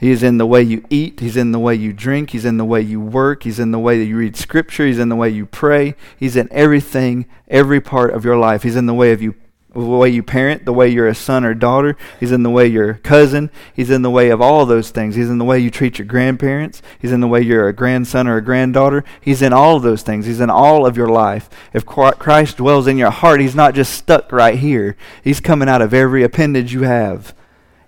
He 0.00 0.10
is 0.10 0.22
in 0.22 0.38
the 0.38 0.46
way 0.46 0.62
you 0.62 0.84
eat. 0.90 1.20
He's 1.20 1.36
in 1.36 1.52
the 1.52 1.58
way 1.58 1.74
you 1.74 1.92
drink. 1.92 2.30
He's 2.30 2.44
in 2.44 2.56
the 2.56 2.64
way 2.64 2.80
you 2.80 3.00
work. 3.00 3.42
He's 3.42 3.58
in 3.58 3.72
the 3.72 3.78
way 3.78 3.98
that 3.98 4.04
you 4.04 4.16
read 4.16 4.36
Scripture. 4.36 4.86
He's 4.86 4.98
in 4.98 5.08
the 5.08 5.16
way 5.16 5.28
you 5.28 5.46
pray. 5.46 5.94
He's 6.16 6.36
in 6.36 6.48
everything, 6.52 7.26
every 7.48 7.80
part 7.80 8.12
of 8.12 8.24
your 8.24 8.36
life. 8.36 8.62
He's 8.62 8.76
in 8.76 8.86
the 8.86 8.94
way 8.94 9.10
of 9.10 9.20
you, 9.20 9.34
the 9.72 9.80
way 9.80 10.08
you 10.08 10.22
parent, 10.22 10.64
the 10.64 10.72
way 10.72 10.88
you're 10.88 11.08
a 11.08 11.16
son 11.16 11.44
or 11.44 11.52
daughter. 11.52 11.96
He's 12.20 12.30
in 12.30 12.44
the 12.44 12.50
way 12.50 12.68
you're 12.68 12.90
a 12.90 12.98
cousin. 12.98 13.50
He's 13.74 13.90
in 13.90 14.02
the 14.02 14.10
way 14.10 14.30
of 14.30 14.40
all 14.40 14.64
those 14.66 14.90
things. 14.90 15.16
He's 15.16 15.30
in 15.30 15.38
the 15.38 15.44
way 15.44 15.58
you 15.58 15.70
treat 15.70 15.98
your 15.98 16.06
grandparents. 16.06 16.80
He's 17.00 17.12
in 17.12 17.20
the 17.20 17.28
way 17.28 17.42
you're 17.42 17.68
a 17.68 17.72
grandson 17.72 18.28
or 18.28 18.36
a 18.36 18.44
granddaughter. 18.44 19.02
He's 19.20 19.42
in 19.42 19.52
all 19.52 19.76
of 19.76 19.82
those 19.82 20.02
things. 20.02 20.26
He's 20.26 20.40
in 20.40 20.50
all 20.50 20.86
of 20.86 20.96
your 20.96 21.08
life. 21.08 21.50
If 21.72 21.84
Christ 21.84 22.58
dwells 22.58 22.86
in 22.86 22.98
your 22.98 23.10
heart, 23.10 23.40
He's 23.40 23.56
not 23.56 23.74
just 23.74 23.94
stuck 23.94 24.30
right 24.30 24.58
here. 24.58 24.96
He's 25.24 25.40
coming 25.40 25.68
out 25.68 25.82
of 25.82 25.92
every 25.92 26.22
appendage 26.22 26.72
you 26.72 26.82
have. 26.82 27.34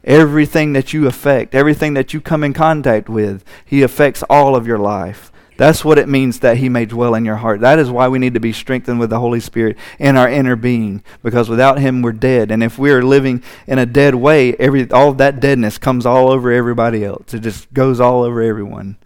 Everything 0.04 0.72
that 0.72 0.92
you 0.92 1.06
affect, 1.06 1.54
everything 1.54 1.94
that 1.94 2.14
you 2.14 2.20
come 2.20 2.42
in 2.42 2.52
contact 2.52 3.08
with, 3.08 3.44
He 3.64 3.82
affects 3.82 4.22
all 4.30 4.56
of 4.56 4.66
your 4.66 4.78
life. 4.78 5.30
That's 5.56 5.84
what 5.84 5.98
it 5.98 6.08
means 6.08 6.40
that 6.40 6.56
He 6.56 6.70
may 6.70 6.86
dwell 6.86 7.14
in 7.14 7.26
your 7.26 7.36
heart. 7.36 7.60
That 7.60 7.78
is 7.78 7.90
why 7.90 8.08
we 8.08 8.18
need 8.18 8.32
to 8.32 8.40
be 8.40 8.50
strengthened 8.52 8.98
with 8.98 9.10
the 9.10 9.20
Holy 9.20 9.40
Spirit 9.40 9.76
in 9.98 10.16
our 10.16 10.26
inner 10.26 10.56
being, 10.56 11.02
because 11.22 11.50
without 11.50 11.78
Him 11.78 12.00
we're 12.00 12.12
dead. 12.12 12.50
And 12.50 12.62
if 12.62 12.78
we 12.78 12.90
are 12.92 13.02
living 13.02 13.42
in 13.66 13.78
a 13.78 13.84
dead 13.84 14.14
way, 14.14 14.54
every 14.54 14.90
all 14.90 15.12
that 15.12 15.38
deadness 15.38 15.76
comes 15.76 16.06
all 16.06 16.30
over 16.30 16.50
everybody 16.50 17.04
else. 17.04 17.34
It 17.34 17.40
just 17.40 17.70
goes 17.74 18.00
all 18.00 18.22
over 18.22 18.40
everyone. 18.40 18.96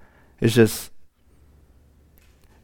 It's 0.40 0.54
just 0.54 0.92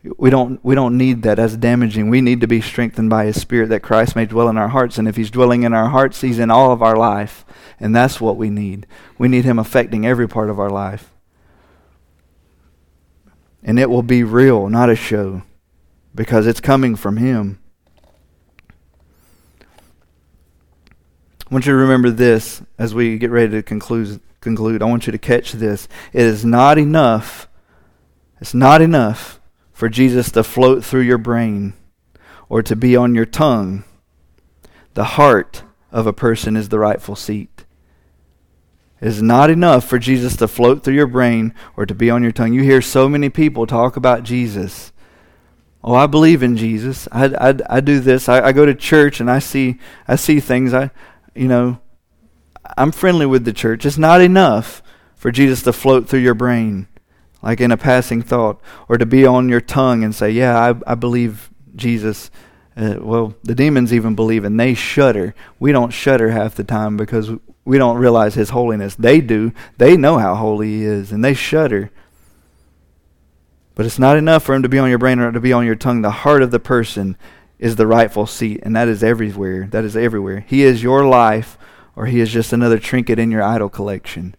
we 0.03 0.31
don't 0.31 0.65
we 0.65 0.75
don't 0.75 0.97
need 0.97 1.23
that 1.23 1.39
as 1.39 1.57
damaging. 1.57 2.09
We 2.09 2.23
need 2.23 2.41
to 2.41 2.47
be 2.47 2.61
strengthened 2.61 3.11
by 3.11 3.27
His 3.27 3.41
Spirit 3.41 3.69
that 3.69 3.83
Christ 3.83 4.17
may 4.17 4.25
dwell 4.25 4.49
in 4.49 4.57
our 4.57 4.69
hearts. 4.69 4.97
And 4.97 5.07
if 5.07 5.17
He's 5.17 5.31
dwelling 5.31 5.63
in 5.63 5.75
our 5.75 5.91
hearts, 5.91 6.23
He's 6.23 6.39
in 6.39 6.51
all 6.51 6.73
of 6.73 6.83
our 6.83 6.97
life. 6.97 7.45
And 7.79 7.95
that's 7.95 8.21
what 8.21 8.37
we 8.37 8.49
need. 8.49 8.87
We 9.19 9.29
need 9.29 9.45
Him 9.45 9.59
affecting 9.59 10.07
every 10.07 10.27
part 10.27 10.49
of 10.49 10.59
our 10.59 10.71
life. 10.71 11.13
And 13.63 13.79
it 13.79 13.91
will 13.91 14.03
be 14.03 14.25
real, 14.25 14.71
not 14.71 14.89
a 14.89 14.97
show, 14.97 15.43
because 16.15 16.47
it's 16.47 16.61
coming 16.61 16.97
from 16.97 17.19
Him. 17.19 17.59
I 19.61 21.53
want 21.55 21.67
you 21.67 21.73
to 21.73 21.79
remember 21.79 22.11
this 22.11 22.63
as 22.79 22.95
we 22.95 23.19
get 23.19 23.31
ready 23.31 23.53
to 23.53 23.63
conclude. 23.63 24.21
conclude. 24.41 24.83
I 24.83 24.87
want 24.87 25.07
you 25.07 25.13
to 25.13 25.19
catch 25.19 25.53
this. 25.53 25.89
It 26.15 26.23
is 26.23 26.43
not 26.43 26.79
enough. 26.79 27.49
It's 28.41 28.55
not 28.55 28.81
enough 28.81 29.40
for 29.81 29.89
Jesus 29.89 30.31
to 30.33 30.45
float 30.45 30.85
through 30.85 31.01
your 31.01 31.17
brain 31.17 31.73
or 32.51 32.63
to 32.63 32.77
be 32.77 32.95
on 32.95 33.15
your 33.15 33.25
tongue. 33.25 33.83
The 34.93 35.17
heart 35.17 35.63
of 35.91 36.07
a 36.07 36.13
person 36.13 36.55
is 36.55 36.69
the 36.69 36.79
rightful 36.79 37.17
seat. 37.17 37.65
It 39.01 39.09
is 39.09 39.23
not 39.23 39.49
enough 39.49 39.87
for 39.87 39.99
Jesus 39.99 40.37
to 40.37 40.49
float 40.49 40.85
through 40.85 40.97
your 40.97 41.07
brain 41.07 41.55
or 41.79 41.87
to 41.87 41.95
be 41.95 42.11
on 42.11 42.23
your 42.23 42.31
tongue. 42.31 42.53
You 42.53 42.63
hear 42.63 42.83
so 42.83 43.09
many 43.09 43.31
people 43.31 43.67
talk 43.67 43.97
about 43.97 44.23
Jesus. 44.23 44.93
Oh, 45.83 45.95
I 45.95 46.07
believe 46.07 46.43
in 46.43 46.59
Jesus. 46.59 47.09
I, 47.11 47.49
I, 47.49 47.55
I 47.71 47.81
do 47.81 48.01
this. 48.01 48.29
I, 48.29 48.49
I 48.49 48.53
go 48.53 48.67
to 48.67 48.75
church 48.75 49.19
and 49.19 49.31
I 49.31 49.39
see 49.39 49.79
I 50.07 50.17
see 50.17 50.41
things. 50.41 50.75
I, 50.75 50.91
you 51.35 51.49
know, 51.49 51.81
I'm 52.77 52.93
friendly 52.93 53.25
with 53.25 53.47
the 53.47 53.55
church. 53.55 53.87
It's 53.87 53.97
not 53.97 54.21
enough 54.21 54.83
for 55.17 55.33
Jesus 55.33 55.63
to 55.63 55.73
float 55.73 56.07
through 56.07 56.21
your 56.21 56.35
brain, 56.35 56.87
like 57.43 57.61
in 57.61 57.71
a 57.71 57.77
passing 57.77 58.23
thought, 58.23 58.61
or 58.89 58.99
to 58.99 59.07
be 59.07 59.27
on 59.27 59.49
your 59.49 59.61
tongue 59.61 60.05
and 60.05 60.15
say, 60.15 60.31
"Yeah, 60.31 60.59
I, 60.59 60.93
I 60.93 60.95
believe 60.95 61.51
Jesus." 61.75 62.31
Uh, 62.77 62.97
well, 63.01 63.35
the 63.43 63.55
demons 63.55 63.93
even 63.93 64.15
believe, 64.15 64.45
and 64.45 64.59
they 64.59 64.75
shudder. 64.75 65.35
We 65.59 65.73
don't 65.73 65.93
shudder 65.93 66.31
half 66.31 66.55
the 66.55 66.65
time 66.65 66.97
because 66.97 67.31
we 67.65 67.79
don't 67.79 67.99
realize 67.99 68.35
his 68.35 68.51
holiness. 68.51 68.95
They 68.95 69.21
do. 69.21 69.53
They 69.77 69.97
know 69.97 70.19
how 70.19 70.35
holy 70.35 70.79
he 70.79 70.85
is, 70.85 71.13
and 71.13 71.25
they 71.25 71.35
shudder. 71.35 71.91
But 73.75 73.87
it's 73.87 73.99
not 73.99 74.17
enough 74.17 74.43
for 74.43 74.55
him 74.55 74.63
to 74.63 74.69
be 74.69 74.79
on 74.79 74.89
your 74.89 74.99
brain 74.99 75.19
or 75.19 75.33
to 75.33 75.41
be 75.41 75.53
on 75.53 75.67
your 75.67 75.75
tongue. 75.75 76.03
The 76.03 76.11
heart 76.11 76.43
of 76.43 76.51
the 76.51 76.61
person 76.61 77.17
is 77.59 77.77
the 77.77 77.87
rightful 77.87 78.27
seat, 78.27 78.61
and 78.63 78.75
that 78.75 78.89
is 78.89 79.03
everywhere. 79.03 79.69
That 79.71 79.85
is 79.85 79.97
everywhere. 79.97 80.41
He 80.41 80.63
is 80.63 80.83
your 80.83 81.07
life, 81.07 81.59
or 81.95 82.07
he 82.07 82.21
is 82.21 82.31
just 82.31 82.53
another 82.53 82.79
trinket 82.79 83.19
in 83.19 83.31
your 83.31 83.43
idol 83.43 83.69
collection. 83.69 84.35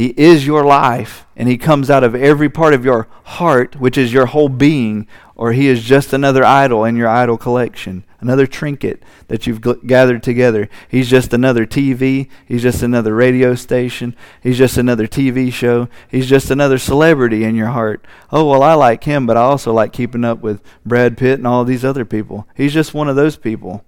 He 0.00 0.14
is 0.16 0.46
your 0.46 0.64
life, 0.64 1.26
and 1.36 1.46
He 1.46 1.58
comes 1.58 1.90
out 1.90 2.02
of 2.02 2.14
every 2.14 2.48
part 2.48 2.72
of 2.72 2.86
your 2.86 3.06
heart, 3.24 3.76
which 3.76 3.98
is 3.98 4.14
your 4.14 4.24
whole 4.24 4.48
being, 4.48 5.06
or 5.36 5.52
He 5.52 5.68
is 5.68 5.82
just 5.82 6.14
another 6.14 6.42
idol 6.42 6.86
in 6.86 6.96
your 6.96 7.06
idol 7.06 7.36
collection, 7.36 8.04
another 8.18 8.46
trinket 8.46 9.02
that 9.28 9.46
you've 9.46 9.60
gathered 9.86 10.22
together. 10.22 10.70
He's 10.88 11.10
just 11.10 11.34
another 11.34 11.66
TV. 11.66 12.30
He's 12.46 12.62
just 12.62 12.82
another 12.82 13.14
radio 13.14 13.54
station. 13.54 14.16
He's 14.42 14.56
just 14.56 14.78
another 14.78 15.06
TV 15.06 15.52
show. 15.52 15.86
He's 16.08 16.30
just 16.30 16.50
another 16.50 16.78
celebrity 16.78 17.44
in 17.44 17.54
your 17.54 17.68
heart. 17.68 18.02
Oh, 18.32 18.48
well, 18.48 18.62
I 18.62 18.72
like 18.72 19.04
him, 19.04 19.26
but 19.26 19.36
I 19.36 19.42
also 19.42 19.70
like 19.70 19.92
keeping 19.92 20.24
up 20.24 20.40
with 20.40 20.62
Brad 20.86 21.18
Pitt 21.18 21.40
and 21.40 21.46
all 21.46 21.66
these 21.66 21.84
other 21.84 22.06
people. 22.06 22.48
He's 22.54 22.72
just 22.72 22.94
one 22.94 23.10
of 23.10 23.16
those 23.16 23.36
people. 23.36 23.84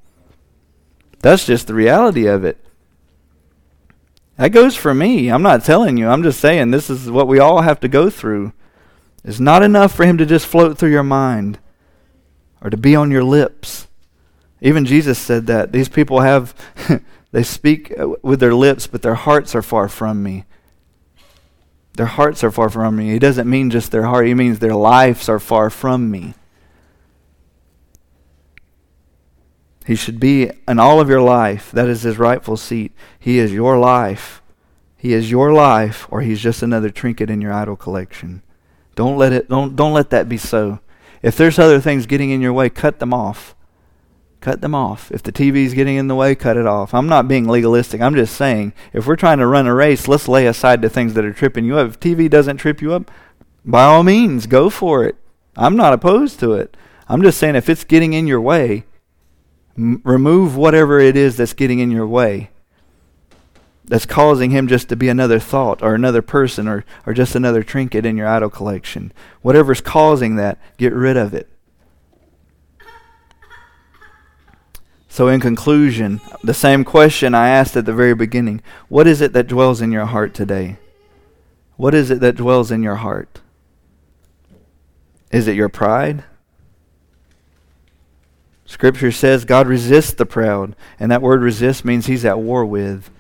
That's 1.20 1.46
just 1.46 1.68
the 1.68 1.74
reality 1.74 2.26
of 2.26 2.44
it. 2.44 2.62
That 4.36 4.50
goes 4.50 4.76
for 4.76 4.94
me. 4.94 5.28
I'm 5.28 5.42
not 5.42 5.64
telling 5.64 5.96
you. 5.96 6.08
I'm 6.08 6.22
just 6.22 6.40
saying 6.40 6.70
this 6.70 6.88
is 6.88 7.10
what 7.10 7.28
we 7.28 7.38
all 7.38 7.62
have 7.62 7.80
to 7.80 7.88
go 7.88 8.10
through. 8.10 8.52
It's 9.24 9.40
not 9.40 9.62
enough 9.62 9.94
for 9.94 10.04
him 10.04 10.18
to 10.18 10.26
just 10.26 10.46
float 10.46 10.78
through 10.78 10.90
your 10.90 11.02
mind 11.02 11.58
or 12.60 12.70
to 12.70 12.76
be 12.76 12.96
on 12.96 13.10
your 13.10 13.24
lips. 13.24 13.86
Even 14.60 14.84
Jesus 14.84 15.18
said 15.18 15.46
that. 15.48 15.72
These 15.72 15.88
people 15.88 16.20
have, 16.20 16.54
they 17.32 17.42
speak 17.42 17.92
with 18.22 18.40
their 18.40 18.54
lips, 18.54 18.86
but 18.86 19.02
their 19.02 19.14
hearts 19.14 19.54
are 19.54 19.62
far 19.62 19.88
from 19.88 20.22
me. 20.22 20.44
Their 21.94 22.06
hearts 22.06 22.42
are 22.42 22.50
far 22.50 22.70
from 22.70 22.96
me. 22.96 23.10
He 23.10 23.18
doesn't 23.18 23.50
mean 23.50 23.70
just 23.70 23.90
their 23.90 24.04
heart, 24.04 24.26
he 24.26 24.34
means 24.34 24.58
their 24.58 24.74
lives 24.74 25.28
are 25.28 25.40
far 25.40 25.68
from 25.68 26.10
me. 26.10 26.34
He 29.86 29.96
should 29.96 30.20
be 30.20 30.50
in 30.68 30.78
all 30.78 31.00
of 31.00 31.08
your 31.08 31.20
life. 31.20 31.70
That 31.72 31.88
is 31.88 32.02
his 32.02 32.18
rightful 32.18 32.56
seat. 32.56 32.92
He 33.18 33.38
is 33.38 33.52
your 33.52 33.78
life. 33.78 34.42
He 34.96 35.12
is 35.12 35.30
your 35.30 35.52
life, 35.52 36.06
or 36.10 36.20
he's 36.20 36.40
just 36.40 36.62
another 36.62 36.90
trinket 36.90 37.28
in 37.28 37.40
your 37.40 37.52
idol 37.52 37.74
collection. 37.74 38.42
Don't 38.94 39.18
let 39.18 39.32
it 39.32 39.48
don't 39.48 39.74
don't 39.74 39.92
let 39.92 40.10
that 40.10 40.28
be 40.28 40.36
so. 40.36 40.78
If 41.22 41.36
there's 41.36 41.58
other 41.58 41.80
things 41.80 42.06
getting 42.06 42.30
in 42.30 42.40
your 42.40 42.52
way, 42.52 42.70
cut 42.70 43.00
them 43.00 43.12
off. 43.12 43.56
Cut 44.40 44.60
them 44.60 44.74
off. 44.74 45.10
If 45.12 45.22
the 45.22 45.32
TV 45.32 45.64
is 45.64 45.74
getting 45.74 45.96
in 45.96 46.08
the 46.08 46.16
way, 46.16 46.34
cut 46.34 46.56
it 46.56 46.66
off. 46.66 46.94
I'm 46.94 47.08
not 47.08 47.28
being 47.28 47.46
legalistic. 47.46 48.00
I'm 48.00 48.16
just 48.16 48.36
saying, 48.36 48.72
if 48.92 49.06
we're 49.06 49.16
trying 49.16 49.38
to 49.38 49.46
run 49.46 49.68
a 49.68 49.74
race, 49.74 50.08
let's 50.08 50.26
lay 50.26 50.46
aside 50.46 50.82
the 50.82 50.90
things 50.90 51.14
that 51.14 51.24
are 51.24 51.32
tripping 51.32 51.64
you 51.64 51.78
up. 51.78 51.88
If 51.88 52.00
TV 52.00 52.28
doesn't 52.28 52.56
trip 52.56 52.82
you 52.82 52.92
up, 52.92 53.10
by 53.64 53.84
all 53.84 54.02
means, 54.02 54.46
go 54.46 54.68
for 54.68 55.04
it. 55.04 55.16
I'm 55.56 55.76
not 55.76 55.92
opposed 55.92 56.40
to 56.40 56.54
it. 56.54 56.76
I'm 57.08 57.22
just 57.22 57.38
saying 57.38 57.54
if 57.54 57.68
it's 57.68 57.84
getting 57.84 58.14
in 58.14 58.26
your 58.26 58.40
way, 58.40 58.84
M- 59.76 60.02
remove 60.04 60.56
whatever 60.56 60.98
it 60.98 61.16
is 61.16 61.36
that's 61.36 61.52
getting 61.52 61.78
in 61.78 61.90
your 61.90 62.06
way, 62.06 62.50
that's 63.84 64.06
causing 64.06 64.50
him 64.50 64.68
just 64.68 64.88
to 64.88 64.96
be 64.96 65.08
another 65.08 65.38
thought 65.38 65.82
or 65.82 65.94
another 65.94 66.22
person 66.22 66.68
or, 66.68 66.84
or 67.06 67.12
just 67.12 67.34
another 67.34 67.62
trinket 67.62 68.06
in 68.06 68.16
your 68.16 68.28
idol 68.28 68.50
collection. 68.50 69.12
Whatever's 69.42 69.80
causing 69.80 70.36
that, 70.36 70.58
get 70.78 70.92
rid 70.92 71.16
of 71.16 71.34
it. 71.34 71.48
So, 75.08 75.28
in 75.28 75.40
conclusion, 75.40 76.22
the 76.42 76.54
same 76.54 76.84
question 76.84 77.34
I 77.34 77.50
asked 77.50 77.76
at 77.76 77.84
the 77.84 77.92
very 77.92 78.14
beginning 78.14 78.62
What 78.88 79.06
is 79.06 79.20
it 79.20 79.34
that 79.34 79.46
dwells 79.46 79.82
in 79.82 79.92
your 79.92 80.06
heart 80.06 80.32
today? 80.32 80.78
What 81.76 81.94
is 81.94 82.10
it 82.10 82.20
that 82.20 82.36
dwells 82.36 82.70
in 82.70 82.82
your 82.82 82.96
heart? 82.96 83.40
Is 85.30 85.48
it 85.48 85.56
your 85.56 85.68
pride? 85.68 86.24
Scripture 88.72 89.12
says 89.12 89.44
God 89.44 89.68
resists 89.68 90.14
the 90.14 90.24
proud, 90.24 90.74
and 90.98 91.12
that 91.12 91.20
word 91.20 91.42
resist 91.42 91.84
means 91.84 92.06
he's 92.06 92.24
at 92.24 92.38
war 92.38 92.64
with 92.64 93.10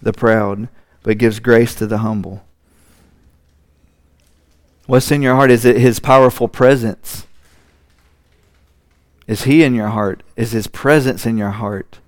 the 0.00 0.12
proud, 0.12 0.68
but 1.02 1.18
gives 1.18 1.40
grace 1.40 1.74
to 1.74 1.86
the 1.88 1.98
humble. 1.98 2.44
What's 4.86 5.10
in 5.10 5.20
your 5.20 5.34
heart? 5.34 5.50
Is 5.50 5.64
it 5.64 5.78
his 5.78 5.98
powerful 5.98 6.46
presence? 6.46 7.26
Is 9.26 9.42
he 9.42 9.64
in 9.64 9.74
your 9.74 9.88
heart? 9.88 10.22
Is 10.36 10.52
his 10.52 10.68
presence 10.68 11.26
in 11.26 11.36
your 11.36 11.50
heart? 11.50 11.98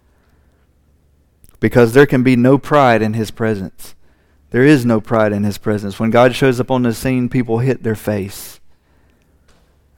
Because 1.59 1.95
there 1.95 2.07
can 2.07 2.23
be 2.23 2.37
no 2.37 2.57
pride 2.57 3.03
in 3.03 3.15
his 3.15 3.33
presence. 3.33 3.97
There 4.51 4.65
is 4.65 4.87
no 4.87 5.01
pride 5.01 5.33
in 5.33 5.43
his 5.43 5.59
presence. 5.59 5.99
When 5.99 6.11
God 6.11 6.37
shows 6.37 6.61
up 6.61 6.71
on 6.71 6.85
the 6.85 6.95
scene, 6.95 7.29
people 7.29 7.59
hit 7.59 7.83
their 7.83 7.97
face. 7.97 8.61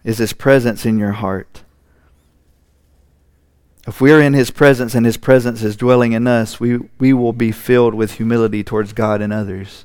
Is 0.05 0.17
his 0.17 0.33
presence 0.33 0.87
in 0.87 0.99
your 0.99 1.13
heart? 1.13 1.64
If 3.87 4.01
we 4.01 4.13
are 4.13 4.21
in 4.21 4.33
His 4.33 4.51
presence 4.51 4.95
and 4.95 5.05
His 5.05 5.17
presence 5.17 5.63
is 5.63 5.77
dwelling 5.77 6.13
in 6.13 6.27
us, 6.27 6.59
we, 6.59 6.79
we 6.99 7.13
will 7.13 7.35
be 7.35 7.53
filled 7.53 7.95
with 7.95 8.13
humility 8.13 8.65
towards 8.65 8.93
God 8.93 9.21
and 9.21 9.33
others. 9.33 9.85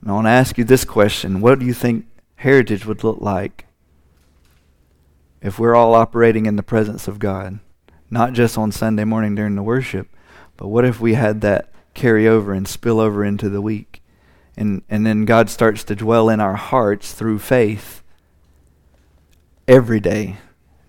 And 0.00 0.10
I 0.10 0.14
want 0.14 0.26
to 0.26 0.30
ask 0.30 0.56
you 0.56 0.64
this 0.64 0.84
question 0.84 1.40
What 1.40 1.58
do 1.58 1.66
you 1.66 1.74
think 1.74 2.06
heritage 2.36 2.86
would 2.86 3.04
look 3.04 3.20
like 3.20 3.66
if 5.42 5.58
we're 5.58 5.74
all 5.74 5.94
operating 5.94 6.46
in 6.46 6.56
the 6.56 6.62
presence 6.62 7.06
of 7.06 7.18
God? 7.18 7.58
Not 8.10 8.32
just 8.32 8.56
on 8.56 8.72
Sunday 8.72 9.04
morning 9.04 9.34
during 9.34 9.56
the 9.56 9.62
worship, 9.62 10.08
but 10.56 10.68
what 10.68 10.84
if 10.84 11.00
we 11.00 11.14
had 11.14 11.40
that 11.42 11.70
carry 11.94 12.28
over 12.28 12.52
and 12.52 12.66
spill 12.66 13.00
over 13.00 13.24
into 13.24 13.48
the 13.48 13.60
week? 13.60 14.02
And, 14.56 14.82
and 14.88 15.04
then 15.04 15.24
God 15.24 15.50
starts 15.50 15.84
to 15.84 15.96
dwell 15.96 16.28
in 16.28 16.40
our 16.40 16.54
hearts 16.54 17.12
through 17.12 17.40
faith 17.40 18.02
every 19.66 20.00
day. 20.00 20.36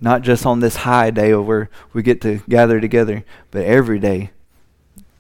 Not 0.02 0.22
just 0.22 0.46
on 0.46 0.60
this 0.60 0.78
high 0.78 1.10
day 1.10 1.34
where 1.34 1.70
we 1.93 2.04
get 2.04 2.22
to 2.22 2.41
gather 2.50 2.80
together, 2.80 3.24
but 3.52 3.66
every 3.66 4.00
day 4.00 4.32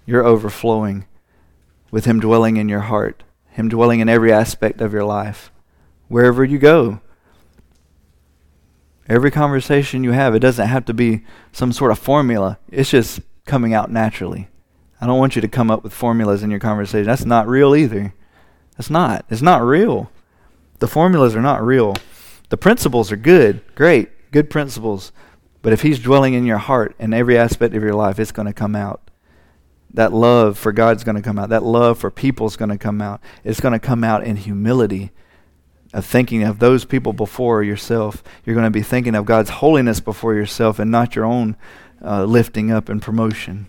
you're 0.05 0.25
overflowing 0.25 1.05
with 1.91 2.05
Him 2.05 2.19
dwelling 2.19 2.57
in 2.57 2.69
your 2.69 2.81
heart, 2.81 3.23
Him 3.49 3.69
dwelling 3.69 3.99
in 3.99 4.09
every 4.09 4.31
aspect 4.31 4.81
of 4.81 4.93
your 4.93 5.05
life, 5.05 5.51
wherever 6.07 6.43
you 6.43 6.57
go. 6.57 6.99
Every 9.07 9.31
conversation 9.31 10.03
you 10.03 10.11
have, 10.11 10.33
it 10.33 10.39
doesn't 10.39 10.67
have 10.67 10.85
to 10.85 10.93
be 10.93 11.23
some 11.51 11.71
sort 11.71 11.91
of 11.91 11.99
formula. 11.99 12.57
It's 12.69 12.89
just 12.89 13.21
coming 13.45 13.73
out 13.73 13.91
naturally. 13.91 14.49
I 14.99 15.05
don't 15.05 15.19
want 15.19 15.35
you 15.35 15.41
to 15.41 15.47
come 15.47 15.69
up 15.69 15.83
with 15.83 15.93
formulas 15.93 16.41
in 16.41 16.49
your 16.49 16.59
conversation. 16.59 17.05
That's 17.05 17.25
not 17.25 17.47
real 17.47 17.75
either. 17.75 18.13
That's 18.77 18.89
not. 18.89 19.25
It's 19.29 19.41
not 19.41 19.61
real. 19.61 20.11
The 20.79 20.87
formulas 20.87 21.35
are 21.35 21.41
not 21.41 21.63
real. 21.63 21.95
The 22.49 22.57
principles 22.57 23.11
are 23.11 23.17
good, 23.17 23.61
great, 23.75 24.09
good 24.35 24.49
principles. 24.49 25.13
But 25.61 25.71
if 25.71 25.81
He's 25.81 25.97
dwelling 25.97 26.33
in 26.33 26.45
your 26.45 26.57
heart 26.57 26.93
in 26.99 27.13
every 27.13 27.37
aspect 27.37 27.73
of 27.73 27.81
your 27.81 27.93
life, 27.93 28.19
it's 28.19 28.33
going 28.33 28.47
to 28.47 28.53
come 28.53 28.75
out. 28.75 29.09
That 29.93 30.11
love 30.11 30.57
for 30.57 30.73
God's 30.73 31.05
going 31.05 31.15
to 31.15 31.21
come 31.21 31.39
out. 31.39 31.47
That 31.47 31.63
love 31.63 31.97
for 31.97 32.11
people 32.11 32.45
is 32.45 32.57
going 32.57 32.69
to 32.69 32.77
come 32.77 33.01
out. 33.01 33.21
It's 33.45 33.61
going 33.61 33.71
to 33.71 33.79
come 33.79 34.03
out 34.03 34.25
in 34.25 34.35
humility 34.35 35.11
of 35.93 36.05
thinking 36.05 36.43
of 36.43 36.59
those 36.59 36.83
people 36.83 37.13
before 37.13 37.63
yourself. 37.63 38.21
You're 38.43 38.55
going 38.55 38.65
to 38.65 38.71
be 38.71 38.81
thinking 38.81 39.15
of 39.15 39.23
God's 39.23 39.51
holiness 39.51 40.01
before 40.01 40.35
yourself 40.35 40.79
and 40.79 40.91
not 40.91 41.15
your 41.15 41.23
own 41.23 41.55
uh, 42.03 42.25
lifting 42.25 42.73
up 42.73 42.89
and 42.89 43.01
promotion. 43.01 43.67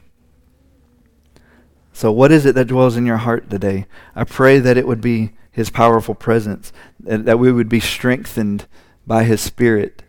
So, 1.92 2.10
what 2.10 2.32
is 2.32 2.44
it 2.44 2.56
that 2.56 2.66
dwells 2.66 2.96
in 2.96 3.06
your 3.06 3.18
heart 3.18 3.48
today? 3.48 3.86
I 4.16 4.24
pray 4.24 4.58
that 4.58 4.76
it 4.76 4.88
would 4.88 5.00
be 5.00 5.30
His 5.52 5.70
powerful 5.70 6.16
presence, 6.16 6.72
that 6.98 7.38
we 7.38 7.52
would 7.52 7.68
be 7.68 7.78
strengthened 7.78 8.66
by 9.06 9.22
His 9.22 9.40
Spirit 9.40 10.02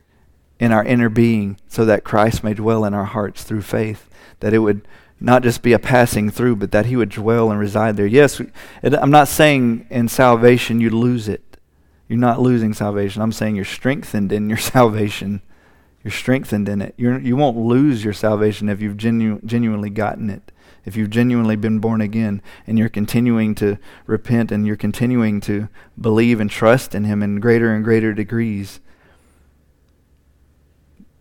in 0.59 0.71
our 0.71 0.83
inner 0.83 1.09
being, 1.09 1.57
so 1.67 1.85
that 1.85 2.03
Christ 2.03 2.43
may 2.43 2.53
dwell 2.53 2.85
in 2.85 2.93
our 2.93 3.05
hearts 3.05 3.43
through 3.43 3.61
faith. 3.61 4.09
That 4.39 4.53
it 4.53 4.59
would 4.59 4.87
not 5.19 5.43
just 5.43 5.61
be 5.61 5.73
a 5.73 5.79
passing 5.79 6.29
through, 6.29 6.57
but 6.57 6.71
that 6.71 6.87
He 6.87 6.95
would 6.95 7.09
dwell 7.09 7.51
and 7.51 7.59
reside 7.59 7.97
there. 7.97 8.05
Yes, 8.05 8.41
I'm 8.83 9.11
not 9.11 9.27
saying 9.27 9.87
in 9.89 10.07
salvation 10.07 10.79
you 10.79 10.89
lose 10.89 11.27
it. 11.27 11.57
You're 12.07 12.19
not 12.19 12.41
losing 12.41 12.73
salvation. 12.73 13.21
I'm 13.21 13.31
saying 13.31 13.55
you're 13.55 13.65
strengthened 13.65 14.31
in 14.31 14.49
your 14.49 14.57
salvation. 14.57 15.41
You're 16.03 16.11
strengthened 16.11 16.69
in 16.69 16.81
it. 16.81 16.93
You're, 16.97 17.19
you 17.19 17.35
won't 17.35 17.57
lose 17.57 18.03
your 18.03 18.13
salvation 18.13 18.69
if 18.69 18.81
you've 18.81 18.97
genu- 18.97 19.41
genuinely 19.45 19.89
gotten 19.89 20.29
it 20.29 20.51
if 20.87 20.95
you've 20.95 21.09
genuinely 21.09 21.57
been 21.57 21.79
born 21.79 21.99
again 21.99 22.41
and 22.65 22.79
you're 22.79 22.87
continuing 22.87 23.53
to 23.53 23.77
repent 24.05 24.53
and 24.53 24.65
you're 24.65 24.77
continuing 24.77 25.41
to 25.41 25.67
believe 25.99 26.39
and 26.39 26.49
trust 26.49 26.95
in 26.95 27.03
Him 27.03 27.21
in 27.21 27.41
greater 27.41 27.75
and 27.75 27.83
greater 27.83 28.13
degrees. 28.13 28.79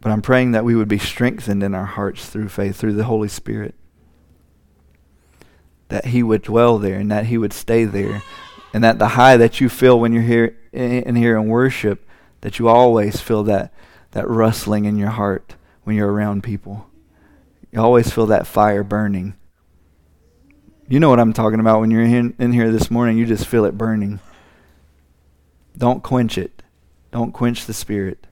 But 0.00 0.12
I'm 0.12 0.22
praying 0.22 0.52
that 0.52 0.64
we 0.64 0.74
would 0.74 0.88
be 0.88 0.98
strengthened 0.98 1.62
in 1.62 1.74
our 1.74 1.84
hearts 1.84 2.28
through 2.28 2.48
faith, 2.48 2.76
through 2.76 2.94
the 2.94 3.04
Holy 3.04 3.28
Spirit. 3.28 3.74
That 5.88 6.06
He 6.06 6.22
would 6.22 6.42
dwell 6.42 6.78
there 6.78 6.98
and 6.98 7.10
that 7.10 7.26
He 7.26 7.38
would 7.38 7.52
stay 7.52 7.84
there. 7.84 8.22
And 8.72 8.84
that 8.84 8.98
the 8.98 9.08
high 9.08 9.36
that 9.36 9.60
you 9.60 9.68
feel 9.68 9.98
when 9.98 10.12
you're 10.12 10.22
here 10.22 10.56
in 10.72 11.16
here 11.16 11.36
in 11.36 11.48
worship, 11.48 12.06
that 12.42 12.58
you 12.58 12.68
always 12.68 13.20
feel 13.20 13.42
that, 13.44 13.72
that 14.10 14.28
rustling 14.28 14.84
in 14.84 14.96
your 14.96 15.10
heart 15.10 15.56
when 15.84 15.96
you're 15.96 16.12
around 16.12 16.42
people. 16.42 16.90
You 17.72 17.80
always 17.80 18.10
feel 18.10 18.26
that 18.26 18.46
fire 18.46 18.84
burning. 18.84 19.34
You 20.88 21.00
know 21.00 21.08
what 21.08 21.20
I'm 21.20 21.32
talking 21.32 21.60
about 21.60 21.80
when 21.80 21.90
you're 21.90 22.02
in, 22.02 22.34
in 22.38 22.52
here 22.52 22.70
this 22.70 22.90
morning. 22.90 23.18
You 23.18 23.26
just 23.26 23.46
feel 23.46 23.64
it 23.64 23.76
burning. 23.76 24.20
Don't 25.76 26.02
quench 26.02 26.38
it. 26.38 26.62
Don't 27.10 27.32
quench 27.32 27.66
the 27.66 27.74
Spirit. 27.74 28.26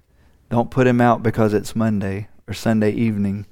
Don't 0.50 0.70
put 0.70 0.86
him 0.86 1.00
out 1.00 1.22
because 1.22 1.52
it's 1.52 1.74
Monday 1.74 2.28
or 2.46 2.54
Sunday 2.54 2.92
evening. 2.92 3.46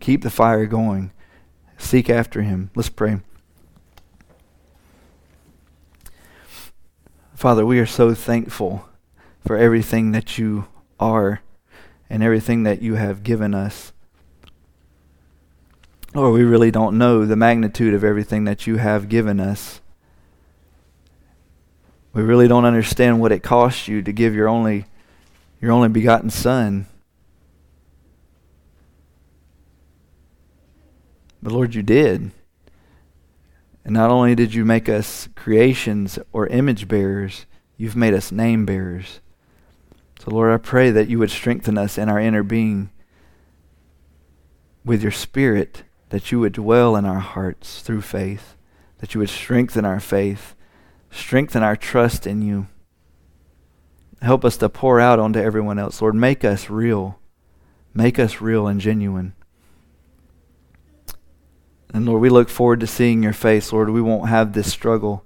Keep 0.00 0.22
the 0.22 0.30
fire 0.30 0.66
going. 0.66 1.12
Seek 1.78 2.08
after 2.08 2.42
him. 2.42 2.70
Let's 2.74 2.88
pray. 2.88 3.20
Father, 7.34 7.66
we 7.66 7.78
are 7.78 7.86
so 7.86 8.14
thankful 8.14 8.88
for 9.46 9.56
everything 9.56 10.12
that 10.12 10.38
you 10.38 10.66
are 10.98 11.42
and 12.08 12.22
everything 12.22 12.62
that 12.62 12.80
you 12.80 12.94
have 12.94 13.22
given 13.22 13.54
us. 13.54 13.92
Lord, 16.14 16.32
we 16.32 16.44
really 16.44 16.70
don't 16.70 16.96
know 16.96 17.26
the 17.26 17.36
magnitude 17.36 17.92
of 17.92 18.04
everything 18.04 18.44
that 18.44 18.66
you 18.66 18.76
have 18.76 19.08
given 19.08 19.40
us. 19.40 19.80
We 22.12 22.22
really 22.22 22.46
don't 22.46 22.64
understand 22.64 23.20
what 23.20 23.32
it 23.32 23.42
cost 23.42 23.88
you 23.88 24.00
to 24.02 24.12
give 24.12 24.34
your 24.34 24.48
only 24.48 24.86
your 25.64 25.72
only 25.72 25.88
begotten 25.88 26.28
son. 26.28 26.84
But 31.42 31.54
Lord, 31.54 31.74
you 31.74 31.82
did. 31.82 32.32
And 33.82 33.94
not 33.94 34.10
only 34.10 34.34
did 34.34 34.52
you 34.52 34.66
make 34.66 34.90
us 34.90 35.30
creations 35.34 36.18
or 36.34 36.46
image 36.48 36.86
bearers, 36.86 37.46
you've 37.78 37.96
made 37.96 38.12
us 38.12 38.30
name 38.30 38.66
bearers. 38.66 39.20
So, 40.20 40.32
Lord, 40.32 40.52
I 40.52 40.58
pray 40.58 40.90
that 40.90 41.08
you 41.08 41.18
would 41.18 41.30
strengthen 41.30 41.78
us 41.78 41.96
in 41.96 42.10
our 42.10 42.20
inner 42.20 42.42
being 42.42 42.90
with 44.84 45.02
your 45.02 45.12
spirit 45.12 45.84
that 46.10 46.30
you 46.30 46.40
would 46.40 46.52
dwell 46.52 46.94
in 46.94 47.06
our 47.06 47.20
hearts 47.20 47.80
through 47.80 48.02
faith, 48.02 48.54
that 48.98 49.14
you 49.14 49.18
would 49.20 49.30
strengthen 49.30 49.86
our 49.86 49.98
faith, 49.98 50.54
strengthen 51.10 51.62
our 51.62 51.74
trust 51.74 52.26
in 52.26 52.42
you. 52.42 52.66
Help 54.24 54.44
us 54.44 54.56
to 54.56 54.68
pour 54.68 55.00
out 55.00 55.18
onto 55.18 55.38
everyone 55.38 55.78
else. 55.78 56.00
Lord, 56.00 56.14
make 56.14 56.44
us 56.44 56.70
real. 56.70 57.18
Make 57.92 58.18
us 58.18 58.40
real 58.40 58.66
and 58.66 58.80
genuine. 58.80 59.34
And 61.92 62.06
Lord, 62.06 62.22
we 62.22 62.30
look 62.30 62.48
forward 62.48 62.80
to 62.80 62.86
seeing 62.86 63.22
your 63.22 63.32
face. 63.32 63.72
Lord, 63.72 63.90
we 63.90 64.02
won't 64.02 64.28
have 64.28 64.52
this 64.52 64.72
struggle 64.72 65.24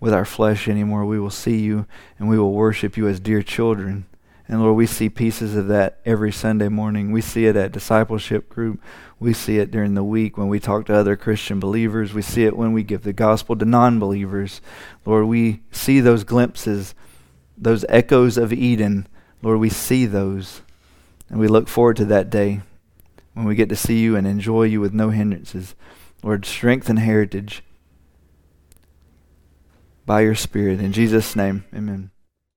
with 0.00 0.14
our 0.14 0.24
flesh 0.24 0.68
anymore. 0.68 1.04
We 1.04 1.18
will 1.18 1.30
see 1.30 1.58
you 1.58 1.86
and 2.18 2.28
we 2.28 2.38
will 2.38 2.52
worship 2.52 2.96
you 2.96 3.08
as 3.08 3.20
dear 3.20 3.42
children. 3.42 4.06
And 4.48 4.62
Lord, 4.62 4.76
we 4.76 4.86
see 4.86 5.10
pieces 5.10 5.54
of 5.54 5.68
that 5.68 5.98
every 6.06 6.32
Sunday 6.32 6.68
morning. 6.68 7.12
We 7.12 7.20
see 7.20 7.44
it 7.44 7.56
at 7.56 7.72
discipleship 7.72 8.48
group. 8.48 8.80
We 9.20 9.34
see 9.34 9.58
it 9.58 9.70
during 9.70 9.92
the 9.92 10.04
week 10.04 10.38
when 10.38 10.48
we 10.48 10.58
talk 10.58 10.86
to 10.86 10.94
other 10.94 11.16
Christian 11.16 11.60
believers. 11.60 12.14
We 12.14 12.22
see 12.22 12.44
it 12.44 12.56
when 12.56 12.72
we 12.72 12.82
give 12.82 13.02
the 13.02 13.12
gospel 13.12 13.56
to 13.56 13.66
non 13.66 13.98
believers. 13.98 14.62
Lord, 15.04 15.26
we 15.26 15.60
see 15.70 16.00
those 16.00 16.24
glimpses, 16.24 16.94
those 17.60 17.84
echoes 17.88 18.36
of 18.36 18.52
Eden. 18.52 19.06
Lord, 19.42 19.60
we 19.60 19.70
see 19.70 20.06
those. 20.06 20.62
And 21.28 21.38
we 21.38 21.48
look 21.48 21.68
forward 21.68 21.96
to 21.96 22.04
that 22.06 22.30
day 22.30 22.62
when 23.34 23.46
we 23.46 23.54
get 23.54 23.68
to 23.68 23.76
see 23.76 23.98
you 23.98 24.16
and 24.16 24.26
enjoy 24.26 24.64
you 24.64 24.80
with 24.80 24.94
no 24.94 25.10
hindrances. 25.10 25.74
Lord, 26.22 26.44
strengthen 26.44 26.96
heritage 26.96 27.62
by 30.06 30.22
your 30.22 30.34
Spirit. 30.34 30.80
In 30.80 30.92
Jesus' 30.92 31.36
name, 31.36 31.64
amen. 31.74 32.10